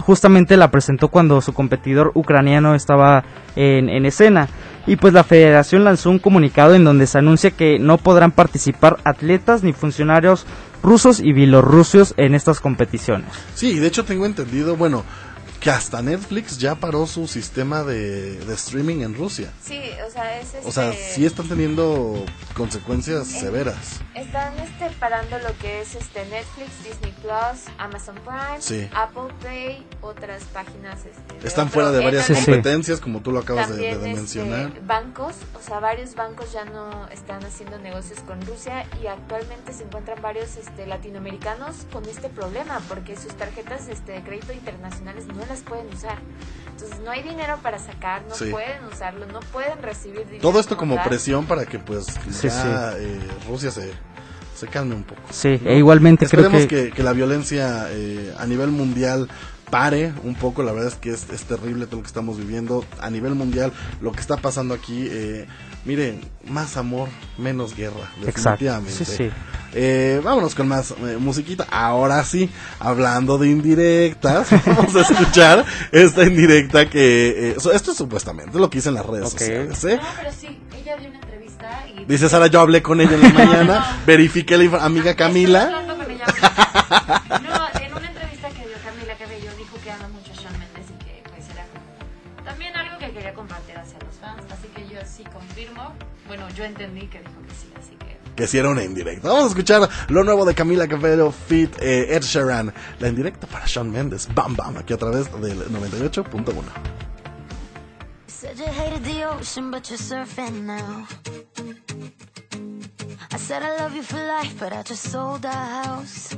justamente 0.00 0.56
la 0.56 0.70
presentó 0.70 1.08
cuando 1.08 1.40
su 1.40 1.52
competidor 1.54 2.12
ucraniano 2.14 2.74
estaba 2.74 3.24
en, 3.56 3.88
en 3.88 4.04
escena. 4.06 4.48
Y 4.86 4.96
pues 4.96 5.14
la 5.14 5.24
federación 5.24 5.82
lanzó 5.82 6.10
un 6.10 6.18
comunicado 6.18 6.74
en 6.74 6.84
donde 6.84 7.06
se 7.06 7.16
anuncia 7.16 7.50
que 7.52 7.78
no 7.78 7.96
podrán 7.96 8.32
participar 8.32 8.98
atletas 9.04 9.62
ni 9.62 9.72
funcionarios 9.72 10.44
rusos 10.82 11.20
y 11.20 11.32
bielorrusios 11.32 12.12
en 12.18 12.34
estas 12.34 12.60
competiciones. 12.60 13.28
Sí, 13.54 13.78
de 13.78 13.86
hecho 13.86 14.04
tengo 14.04 14.26
entendido, 14.26 14.76
bueno, 14.76 15.02
que 15.64 15.70
hasta 15.70 16.02
Netflix 16.02 16.58
ya 16.58 16.74
paró 16.74 17.06
su 17.06 17.26
sistema 17.26 17.84
de, 17.84 18.38
de 18.44 18.54
streaming 18.54 19.00
en 19.00 19.14
Rusia. 19.14 19.50
Sí, 19.62 19.80
o 20.06 20.10
sea, 20.10 20.38
es 20.38 20.52
este... 20.52 20.68
O 20.68 20.70
sea, 20.70 20.92
sí 20.92 21.24
están 21.24 21.48
teniendo 21.48 22.22
consecuencias 22.54 23.26
severas. 23.26 24.00
Están 24.14 24.52
este, 24.58 24.90
parando 25.00 25.38
lo 25.38 25.56
que 25.58 25.80
es 25.80 25.94
este 25.94 26.22
Netflix, 26.26 26.70
Disney 26.84 27.14
Plus, 27.22 27.64
Amazon 27.78 28.14
Prime, 28.16 28.60
Sí. 28.60 28.90
Apple 28.94 29.32
Pay, 29.42 29.86
otras 30.02 30.44
páginas. 30.52 31.00
Este, 31.06 31.46
Están 31.48 31.70
fuera 31.70 31.90
de 31.92 32.04
varias 32.04 32.28
índole. 32.28 32.44
competencias, 32.44 33.00
como 33.00 33.20
tú 33.22 33.32
lo 33.32 33.38
acabas 33.38 33.68
de, 33.70 33.74
También 33.74 34.00
de 34.02 34.06
este, 34.10 34.20
mencionar. 34.20 34.82
bancos, 34.86 35.34
o 35.58 35.66
sea, 35.66 35.80
varios 35.80 36.14
bancos 36.14 36.52
ya 36.52 36.66
no 36.66 37.08
están 37.08 37.42
haciendo 37.42 37.78
negocios 37.78 38.20
con 38.20 38.38
Rusia 38.42 38.84
y 39.02 39.06
actualmente 39.06 39.72
se 39.72 39.84
encuentran 39.84 40.20
varios 40.20 40.56
este, 40.58 40.86
latinoamericanos 40.86 41.74
con 41.90 42.04
este 42.04 42.28
problema 42.28 42.82
porque 42.86 43.16
sus 43.16 43.32
tarjetas 43.34 43.88
este, 43.88 44.12
de 44.12 44.22
crédito 44.22 44.52
internacionales 44.52 45.26
no 45.28 45.44
las 45.46 45.53
pueden 45.60 45.86
usar. 45.92 46.18
Entonces 46.70 46.98
no 47.04 47.10
hay 47.10 47.22
dinero 47.22 47.58
para 47.62 47.78
sacar, 47.78 48.22
no 48.28 48.34
Sí. 48.34 48.46
pueden 48.50 48.84
usarlo, 48.92 49.26
no 49.26 49.40
pueden 49.40 49.80
recibir 49.80 50.24
dinero. 50.26 50.42
Todo 50.42 50.58
esto 50.60 50.76
como 50.76 50.96
tal. 50.96 51.08
presión 51.08 51.46
para 51.46 51.64
que 51.66 51.78
pues 51.78 52.06
Sí, 52.30 52.48
ya 52.48 52.94
eh, 52.98 53.20
Rusia 53.48 53.70
se, 53.70 53.92
se 54.56 54.66
calme 54.66 54.94
un 54.94 55.04
poco. 55.04 55.20
Sí, 55.30 55.60
e 55.64 55.76
igualmente 55.78 56.26
creo 56.26 56.42
Esperemos 56.46 56.66
que- 56.68 56.86
que... 56.86 56.90
que 56.92 57.02
la 57.02 57.12
violencia 57.12 57.86
eh, 57.90 58.34
a 58.38 58.46
nivel 58.46 58.70
mundial 58.70 59.28
pare 59.70 60.12
un 60.24 60.34
poco. 60.34 60.62
La 60.62 60.72
verdad 60.72 60.88
es 60.88 60.96
que 60.96 61.10
es, 61.10 61.28
es 61.30 61.44
terrible 61.44 61.86
todo 61.86 61.96
lo 61.98 62.02
que 62.02 62.08
estamos 62.08 62.36
viviendo 62.38 62.84
a 63.00 63.08
nivel 63.10 63.34
mundial. 63.34 63.72
Lo 64.00 64.12
que 64.12 64.20
está 64.20 64.36
pasando 64.36 64.74
aquí, 64.74 65.08
eh, 65.10 65.46
miren, 65.84 66.20
más 66.48 66.76
amor, 66.76 67.08
menos 67.38 67.74
guerra, 67.76 68.10
Exacto. 68.26 68.64
definitivamente. 68.64 68.92
Sí, 68.92 69.04
sí. 69.04 69.30
Eh, 69.76 70.20
vámonos 70.22 70.54
con 70.54 70.68
más 70.68 70.92
eh, 70.92 71.16
musiquita. 71.18 71.66
Ahora 71.70 72.22
sí, 72.24 72.48
hablando 72.78 73.38
de 73.38 73.48
indirectas, 73.48 74.48
vamos 74.66 74.94
a 74.94 75.00
escuchar 75.00 75.64
esta 75.90 76.22
indirecta 76.24 76.88
que... 76.88 77.50
eh, 77.50 77.56
so- 77.58 77.72
esto 77.72 77.90
es 77.90 77.96
supuestamente 77.96 78.58
lo 78.58 78.70
que 78.70 78.78
hice 78.78 78.88
en 78.90 78.94
las 78.94 79.06
redes 79.06 79.32
Ok. 79.32 79.38
sociales. 79.40 79.84
¿eh? 79.84 79.96
No, 80.00 80.08
pero 80.16 80.30
sí, 80.32 80.58
ella 80.76 80.96
dio 80.96 81.08
una 81.08 81.18
entrevista 81.18 81.86
y... 82.00 82.04
Dice 82.04 82.28
Sara, 82.28 82.46
yo 82.46 82.60
hablé 82.60 82.82
con 82.82 83.00
ella 83.00 83.14
en 83.14 83.22
la 83.22 83.28
mañana, 83.46 84.00
verifiqué 84.06 84.56
la 84.56 84.84
amiga 84.84 85.14
Camila. 85.16 85.64
hablando 85.64 85.96
con 85.96 86.10
ella. 86.12 86.24
yo 96.54 96.64
entendí 96.64 97.06
que 97.06 97.18
dijo 97.18 97.42
que 97.46 97.54
sí, 97.54 97.72
así 97.78 97.96
que 97.96 98.14
que 98.34 98.46
si 98.46 98.58
era 98.58 98.68
una 98.68 98.82
indirecta. 98.82 99.28
Vamos 99.28 99.44
a 99.44 99.48
escuchar 99.48 99.88
lo 100.08 100.24
nuevo 100.24 100.44
de 100.44 100.54
Camila 100.54 100.88
Cabello 100.88 101.30
Fit 101.30 101.70
eh, 101.80 102.16
Ed 102.16 102.22
Sheeran. 102.22 102.72
La 102.98 103.08
indirecta 103.08 103.46
para 103.46 103.64
Shawn 103.66 103.90
Mendes. 103.90 104.28
Bam 104.34 104.56
Bam, 104.56 104.76
aquí 104.76 104.92
a 104.92 104.98
través 104.98 105.30
del 105.40 105.64
98.1. 105.70 106.54
Said 108.26 108.58
you 108.58 108.66
hated 108.66 109.04
the 109.04 109.24
ocean, 109.24 109.70
but 109.70 109.88
you're 109.88 109.98
surfing 109.98 110.64
now. 110.64 111.06
I 113.32 113.36
said 113.38 113.62
I 113.62 113.76
love 113.78 113.96
you 113.96 114.02
for 114.02 114.18
life, 114.18 114.54
but 114.58 114.72
I 114.72 114.82
just 114.82 115.10
sold 115.10 115.46
our 115.46 115.84
house. 115.84 116.36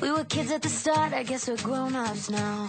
We 0.00 0.10
were 0.10 0.24
kids 0.24 0.50
at 0.50 0.62
the 0.62 0.68
start, 0.68 1.12
I 1.12 1.22
guess 1.22 1.46
we're 1.46 1.56
grown 1.62 1.94
ups 1.94 2.30
now. 2.30 2.68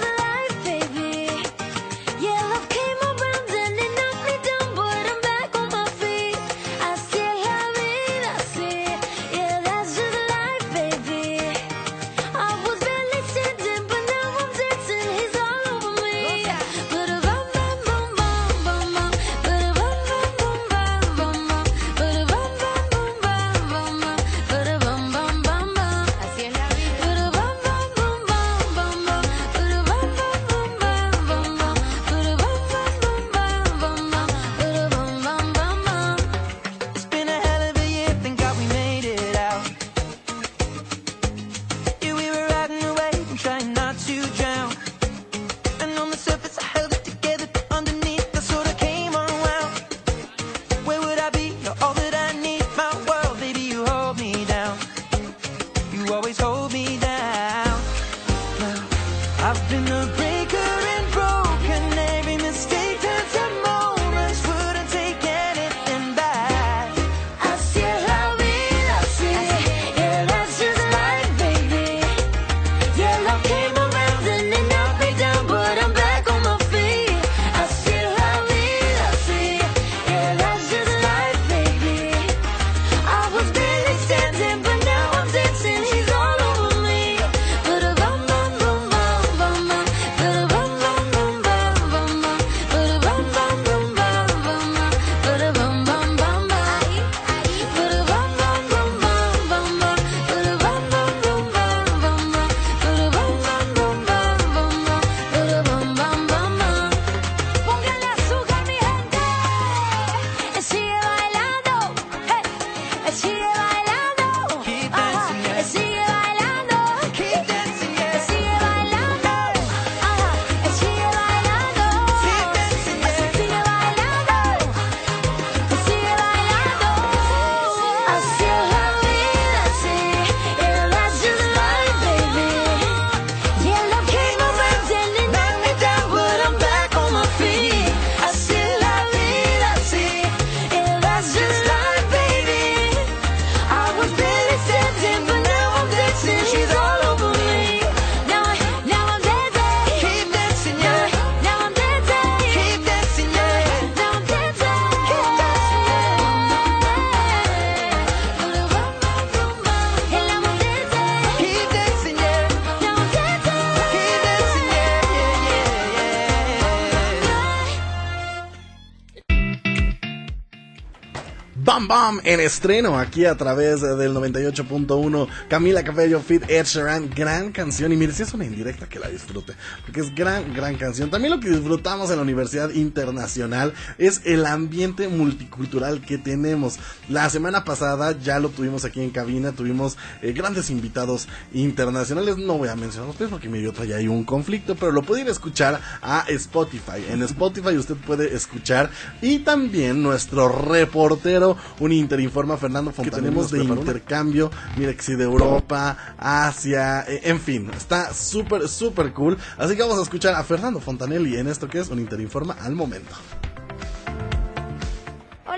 Bam 171.91 172.21
en 172.23 172.39
estreno 172.39 172.97
aquí 172.97 173.25
a 173.25 173.35
través 173.35 173.81
del 173.81 174.13
98.1 174.13 175.27
Camila 175.49 175.83
Cabello 175.83 176.21
Fit 176.21 176.49
Ed 176.49 176.63
Sheeran, 176.63 177.09
gran 177.09 177.51
canción 177.51 177.91
y 177.91 177.97
mire 177.97 178.13
si 178.13 178.23
es 178.23 178.33
una 178.33 178.45
indirecta 178.45 178.87
que 178.87 178.97
la 178.97 179.09
disfrute, 179.09 179.55
porque 179.83 179.99
es 179.99 180.15
gran, 180.15 180.53
gran 180.53 180.77
canción. 180.77 181.09
También 181.09 181.33
lo 181.33 181.41
que 181.41 181.49
disfrutamos 181.49 182.09
en 182.09 182.15
la 182.15 182.21
Universidad 182.21 182.69
Internacional 182.69 183.73
es 183.97 184.21
el 184.23 184.45
ambiente 184.45 185.09
multicultural 185.09 185.99
que 185.99 186.17
tenemos. 186.17 186.79
La 187.11 187.29
semana 187.29 187.65
pasada 187.65 188.17
ya 188.17 188.39
lo 188.39 188.47
tuvimos 188.47 188.85
aquí 188.85 189.01
en 189.01 189.09
cabina, 189.09 189.51
tuvimos 189.51 189.97
eh, 190.21 190.31
grandes 190.31 190.69
invitados 190.69 191.27
internacionales, 191.51 192.37
no 192.37 192.57
voy 192.57 192.69
a 192.69 192.75
mencionarlos 192.77 193.17
pues, 193.17 193.29
porque 193.29 193.49
me 193.49 193.61
traía 193.73 193.97
ahí 193.97 194.07
un 194.07 194.23
conflicto, 194.23 194.75
pero 194.75 194.93
lo 194.93 195.01
puede 195.01 195.23
ir 195.23 195.27
a 195.27 195.31
escuchar 195.31 195.81
a 196.01 196.23
Spotify. 196.29 197.03
En 197.09 197.21
Spotify 197.23 197.75
usted 197.75 197.95
puede 197.95 198.33
escuchar 198.33 198.89
y 199.21 199.39
también 199.39 200.01
nuestro 200.01 200.47
reportero 200.47 201.57
un 201.81 201.91
Interinforma 201.91 202.55
Fernando 202.55 202.91
Fontanelli. 202.91 203.11
Que 203.11 203.29
tenemos 203.29 203.51
de 203.51 203.61
intercambio, 203.61 204.49
mire 204.77 204.95
que 204.95 205.03
sí, 205.03 205.15
de 205.15 205.25
Europa, 205.25 206.15
Asia, 206.17 207.01
eh, 207.01 207.23
en 207.25 207.41
fin, 207.41 207.69
está 207.75 208.13
súper, 208.13 208.69
súper 208.69 209.11
cool. 209.11 209.37
Así 209.57 209.75
que 209.75 209.81
vamos 209.81 209.99
a 209.99 210.03
escuchar 210.03 210.35
a 210.35 210.45
Fernando 210.45 210.79
Fontanelli 210.79 211.35
en 211.35 211.47
esto 211.47 211.67
que 211.67 211.79
es 211.79 211.89
un 211.89 211.99
Interinforma 211.99 212.53
al 212.61 212.73
momento. 212.73 213.11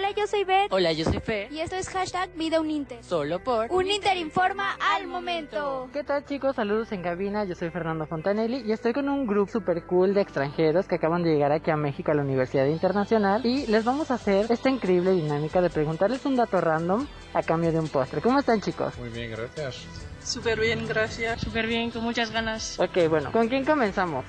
Hola 0.04 0.16
yo 0.18 0.28
soy 0.28 0.44
Beth. 0.44 0.68
Hola, 0.74 0.92
yo 0.92 1.06
soy 1.06 1.20
Fe. 1.22 1.48
Y 1.50 1.60
esto 1.62 1.78
es 1.78 1.88
hashtag 1.88 2.30
Vida 2.36 2.60
Uninter. 2.60 3.02
Solo 3.06 3.42
por 3.42 3.72
Un 3.72 3.90
Inter 3.90 4.18
informa 4.18 4.76
al 4.94 5.08
momento. 5.08 5.88
¿Qué 5.94 6.04
tal 6.04 6.26
chicos? 6.26 6.58
Saludos 6.58 6.92
en 6.92 7.02
cabina, 7.02 7.46
yo 7.46 7.56
soy 7.56 7.70
Fernando 7.70 8.06
Fontanelli 8.06 8.64
y 8.66 8.74
estoy 8.74 8.92
con 8.92 9.08
un 9.08 9.26
grupo 9.26 9.50
super 9.50 9.86
cool 9.86 10.14
de 10.14 10.20
extranjeros 10.20 10.90
que 10.90 10.96
acaban 10.96 11.24
de 11.24 11.32
llegar 11.32 11.54
aquí 11.54 11.72
a 11.72 11.78
México 11.78 12.12
a 12.12 12.16
la 12.16 12.22
Universidad 12.22 12.66
Internacional 12.66 13.46
y 13.46 13.66
les 13.68 13.86
vamos 13.86 14.12
a 14.12 14.16
hacer 14.16 14.48
esta 14.50 14.70
increíble 14.70 15.12
dinámica 15.12 15.62
de 15.62 15.70
preguntarles 15.70 16.26
un 16.26 16.36
dato 16.36 16.60
random 16.60 17.08
a 17.34 17.42
cambio 17.42 17.72
de 17.72 17.80
un 17.80 17.88
postre. 17.88 18.20
¿Cómo 18.20 18.40
están 18.40 18.60
chicos? 18.60 18.98
Muy 19.00 19.08
bien, 19.08 19.32
gracias. 19.32 19.88
Súper 20.22 20.60
bien, 20.60 20.86
gracias. 20.86 21.40
Súper 21.40 21.66
bien, 21.66 21.92
con 21.92 22.04
muchas 22.04 22.30
ganas. 22.30 22.78
Ok, 22.78 23.08
bueno, 23.10 23.32
¿con 23.32 23.48
quién 23.48 23.64
comenzamos? 23.64 24.26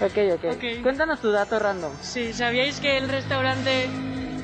Ok, 0.00 0.18
ok. 0.34 0.56
Ok. 0.56 0.82
Cuéntanos 0.82 1.20
tu 1.20 1.30
dato 1.30 1.60
random. 1.60 1.92
Sí, 2.00 2.32
¿sabíais 2.32 2.80
que 2.80 2.96
el 2.96 3.08
restaurante 3.08 3.88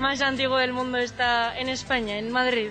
más 0.05 0.20
antiguo 0.20 0.59
del 0.59 0.74
mundo 0.74 0.98
está 0.98 1.59
en 1.59 1.70
España, 1.70 2.18
en 2.18 2.30
Madrid? 2.30 2.68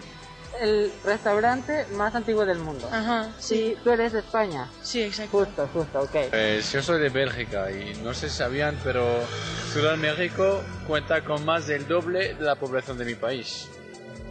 El 0.61 0.91
restaurante 1.03 1.87
más 1.95 2.13
antiguo 2.13 2.45
del 2.45 2.59
mundo. 2.59 2.87
Ajá, 2.93 3.31
Sí, 3.39 3.75
tú 3.83 3.89
eres 3.89 4.13
de 4.13 4.19
España. 4.19 4.69
Sí, 4.83 5.01
exacto. 5.01 5.39
Justo, 5.39 5.67
justo, 5.73 6.01
ok. 6.01 6.29
Pues 6.29 6.71
yo 6.71 6.83
soy 6.83 7.01
de 7.01 7.09
Bélgica 7.09 7.71
y 7.71 7.95
no 8.03 8.13
sé 8.13 8.29
si 8.29 8.37
sabían, 8.37 8.77
pero 8.83 9.03
Ciudad 9.71 9.93
de 9.93 9.97
México 9.97 10.61
cuenta 10.85 11.23
con 11.23 11.43
más 11.43 11.65
del 11.65 11.87
doble 11.87 12.35
de 12.35 12.43
la 12.43 12.53
población 12.53 12.99
de 12.99 13.05
mi 13.05 13.15
país. 13.15 13.67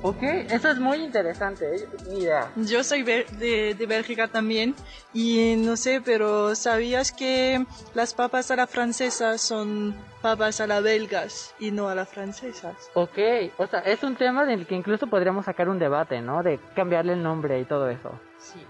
Ok, 0.05 0.23
eso 0.23 0.69
es 0.69 0.79
muy 0.81 0.99
interesante, 0.99 1.77
¿eh? 1.77 1.89
Idea. 2.11 2.51
Yo 2.57 2.83
soy 2.83 3.05
de, 3.05 3.75
de 3.79 3.87
Bélgica 3.87 4.27
también 4.27 4.75
y 5.15 5.55
no 5.59 5.77
sé, 5.77 6.01
pero 6.05 6.57
¿sabías 6.57 7.13
que 7.13 7.65
las 7.95 8.13
papas 8.13 8.51
a 8.51 8.57
la 8.57 8.67
francesa 8.67 9.39
son 9.39 9.95
papas 10.21 10.61
a 10.61 10.67
la 10.67 10.81
belgas 10.81 11.55
y 11.61 11.71
no 11.71 11.89
a 11.89 11.95
las 11.95 12.09
francesas? 12.09 12.75
Ok, 12.95 13.19
o 13.59 13.67
sea, 13.69 13.81
es 13.81 14.03
un 14.03 14.17
tema 14.17 14.45
del 14.45 14.67
que 14.67 14.75
incluso 14.75 15.07
podríamos 15.07 15.45
sacar 15.45 15.69
un 15.69 15.79
debate, 15.79 16.21
¿no? 16.21 16.43
De 16.43 16.59
cambiarle 16.75 17.13
el 17.13 17.23
nombre 17.23 17.61
y 17.61 17.65
todo 17.65 17.89
eso. 17.89 18.19
Sí. 18.39 18.61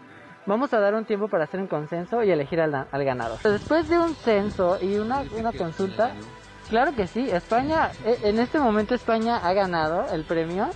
Vamos 0.45 0.75
a 0.75 0.81
dar 0.81 0.95
un 0.95 1.07
tiempo 1.07 1.29
para 1.29 1.45
hacer 1.45 1.61
un 1.61 1.67
consenso 1.67 2.23
y 2.23 2.31
elegir 2.31 2.61
al, 2.61 2.75
al 2.75 3.05
ganador. 3.05 3.39
Después 3.43 3.89
de 3.89 3.97
un 3.99 4.15
censo 4.17 4.77
y 4.83 4.97
una, 4.97 5.23
una 5.39 5.53
consulta, 5.53 6.13
claro 6.69 6.95
que 6.95 7.07
sí, 7.07 7.31
España, 7.31 7.91
eh, 8.05 8.19
en 8.25 8.39
este 8.39 8.59
momento 8.59 8.95
España 8.95 9.39
ha 9.39 9.55
ganado 9.55 10.13
el 10.13 10.25
premio. 10.25 10.69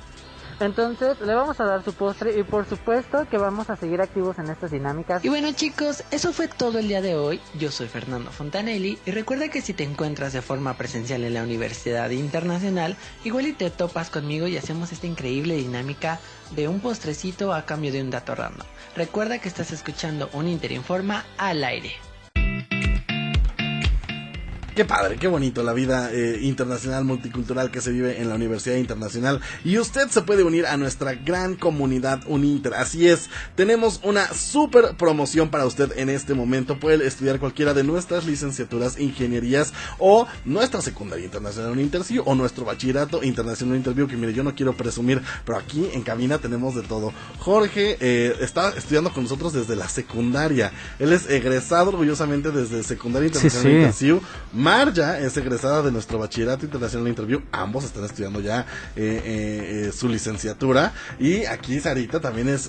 Entonces 0.61 1.21
le 1.21 1.35
vamos 1.35 1.61
a 1.61 1.65
dar 1.65 1.85
su 1.85 1.93
postre 1.93 2.39
y 2.39 2.43
por 2.43 2.67
supuesto 2.67 3.27
que 3.29 3.37
vamos 3.37 3.69
a 3.69 3.77
seguir 3.77 4.01
activos 4.01 4.39
en 4.39 4.49
estas 4.49 4.71
dinámicas. 4.71 5.25
Y 5.25 5.29
bueno 5.29 5.53
chicos, 5.53 6.03
eso 6.11 6.33
fue 6.33 6.49
todo 6.49 6.79
el 6.79 6.89
día 6.89 7.03
de 7.03 7.15
hoy. 7.15 7.41
Yo 7.59 7.71
soy 7.71 7.89
Fernando 7.89 8.31
Fontanelli 8.31 8.99
y 9.05 9.11
recuerda 9.11 9.49
que 9.49 9.61
si 9.61 9.75
te 9.75 9.85
encuentras 9.85 10.33
de 10.33 10.43
forma 10.43 10.77
presencial 10.77 11.25
en 11.25 11.35
la 11.35 11.43
Universidad 11.43 12.11
Internacional, 12.11 12.97
igual 13.25 13.47
y 13.47 13.53
te 13.53 13.71
topas 13.71 14.11
conmigo 14.11 14.47
y 14.47 14.57
hacemos 14.57 14.93
esta 14.93 15.07
increíble 15.07 15.57
dinámica 15.57 16.21
de 16.55 16.69
un 16.69 16.81
postrecito 16.81 17.53
a 17.53 17.67
cambio 17.67 17.93
de 17.93 18.03
un 18.03 18.11
dato 18.11 18.35
random. 18.35 18.67
Recuerda 18.95 19.39
que 19.39 19.49
estás 19.49 19.73
escuchando 19.73 20.31
un 20.33 20.49
Interinforma 20.49 21.25
al 21.37 21.65
aire. 21.65 21.93
Qué 24.77 24.85
padre, 24.85 25.17
qué 25.17 25.27
bonito 25.27 25.63
la 25.63 25.73
vida 25.73 26.13
eh, 26.13 26.41
internacional 26.43 27.03
multicultural 27.03 27.71
que 27.71 27.81
se 27.81 27.93
vive 27.93 28.21
en 28.21 28.29
la 28.29 28.35
Universidad 28.35 28.77
Internacional. 28.77 29.41
Y 29.65 29.79
usted 29.79 30.11
se 30.11 30.21
puede 30.21 30.43
unir 30.45 30.67
a 30.67 30.77
nuestra 30.77 31.15
gran 31.15 31.55
comunidad 31.55 32.21
Uninter. 32.27 32.75
Así 32.75 33.09
es, 33.09 33.31
tenemos 33.55 34.01
una 34.03 34.31
super 34.35 34.95
promoción 34.99 35.49
para 35.49 35.65
usted 35.65 35.93
en 35.97 36.11
este 36.11 36.35
momento. 36.35 36.79
Puede 36.79 37.07
estudiar 37.07 37.41
cualquiera 37.41 37.73
de 37.73 37.85
nuestras 37.85 38.27
licenciaturas, 38.27 39.01
ingenierías 39.01 39.73
o 39.99 40.27
nuestra 40.45 40.83
secundaria 40.83 41.25
internacional 41.25 41.73
Uninter, 41.73 42.05
sí, 42.05 42.21
o 42.23 42.35
nuestro 42.35 42.67
bachillerato 42.67 43.25
internacional 43.25 43.79
Interview. 43.79 44.07
Que 44.07 44.17
mire, 44.19 44.35
yo 44.35 44.45
no 44.45 44.55
quiero 44.55 44.77
presumir, 44.77 45.23
pero 45.47 45.57
aquí 45.57 45.89
en 45.95 46.03
cabina 46.03 46.37
tenemos 46.37 46.75
de 46.75 46.83
todo. 46.83 47.15
Jorge 47.39 47.97
eh, 47.99 48.37
está 48.43 48.75
estudiando 48.77 49.11
con 49.11 49.23
nosotros 49.23 49.55
desde 49.55 49.75
la 49.75 49.89
secundaria. 49.89 50.71
Él 50.99 51.15
es 51.15 51.31
egresado 51.31 51.89
orgullosamente 51.89 52.51
desde 52.51 52.83
secundaria 52.83 53.31
Sí, 53.31 53.37
internacional 53.39 53.95
sí. 53.95 54.07
Interview. 54.09 54.21
Marja 54.67 55.21
es 55.21 55.37
egresada 55.37 55.81
de 55.81 55.93
nuestro 55.93 56.19
bachillerato 56.19 56.65
internacional 56.65 57.07
Interview. 57.07 57.41
Ambos 57.53 57.85
están 57.85 58.05
estudiando 58.05 58.41
ya 58.41 58.67
eh, 58.97 59.23
eh, 59.25 59.87
eh, 59.87 59.93
su 59.93 60.09
licenciatura. 60.09 60.93
Y 61.21 61.45
aquí 61.45 61.79
Sarita 61.79 62.19
también 62.19 62.49
es 62.49 62.69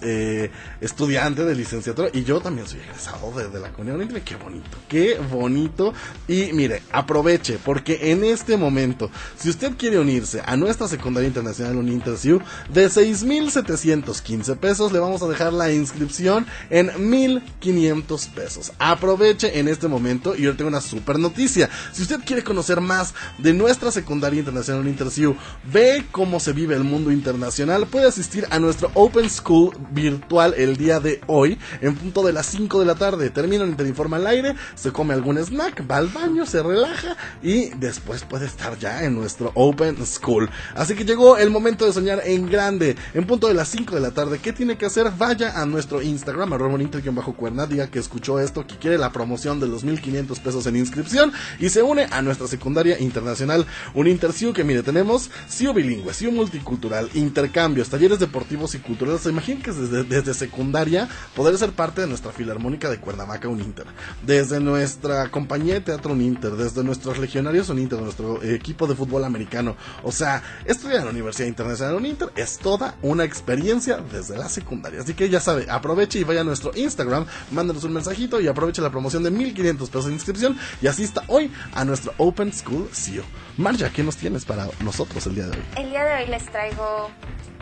estudiante 0.80 1.44
de 1.44 1.56
licenciatura. 1.56 2.10
Y 2.14 2.24
yo 2.24 2.40
también 2.40 2.68
soy 2.68 2.82
egresado 2.82 3.32
de, 3.32 3.60
la 3.60 3.74
comunidad 3.74 4.00
Interview. 4.00 4.24
Qué 4.24 4.36
bonito, 4.36 4.78
qué 4.88 5.20
bonito. 5.32 5.92
Y 6.28 6.54
mire, 6.54 6.84
aproveche, 6.92 7.58
porque 7.58 8.12
en 8.12 8.24
este 8.24 8.58
momento, 8.58 9.10
si 9.36 9.50
usted 9.50 9.76
quiere 9.76 9.98
unirse 9.98 10.44
a 10.46 10.56
nuestra 10.56 10.88
secundaria 10.88 11.28
internacional 11.28 11.78
Uninterview, 11.78 12.42
de 12.72 12.92
6,715 12.92 14.56
pesos 14.58 14.92
le 14.92 15.00
vamos 15.00 15.24
a 15.24 15.28
dejar 15.28 15.52
la 15.52 15.72
inscripción 15.74 16.46
en 16.70 16.92
1,500 17.10 18.28
pesos. 18.28 18.72
Aproveche 18.78 19.58
en 19.58 19.68
este 19.68 19.88
momento 19.88 20.36
y 20.36 20.44
yo 20.44 20.56
tengo 20.56 20.70
una 20.70 20.82
super 20.82 21.18
noticia. 21.18 21.72
Si 21.92 22.02
usted 22.02 22.20
quiere 22.26 22.44
conocer 22.44 22.82
más 22.82 23.14
de 23.38 23.54
nuestra 23.54 23.92
secundaria 23.92 24.40
internacional 24.40 24.88
Interview, 24.88 25.36
ve 25.72 26.06
cómo 26.12 26.40
se 26.40 26.54
vive 26.54 26.76
el 26.76 26.84
mundo 26.84 27.12
internacional, 27.12 27.88
puede 27.88 28.08
asistir 28.08 28.46
a 28.50 28.60
nuestro 28.60 28.92
Open 28.94 29.30
School 29.30 29.76
virtual 29.92 30.54
el 30.58 30.78
día 30.78 31.00
de 31.00 31.22
hoy, 31.28 31.58
en 31.82 31.96
punto 31.96 32.26
de 32.26 32.34
las 32.34 32.46
5 32.48 32.80
de 32.80 32.86
la 32.86 32.96
tarde. 32.96 33.30
Termina 33.30 33.64
el 33.64 33.70
Interinforma 33.70 34.18
al 34.18 34.28
aire, 34.28 34.56
se 34.76 34.92
come 34.92 35.14
algún 35.14 35.38
snack, 35.38 35.90
va 35.90 35.98
al 35.98 36.08
baño, 36.08 36.46
se 36.46 36.64
relaja 36.64 37.16
y 37.42 37.70
después 37.76 38.24
puede 38.24 38.46
estar 38.46 38.78
ya 38.78 39.04
en 39.04 39.16
nuestro 39.16 39.52
Open 39.56 40.06
School. 40.06 40.50
Así 40.76 40.96
que 40.96 41.06
llegó 41.06 41.38
el 41.38 41.50
momento 41.50 41.86
de 41.86 41.94
soñar 41.94 42.22
en 42.26 42.50
grande, 42.50 42.96
en 43.14 43.26
punto 43.26 43.48
de 43.48 43.54
las 43.54 43.68
5 43.70 43.96
de 43.96 44.02
la 44.02 44.12
tarde. 44.12 44.40
¿Qué 44.40 44.54
tiene 44.54 44.78
que 44.78 44.86
hacer? 44.86 45.12
Vaya 45.18 45.62
a 45.62 45.66
nuestro 45.66 46.02
Instagram, 46.02 46.54
arroba 46.54 46.78
bajo 47.12 47.34
cuerna, 47.34 47.66
diga 47.66 47.88
que 47.88 48.00
escuchó 48.00 48.40
esto, 48.40 48.66
que 48.66 48.78
quiere 48.78 48.98
la 48.98 49.12
promoción 49.12 49.60
de 49.60 49.68
los 49.68 49.84
1500 49.84 50.40
pesos 50.40 50.66
en 50.68 50.76
inscripción 50.76 51.32
y 51.60 51.70
une 51.82 52.08
a 52.12 52.22
nuestra 52.22 52.48
secundaria 52.48 53.00
internacional, 53.00 53.66
un 53.94 54.08
interciu 54.08 54.54
que 54.54 54.64
mire, 54.64 54.84
tenemos 54.84 55.30
CIO 55.50 55.74
bilingüe, 55.74 56.14
CIO 56.14 56.32
multicultural, 56.32 57.10
intercambios, 57.14 57.90
talleres 57.90 58.20
deportivos 58.20 58.76
y 58.76 58.80
culturales. 58.80 59.22
¿Se 59.22 59.30
imaginan 59.30 59.62
que 59.62 59.72
desde, 59.72 60.04
desde 60.04 60.34
secundaria 60.34 61.08
poder 61.36 61.58
ser 61.58 61.72
parte 61.72 62.02
de 62.02 62.08
nuestra 62.08 62.32
filarmónica 62.32 62.90
de 62.90 63.00
Cuernavaca 63.00 63.48
Uninter? 63.48 63.86
Desde 64.26 64.60
nuestra 64.60 65.30
compañía 65.32 65.76
de 65.76 65.82
teatro 65.82 66.14
Uninter, 66.14 66.54
desde 66.54 66.84
nuestros 66.84 67.18
legionarios 67.18 67.70
Uninter, 67.70 68.00
nuestro 68.02 68.42
equipo 68.44 68.88
de 68.88 68.96
fútbol 68.96 69.24
americano. 69.24 69.76
O 70.04 70.12
sea, 70.12 70.44
estudiar 70.66 71.00
en 71.00 71.06
la 71.06 71.12
Universidad 71.12 71.48
Internacional 71.48 71.96
Uninter 71.96 72.30
es 72.36 72.58
toda 72.58 72.96
una 73.02 73.24
experiencia 73.24 73.98
desde 74.12 74.38
la 74.38 74.50
secundaria. 74.50 75.02
Así 75.02 75.14
que 75.14 75.30
ya 75.30 75.40
sabe, 75.40 75.68
aproveche 75.70 76.20
y 76.20 76.24
vaya 76.24 76.42
a 76.42 76.44
nuestro 76.44 76.72
Instagram, 76.76 77.26
mándenos 77.52 77.84
un 77.84 77.94
mensajito 77.94 78.40
y 78.40 78.48
aproveche 78.48 78.82
la 78.82 78.90
promoción 78.90 79.24
de 79.24 79.32
1500 79.32 79.90
pesos 79.90 80.06
de 80.06 80.14
inscripción 80.14 80.58
y 80.82 80.88
asista 80.88 81.24
hoy 81.28 81.52
a 81.74 81.86
nuestro 81.86 82.14
Open 82.18 82.52
School 82.54 82.90
CEO. 82.94 83.24
Marja, 83.58 83.90
¿qué 83.90 84.04
nos 84.04 84.18
tienes 84.18 84.46
para 84.46 84.68
nosotros 84.82 85.26
el 85.28 85.36
día 85.36 85.46
de 85.46 85.52
hoy? 85.58 85.64
El 85.78 85.90
día 85.90 86.04
de 86.04 86.24
hoy 86.24 86.30
les 86.30 86.46
traigo, 86.46 87.10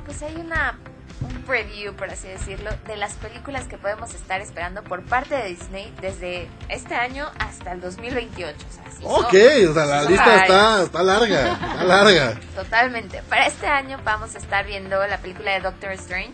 pues 0.06 0.22
hay 0.22 0.36
una 0.36 0.78
un 1.22 1.32
preview, 1.44 1.94
por 1.96 2.10
así 2.10 2.28
decirlo, 2.28 2.70
de 2.88 2.98
las 2.98 3.14
películas 3.14 3.68
que 3.68 3.78
podemos 3.78 4.14
estar 4.14 4.42
esperando 4.42 4.84
por 4.84 5.02
parte 5.06 5.34
de 5.34 5.48
Disney 5.48 5.92
desde 6.02 6.50
este 6.68 6.94
año 6.94 7.28
hasta 7.40 7.72
el 7.72 7.80
2028. 7.80 8.54
O 8.54 8.74
sea, 8.74 8.92
son- 8.92 9.24
Ok, 9.26 9.34
o 9.70 9.74
sea, 9.74 9.86
la 9.86 10.04
lista 10.04 10.42
está, 10.44 10.84
está 10.84 11.04
larga, 11.04 11.54
está 11.54 11.84
larga. 11.86 12.40
Totalmente. 12.56 13.22
Para 13.30 13.48
este 13.48 13.66
año 13.66 13.98
vamos 14.04 14.36
a 14.36 14.40
estar 14.40 14.66
viendo 14.66 15.08
la 15.08 15.18
película 15.20 15.54
de 15.54 15.62
Doctor 15.62 15.92
Strange. 15.94 16.34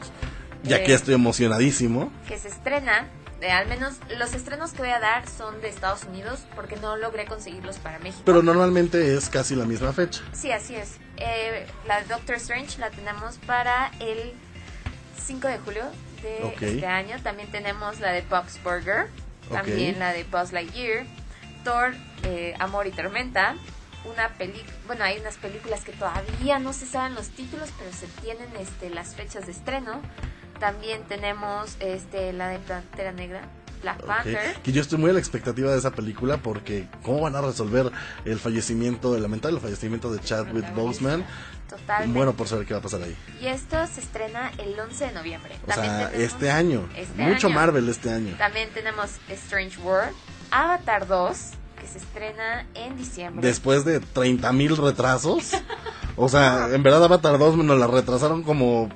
Ya 0.64 0.78
eh, 0.78 0.84
que 0.84 0.94
estoy 0.96 1.14
emocionadísimo. 1.14 2.12
que 2.28 2.40
se 2.40 2.48
estrena. 2.48 3.08
Eh, 3.42 3.52
al 3.52 3.68
menos 3.68 3.96
los 4.18 4.34
estrenos 4.34 4.72
que 4.72 4.80
voy 4.80 4.92
a 4.92 5.00
dar 5.00 5.28
son 5.28 5.62
de 5.62 5.70
Estados 5.70 6.04
Unidos 6.04 6.42
porque 6.56 6.76
no 6.78 6.96
logré 6.98 7.26
conseguirlos 7.26 7.78
para 7.78 8.00
México. 8.00 8.24
Pero 8.26 8.44
normalmente 8.44 9.16
es 9.16 9.30
casi 9.30 9.56
la 9.56 9.66
misma 9.66 9.94
fecha. 9.94 10.22
Sí, 10.34 10.52
así 10.52 10.76
es. 10.76 10.98
Eh, 11.18 11.66
la 11.88 12.02
de 12.02 12.08
Doctor 12.08 12.36
Strange 12.36 12.80
la 12.80 12.92
tenemos 12.92 13.38
para 13.46 13.92
el 14.00 14.34
5 15.26 15.48
de 15.48 15.58
julio 15.60 15.84
de 16.22 16.54
este 16.54 16.86
año. 16.86 17.18
También 17.24 17.50
tenemos 17.52 18.00
la 18.00 18.12
de 18.12 18.22
Bob's 18.22 18.62
Burger. 18.64 19.08
También 19.52 20.00
la 20.00 20.14
de 20.14 20.24
Buzz 20.24 20.52
Lightyear. 20.52 21.06
Thor, 21.64 21.94
eh, 22.24 22.56
Amor 22.60 22.88
y 22.88 22.92
Tormenta. 22.92 23.56
Una 24.06 24.30
peli 24.30 24.64
bueno, 24.88 25.04
hay 25.04 25.20
unas 25.20 25.38
películas 25.38 25.84
que 25.84 25.94
todavía 25.94 26.60
no 26.60 26.74
se 26.74 26.86
saben 26.86 27.16
los 27.16 27.30
títulos, 27.30 27.70
pero 27.78 27.92
se 27.94 28.08
tienen 28.22 28.48
este, 28.60 28.90
las 28.90 29.16
fechas 29.16 29.46
de 29.46 29.52
estreno. 29.52 30.02
También 30.62 31.02
tenemos 31.06 31.76
este, 31.80 32.34
la 32.34 32.50
de 32.50 32.60
Pantera 32.60 33.12
Negra, 33.12 33.42
Black 33.82 34.06
Panther. 34.06 34.56
Que 34.62 34.72
yo 34.72 34.80
estoy 34.80 35.00
muy 35.00 35.10
a 35.10 35.14
la 35.14 35.20
expectativa 35.20 35.72
de 35.72 35.80
esa 35.80 35.90
película 35.90 36.38
porque 36.38 36.88
cómo 37.02 37.22
van 37.22 37.36
a 37.36 37.42
resolver 37.42 37.92
el 38.26 38.38
fallecimiento, 38.38 39.16
el 39.16 39.24
lamentable 39.24 39.60
fallecimiento 39.60 40.14
de 40.14 40.20
Chadwick 40.20 40.72
Boseman. 40.76 41.26
Totalmente. 41.68 42.16
Bueno, 42.16 42.34
por 42.34 42.48
saber 42.48 42.68
qué 42.68 42.76
va 42.76 42.80
a 42.80 42.84
pasar 42.84 43.02
ahí. 43.02 43.18
Y 43.42 43.48
esto 43.48 43.76
se 43.88 44.02
estrena 44.02 44.52
el 44.60 44.80
11 44.80 45.06
de 45.08 45.12
noviembre. 45.14 45.56
O 45.68 45.74
sea, 45.74 46.12
este 46.14 46.52
año. 46.52 46.88
este 46.96 47.20
Mucho 47.24 47.48
año. 47.48 47.56
Marvel 47.56 47.90
este 47.90 48.12
año. 48.12 48.36
También 48.38 48.70
tenemos 48.70 49.10
Strange 49.30 49.80
World, 49.82 50.14
Avatar 50.52 51.08
2, 51.08 51.38
que 51.82 51.88
se 51.88 51.98
estrena 51.98 52.68
en 52.76 52.98
diciembre. 52.98 53.48
Después 53.48 53.84
de 53.84 54.00
30 54.00 54.54
mil 54.54 54.78
retrasos. 54.78 55.54
O 56.18 56.28
sea, 56.28 56.68
en 56.72 56.84
verdad 56.84 57.06
Avatar 57.06 57.40
2 57.40 57.56
nos 57.56 57.80
la 57.80 57.88
retrasaron 57.88 58.44
como 58.44 58.90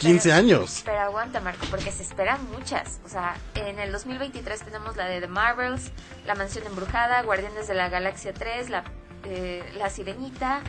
15 0.00 0.32
años. 0.32 0.82
Pero 0.84 1.00
aguanta, 1.00 1.40
Marco, 1.40 1.66
porque 1.70 1.90
se 1.90 2.02
esperan 2.02 2.40
muchas. 2.50 3.00
O 3.04 3.08
sea, 3.08 3.36
en 3.54 3.78
el 3.78 3.92
2023 3.92 4.62
tenemos 4.62 4.96
la 4.96 5.06
de 5.06 5.20
The 5.20 5.28
Marvels, 5.28 5.90
La 6.26 6.34
Mansión 6.34 6.66
Embrujada, 6.66 7.22
Guardianes 7.22 7.68
de 7.68 7.74
la 7.74 7.88
Galaxia 7.88 8.32
3, 8.32 8.70
La, 8.70 8.84
eh, 9.24 9.62
la 9.76 9.90
Sirenita. 9.90 10.62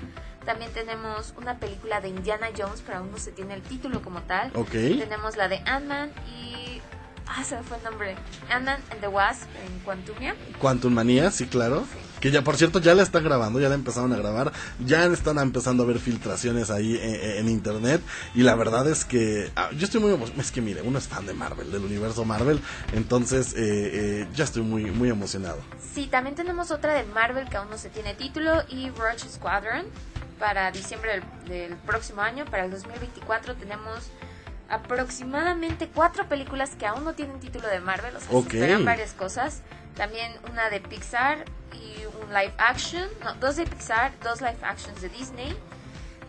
También 0.46 0.72
tenemos 0.74 1.34
una 1.38 1.58
película 1.58 2.02
de 2.02 2.10
Indiana 2.10 2.48
Jones, 2.56 2.84
pero 2.86 3.00
aún 3.00 3.12
no 3.12 3.18
se 3.18 3.32
tiene 3.32 3.56
el 3.56 3.62
título 3.62 4.02
como 4.02 4.22
tal. 4.22 4.52
Ok. 4.56 4.72
Tenemos 4.72 5.38
la 5.38 5.48
de 5.48 5.58
Ant-Man 5.66 6.12
y... 6.28 6.82
Ah, 7.28 7.44
se 7.44 7.56
me 7.56 7.64
fue 7.64 7.78
el 7.78 7.84
nombre. 7.84 8.16
Ant-Man 8.52 8.80
and 8.92 9.02
the 9.02 9.08
Wasp 9.08 9.48
en 9.66 9.80
Quantumia. 9.80 10.36
Quantum 10.62 10.94
Manía, 10.94 11.32
sí, 11.32 11.48
claro. 11.48 11.86
Que 12.26 12.32
ya, 12.32 12.44
por 12.44 12.58
cierto, 12.58 12.80
ya 12.80 12.96
la 12.96 13.04
están 13.04 13.24
grabando, 13.24 13.60
ya 13.60 13.70
la 13.70 13.76
empezaron 13.76 14.12
a 14.12 14.18
grabar. 14.18 14.52
Ya 14.84 15.06
están 15.06 15.38
empezando 15.38 15.84
a 15.84 15.86
ver 15.86 16.00
filtraciones 16.00 16.72
ahí 16.72 16.98
en, 17.00 17.46
en 17.46 17.50
internet. 17.50 18.02
Y 18.34 18.42
la 18.42 18.56
verdad 18.56 18.90
es 18.90 19.06
que 19.06 19.52
ah, 19.56 19.70
yo 19.78 19.86
estoy 19.86 20.02
muy 20.02 20.20
Es 20.40 20.52
que 20.52 20.60
mire, 20.60 20.82
uno 20.82 20.98
es 20.98 21.08
fan 21.08 21.28
de 21.28 21.36
Marvel, 21.36 21.72
del 21.72 21.84
universo 21.84 22.26
Marvel. 22.26 22.60
Entonces, 22.94 23.54
eh, 23.54 23.58
eh, 23.62 24.28
ya 24.34 24.44
estoy 24.44 24.64
muy, 24.64 24.86
muy 24.86 25.10
emocionado. 25.10 25.60
Sí, 25.94 26.08
también 26.08 26.36
tenemos 26.36 26.72
otra 26.72 26.96
de 26.96 27.04
Marvel 27.04 27.48
que 27.48 27.58
aún 27.58 27.70
no 27.70 27.78
se 27.78 27.90
tiene 27.92 28.16
título 28.16 28.64
y 28.70 28.90
Roach 28.90 29.24
Squadron 29.30 29.84
para 30.40 30.72
diciembre 30.72 31.22
del, 31.46 31.70
del 31.70 31.78
próximo 31.78 32.24
año. 32.24 32.46
Para 32.46 32.66
el 32.66 32.72
2024 32.72 33.54
tenemos 33.54 34.00
aproximadamente 34.68 35.90
cuatro 35.94 36.28
películas 36.28 36.72
que 36.72 36.88
aún 36.88 37.04
no 37.04 37.14
tienen 37.14 37.40
título 37.40 37.68
de 37.68 37.80
Marvel, 37.82 38.16
o 38.16 38.20
sea, 38.20 38.30
Ok. 38.32 38.50
se 38.50 38.58
esperan 38.62 38.84
varias 38.84 39.14
cosas. 39.14 39.62
También 39.96 40.32
una 40.52 40.70
de 40.70 40.80
Pixar 40.82 41.46
y 41.74 42.06
un 42.06 42.34
live 42.34 42.54
action, 42.58 43.08
no, 43.24 43.34
dos 43.36 43.56
de 43.56 43.66
Pixar, 43.66 44.12
dos 44.24 44.42
live 44.42 44.58
actions 44.62 45.02
de 45.02 45.10
Disney. 45.10 45.58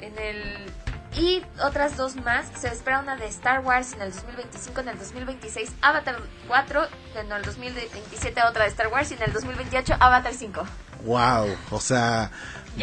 En 0.01 0.19
el 0.19 0.73
y 1.17 1.43
otras 1.63 1.97
dos 1.97 2.17
más. 2.17 2.47
Se 2.59 2.69
espera 2.69 3.01
una 3.01 3.17
de 3.17 3.27
Star 3.27 3.61
Wars 3.61 3.95
en 3.95 4.03
el 4.03 4.13
2025, 4.13 4.81
en 4.81 4.89
el 4.89 4.99
2026 4.99 5.73
Avatar 5.81 6.17
4, 6.47 6.87
en 7.17 7.33
el 7.33 7.43
2027 7.43 8.43
otra 8.43 8.65
de 8.65 8.71
Star 8.71 8.89
Wars 8.89 9.11
y 9.11 9.15
en 9.15 9.23
el 9.23 9.33
2028 9.33 9.95
Avatar 9.99 10.35
5. 10.35 10.67
Wow, 11.05 11.57
o 11.71 11.81
sea, 11.81 12.31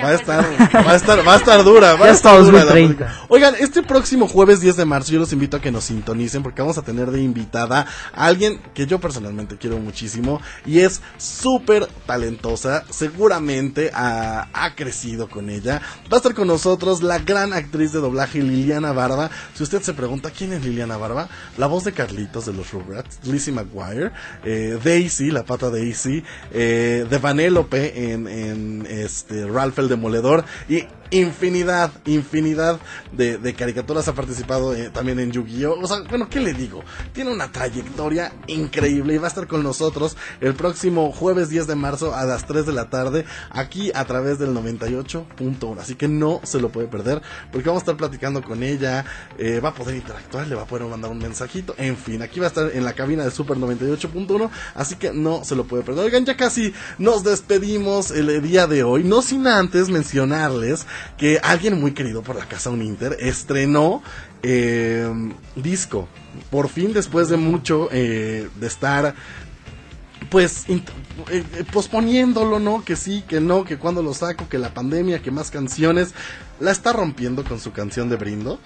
va 0.01 0.09
a 0.09 0.13
estar, 0.13 0.43
va 0.75 0.91
a 0.91 0.95
estar, 0.95 1.27
va 1.27 1.33
a 1.33 1.37
estar 1.37 1.63
dura, 1.63 1.95
va 1.95 2.07
a 2.07 2.11
estar 2.11 2.37
dura 2.43 2.59
la 2.59 2.65
2030. 2.65 2.73
película. 2.73 3.25
Oigan, 3.29 3.55
este 3.59 3.83
próximo 3.83 4.27
jueves 4.27 4.61
10 4.61 4.77
de 4.77 4.85
marzo 4.85 5.11
yo 5.11 5.19
los 5.19 5.33
invito 5.33 5.57
a 5.57 5.61
que 5.61 5.71
nos 5.71 5.85
sintonicen 5.85 6.43
porque 6.43 6.61
vamos 6.61 6.77
a 6.77 6.81
tener 6.81 7.11
de 7.11 7.21
invitada 7.21 7.85
a 8.13 8.25
alguien 8.25 8.59
que 8.73 8.85
yo 8.85 8.99
personalmente 8.99 9.57
quiero 9.57 9.77
muchísimo 9.77 10.41
y 10.65 10.79
es 10.79 11.01
súper 11.17 11.87
talentosa, 12.05 12.83
seguramente 12.89 13.91
ha, 13.93 14.47
ha 14.53 14.75
crecido 14.75 15.29
con 15.29 15.49
ella. 15.49 15.81
Va 16.11 16.15
a 16.15 16.17
estar 16.17 16.33
con 16.33 16.47
nosotros 16.47 17.03
la 17.03 17.19
gran 17.19 17.53
actriz 17.53 17.91
de 17.91 17.99
doblaje 17.99 18.41
Liliana 18.41 18.91
Barba. 18.91 19.29
Si 19.53 19.63
usted 19.63 19.81
se 19.81 19.93
pregunta 19.93 20.31
quién 20.31 20.53
es 20.53 20.63
Liliana 20.63 20.97
Barba, 20.97 21.29
la 21.57 21.67
voz 21.67 21.83
de 21.83 21.91
Carlitos 21.91 22.45
de 22.45 22.53
los 22.53 22.71
Rugrats, 22.71 23.19
Lizzie 23.23 23.53
McGuire, 23.53 24.11
eh, 24.43 24.79
Daisy, 24.83 25.31
la 25.31 25.43
pata 25.43 25.69
Daisy, 25.69 26.23
eh, 26.51 27.05
de 27.09 27.17
Vanellope 27.17 28.11
en, 28.11 28.27
en 28.27 28.87
este 28.89 29.45
Ralph 29.45 29.77
el 29.83 29.89
Demoledor 29.89 30.45
y 30.67 30.85
infinidad, 31.11 31.91
infinidad 32.05 32.79
de, 33.11 33.37
de 33.37 33.53
caricaturas 33.53 34.07
ha 34.07 34.13
participado 34.13 34.73
eh, 34.73 34.89
también 34.89 35.19
en 35.19 35.31
Yu-Gi-Oh! 35.31 35.79
O 35.81 35.87
sea, 35.87 36.01
bueno, 36.09 36.29
¿qué 36.29 36.39
le 36.39 36.53
digo? 36.53 36.83
Tiene 37.13 37.31
una 37.31 37.51
trayectoria 37.51 38.31
increíble 38.47 39.13
y 39.15 39.17
va 39.17 39.25
a 39.25 39.29
estar 39.29 39.47
con 39.47 39.63
nosotros 39.63 40.17
el 40.41 40.53
próximo 40.55 41.11
jueves 41.11 41.49
10 41.49 41.67
de 41.67 41.75
marzo 41.75 42.15
a 42.15 42.25
las 42.25 42.45
3 42.47 42.65
de 42.65 42.73
la 42.73 42.89
tarde 42.89 43.25
aquí 43.49 43.91
a 43.93 44.05
través 44.05 44.39
del 44.39 44.49
98.1. 44.49 45.79
Así 45.79 45.95
que 45.95 46.07
no 46.07 46.41
se 46.43 46.59
lo 46.59 46.69
puede 46.69 46.87
perder 46.87 47.21
porque 47.51 47.69
vamos 47.69 47.81
a 47.81 47.83
estar 47.83 47.97
platicando 47.97 48.41
con 48.41 48.63
ella, 48.63 49.05
eh, 49.37 49.59
va 49.59 49.69
a 49.69 49.73
poder 49.73 49.95
interactuar, 49.95 50.47
le 50.47 50.55
va 50.55 50.63
a 50.63 50.65
poder 50.65 50.87
mandar 50.87 51.11
un 51.11 51.19
mensajito, 51.19 51.75
en 51.77 51.97
fin, 51.97 52.21
aquí 52.21 52.39
va 52.39 52.47
a 52.47 52.49
estar 52.49 52.71
en 52.73 52.83
la 52.83 52.93
cabina 52.93 53.23
de 53.23 53.31
Super 53.31 53.57
98.1, 53.57 54.49
así 54.75 54.95
que 54.95 55.11
no 55.11 55.43
se 55.43 55.55
lo 55.55 55.65
puede 55.65 55.83
perder. 55.83 56.05
Oigan, 56.05 56.25
ya 56.25 56.37
casi 56.37 56.73
nos 56.97 57.23
despedimos 57.23 58.11
el 58.11 58.41
día 58.41 58.67
de 58.67 58.83
hoy, 58.83 59.03
no 59.03 59.21
sin 59.21 59.47
antes 59.47 59.89
mencionarles 59.89 60.85
que 61.17 61.39
alguien 61.43 61.79
muy 61.79 61.93
querido 61.93 62.21
por 62.21 62.35
la 62.35 62.45
casa 62.45 62.69
Uninter 62.69 63.17
estrenó 63.19 64.01
eh, 64.41 65.09
disco. 65.55 66.07
Por 66.49 66.69
fin, 66.69 66.93
después 66.93 67.29
de 67.29 67.37
mucho 67.37 67.89
eh, 67.91 68.49
de 68.59 68.67
estar 68.67 69.15
pues 70.29 70.67
eh, 70.67 70.81
eh, 71.29 71.63
posponiéndolo, 71.71 72.59
¿no? 72.59 72.83
Que 72.83 72.95
sí, 72.95 73.23
que 73.27 73.39
no, 73.39 73.63
que 73.63 73.77
cuando 73.77 74.01
lo 74.01 74.13
saco, 74.13 74.49
que 74.49 74.57
la 74.57 74.73
pandemia, 74.73 75.21
que 75.21 75.31
más 75.31 75.51
canciones. 75.51 76.13
La 76.59 76.71
está 76.71 76.93
rompiendo 76.93 77.43
con 77.43 77.59
su 77.59 77.71
canción 77.71 78.09
de 78.09 78.15
Brindo. 78.15 78.59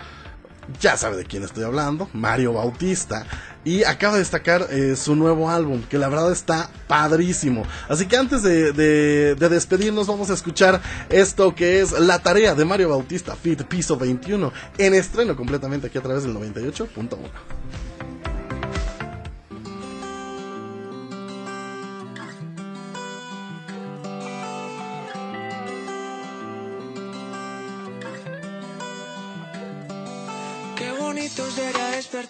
Ya 0.82 0.98
sabe 0.98 1.18
de 1.18 1.26
quién 1.26 1.44
estoy 1.44 1.64
hablando, 1.64 2.10
Mario 2.14 2.54
Bautista. 2.54 3.26
Y 3.64 3.84
acaba 3.84 4.14
de 4.14 4.20
destacar 4.20 4.68
eh, 4.70 4.96
su 4.96 5.16
nuevo 5.16 5.50
álbum, 5.50 5.82
que 5.90 5.98
la 5.98 6.08
verdad 6.08 6.32
está 6.32 6.70
padrísimo. 6.88 7.64
Así 7.90 8.06
que 8.06 8.16
antes 8.18 8.44
de, 8.44 8.72
de- 8.72 9.36
de 9.36 9.50
despedirnos, 9.50 10.08
vamos 10.08 10.30
a 10.30 10.34
escuchar 10.34 10.82
esto 11.10 11.54
que 11.56 11.82
es 11.82 11.92
La 12.00 12.20
Tarea 12.20 12.54
de 12.56 12.64
Mario 12.66 12.90
Bautista, 12.90 13.36
Fit 13.36 13.64
Piso 13.64 13.98
21, 13.98 14.52
en 14.78 14.94
estreno 14.94 15.36
completamente 15.36 15.88
aquí 15.88 15.98
a 15.98 16.02
través 16.02 16.24
del 16.24 16.34
98.1. 16.36 17.08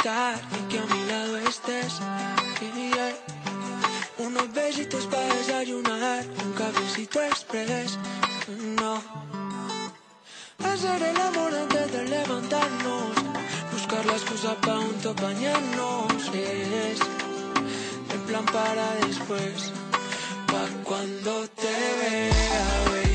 que 0.08 0.80
a 0.80 0.86
mi 0.86 1.05
lado 1.05 1.38
estés. 1.38 1.99
Yeah. 2.62 3.14
Unos 4.20 4.53
besitos 4.53 5.05
para 5.08 5.28
desayunar, 5.36 6.24
un 6.45 6.53
cafecito 6.53 7.22
express. 7.24 7.97
No. 8.80 9.03
Hacer 10.64 11.03
el 11.03 11.22
amor 11.22 11.53
antes 11.53 11.91
de 11.91 12.05
levantarnos. 12.05 13.16
Buscar 13.74 14.05
la 14.05 14.14
excusa 14.14 14.55
para 14.62 14.78
juntos 14.78 15.16
bañarnos. 15.22 16.14
Es 16.34 16.99
el 18.14 18.22
plan 18.28 18.45
para 18.45 18.88
después. 19.05 19.74
Pa' 20.47 20.70
cuando 20.86 21.49
te 21.49 21.76
vea, 21.99 23.07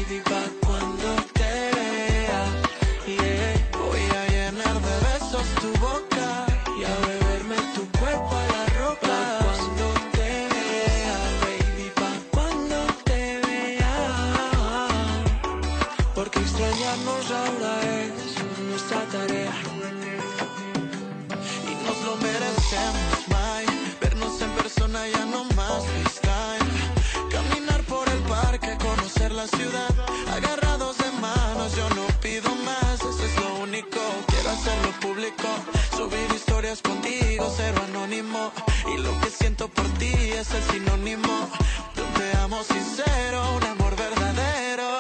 Subir 35.97 36.29
historias 36.35 36.81
contigo, 36.83 37.53
cero 37.57 37.83
anónimo. 37.89 38.53
Y 38.95 38.99
lo 39.01 39.19
que 39.21 39.31
siento 39.31 39.69
por 39.69 39.87
ti 39.99 40.13
es 40.13 40.51
el 40.55 40.63
sinónimo. 40.73 41.49
un 41.97 42.03
te 42.19 42.37
amo 42.39 42.63
sincero, 42.63 43.57
un 43.57 43.65
amor 43.65 43.97
verdadero. 43.97 44.91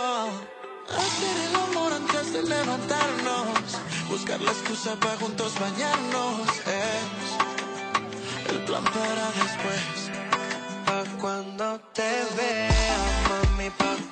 Hacer 0.88 1.36
el 1.48 1.54
amor 1.56 1.92
antes 1.92 2.32
de 2.32 2.42
levantarnos. 2.42 3.48
Buscar 4.08 4.40
la 4.40 4.52
excusa 4.52 4.96
para 4.96 5.16
juntos 5.16 5.52
bañarnos. 5.58 6.48
Es 6.66 8.52
el 8.52 8.58
plan 8.64 8.84
para 8.84 9.26
después. 9.42 10.10
Pa' 10.86 11.04
cuando 11.20 11.80
te 11.94 12.10
vea, 12.36 12.98
mami, 13.28 13.70
pa' 13.70 14.11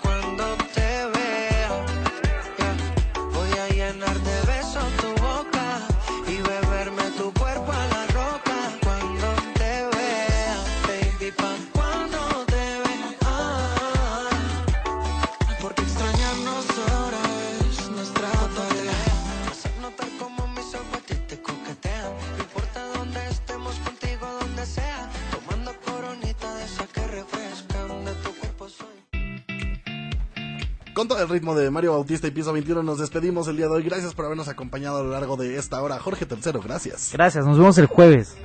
ritmo 31.30 31.54
de 31.54 31.70
Mario 31.70 31.92
Bautista 31.92 32.26
y 32.26 32.30
Piso 32.30 32.52
21 32.52 32.82
nos 32.82 32.98
despedimos 32.98 33.48
el 33.48 33.56
día 33.56 33.66
de 33.66 33.72
hoy. 33.72 33.82
Gracias 33.82 34.14
por 34.14 34.24
habernos 34.26 34.48
acompañado 34.48 34.98
a 34.98 35.02
lo 35.02 35.10
largo 35.10 35.36
de 35.36 35.56
esta 35.56 35.80
hora. 35.82 35.98
Jorge 35.98 36.26
Tercero, 36.26 36.60
gracias. 36.60 37.10
Gracias, 37.12 37.46
nos 37.46 37.58
vemos 37.58 37.78
el 37.78 37.86
jueves. 37.86 38.36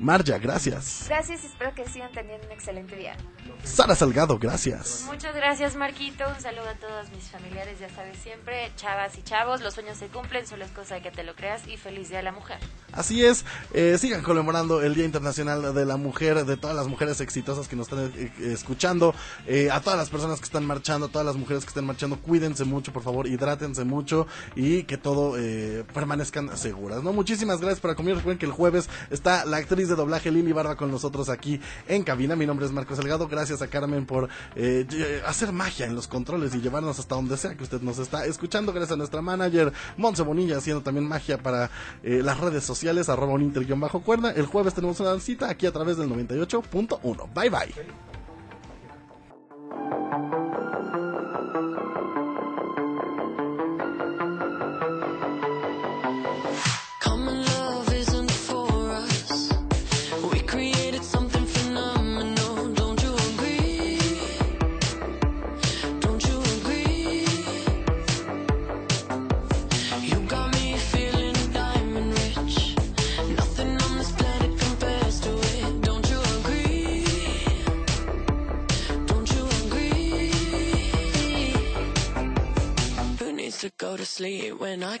Marja, 0.00 0.38
gracias. 0.38 1.04
Gracias 1.08 1.44
y 1.44 1.46
espero 1.46 1.72
que 1.74 1.86
sigan 1.88 2.10
teniendo 2.12 2.46
un 2.46 2.52
excelente 2.52 2.96
día. 2.96 3.16
Sara 3.64 3.94
Salgado, 3.94 4.38
gracias. 4.38 5.04
Muchas 5.06 5.34
gracias, 5.34 5.76
Marquito. 5.76 6.24
Un 6.28 6.42
saludo 6.42 6.68
a 6.68 6.74
todos 6.74 7.10
mis 7.10 7.24
familiares, 7.24 7.78
ya 7.78 7.88
sabes 7.88 8.18
siempre, 8.18 8.72
chavas 8.76 9.16
y 9.16 9.22
chavos, 9.22 9.60
los 9.60 9.74
sueños 9.74 9.98
se 9.98 10.08
cumplen, 10.08 10.46
solo 10.46 10.64
es 10.64 10.70
cosa 10.72 10.96
de 10.96 11.02
que 11.02 11.10
te 11.10 11.22
lo 11.22 11.34
creas 11.34 11.66
y 11.68 11.76
feliz 11.76 12.08
Día 12.08 12.18
de 12.18 12.24
la 12.24 12.32
Mujer. 12.32 12.58
Así 12.92 13.24
es, 13.24 13.44
eh, 13.72 13.96
sigan 13.98 14.22
conmemorando 14.22 14.82
el 14.82 14.94
Día 14.94 15.04
Internacional 15.04 15.74
de 15.74 15.84
la 15.86 15.96
Mujer, 15.96 16.44
de 16.44 16.56
todas 16.56 16.76
las 16.76 16.88
mujeres 16.88 17.20
exitosas 17.20 17.68
que 17.68 17.76
nos 17.76 17.88
están 17.88 18.12
eh, 18.16 18.32
escuchando, 18.52 19.14
eh, 19.46 19.70
a 19.70 19.80
todas 19.80 19.98
las 19.98 20.10
personas 20.10 20.40
que 20.40 20.44
están 20.44 20.66
marchando, 20.66 21.06
a 21.06 21.08
todas 21.08 21.26
las 21.26 21.36
mujeres 21.36 21.64
que 21.64 21.68
están 21.68 21.86
marchando, 21.86 22.18
cuídense 22.18 22.64
mucho, 22.64 22.92
por 22.92 23.02
favor, 23.02 23.26
hidrátense 23.26 23.84
mucho 23.84 24.26
y 24.56 24.82
que 24.84 24.98
todo 24.98 25.38
eh, 25.38 25.84
permanezcan 25.94 26.56
seguras. 26.56 27.02
¿no? 27.02 27.12
Muchísimas 27.12 27.60
gracias 27.60 27.80
por 27.80 27.90
acompañarnos. 27.90 28.22
Recuerden 28.22 28.38
que 28.38 28.46
el 28.46 28.52
jueves 28.52 28.88
está 29.10 29.44
la 29.44 29.58
actriz 29.58 29.88
de 29.88 29.94
doblaje 29.94 30.30
Lili 30.30 30.52
Barba 30.52 30.76
con 30.76 30.90
nosotros 30.90 31.28
aquí 31.28 31.60
en 31.88 32.02
cabina. 32.02 32.36
Mi 32.36 32.46
nombre 32.46 32.66
es 32.66 32.72
Marcos 32.72 32.98
Salgado. 32.98 33.28
Gracias 33.32 33.62
a 33.62 33.66
Carmen 33.66 34.04
por 34.04 34.28
eh, 34.56 35.22
hacer 35.26 35.52
magia 35.52 35.86
en 35.86 35.94
los 35.94 36.06
controles 36.06 36.54
y 36.54 36.60
llevarnos 36.60 36.98
hasta 36.98 37.14
donde 37.14 37.38
sea 37.38 37.54
que 37.54 37.64
usted 37.64 37.80
nos 37.80 37.98
está 37.98 38.26
escuchando. 38.26 38.74
Gracias 38.74 38.92
a 38.92 38.96
nuestra 38.96 39.22
manager 39.22 39.72
Monse 39.96 40.22
Bonilla 40.22 40.58
haciendo 40.58 40.82
también 40.82 41.08
magia 41.08 41.38
para 41.38 41.70
eh, 42.02 42.20
las 42.22 42.38
redes 42.38 42.62
sociales, 42.62 43.08
arroba 43.08 43.32
un 43.32 43.40
inter 43.40 43.64
bajo 43.74 44.02
cuerda. 44.02 44.32
El 44.32 44.44
jueves 44.44 44.74
tenemos 44.74 45.00
una 45.00 45.18
cita 45.18 45.48
aquí 45.48 45.64
a 45.64 45.72
través 45.72 45.96
del 45.96 46.10
98.1. 46.10 47.32
Bye 47.32 47.48
bye. 47.48 48.11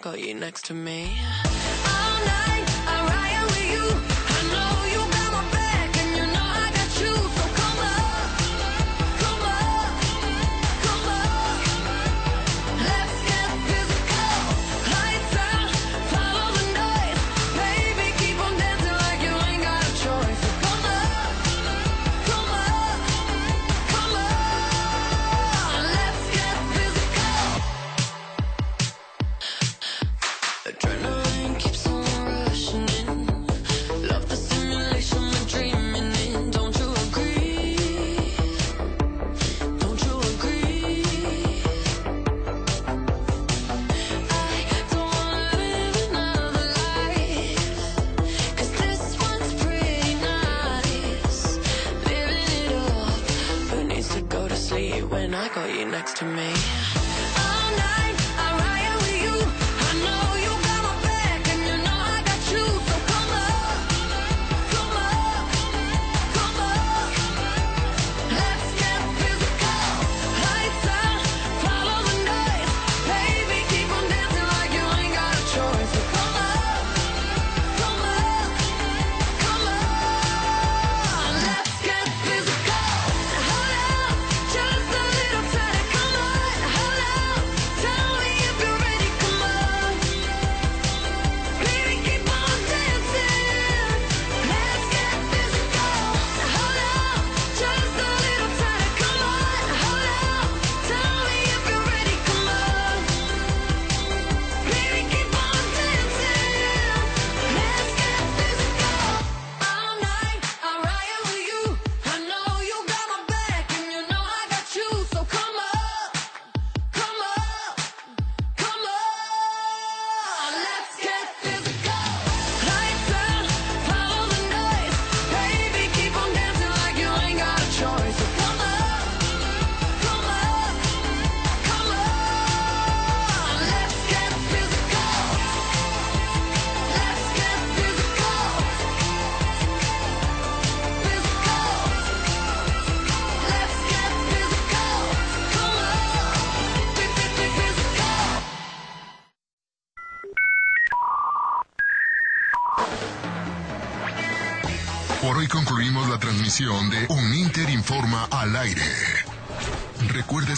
Got 0.02 0.18
you 0.18 0.34
next 0.34 0.64
to 0.64 0.74
me. 0.74 1.51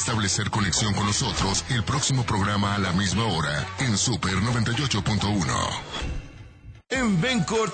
Establecer 0.05 0.51
conexión 0.51 0.93
con 0.93 1.07
nosotros 1.07 1.65
el 1.71 1.83
próximo 1.83 2.27
programa 2.27 2.75
a 2.75 2.79
la 2.79 2.93
misma 2.93 3.25
hora 3.25 3.67
en 3.79 3.97
Super 3.97 4.35
98.1. 4.35 5.94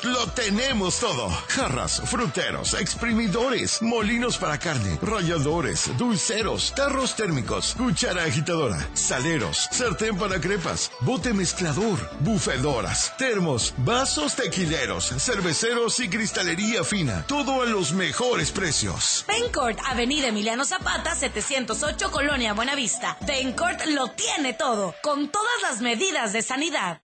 Lo 0.02 0.26
tenemos 0.34 0.98
todo. 0.98 1.30
Jarras, 1.48 2.02
fruteros, 2.04 2.74
exprimidores, 2.74 3.80
molinos 3.80 4.36
para 4.36 4.58
carne, 4.58 4.98
ralladores, 5.00 5.96
dulceros, 5.96 6.74
tarros 6.74 7.14
térmicos, 7.14 7.76
cuchara 7.76 8.24
agitadora, 8.24 8.88
saleros, 8.94 9.68
sartén 9.70 10.18
para 10.18 10.40
crepas, 10.40 10.90
bote 11.02 11.32
mezclador, 11.32 11.98
bufedoras, 12.20 13.16
termos, 13.16 13.72
vasos 13.78 14.34
tequileros, 14.34 15.14
cerveceros 15.18 16.00
y 16.00 16.08
cristalería 16.08 16.82
fina. 16.82 17.24
Todo 17.28 17.62
a 17.62 17.66
los 17.66 17.92
mejores 17.92 18.50
precios. 18.50 19.24
Bencourt, 19.28 19.78
Avenida 19.86 20.28
Emiliano 20.28 20.64
Zapata, 20.64 21.14
708, 21.14 22.10
Colonia 22.10 22.54
Buenavista. 22.54 23.16
Bencourt 23.20 23.86
lo 23.86 24.08
tiene 24.08 24.52
todo, 24.52 24.94
con 25.02 25.28
todas 25.28 25.62
las 25.62 25.80
medidas 25.80 26.32
de 26.32 26.42
sanidad. 26.42 27.00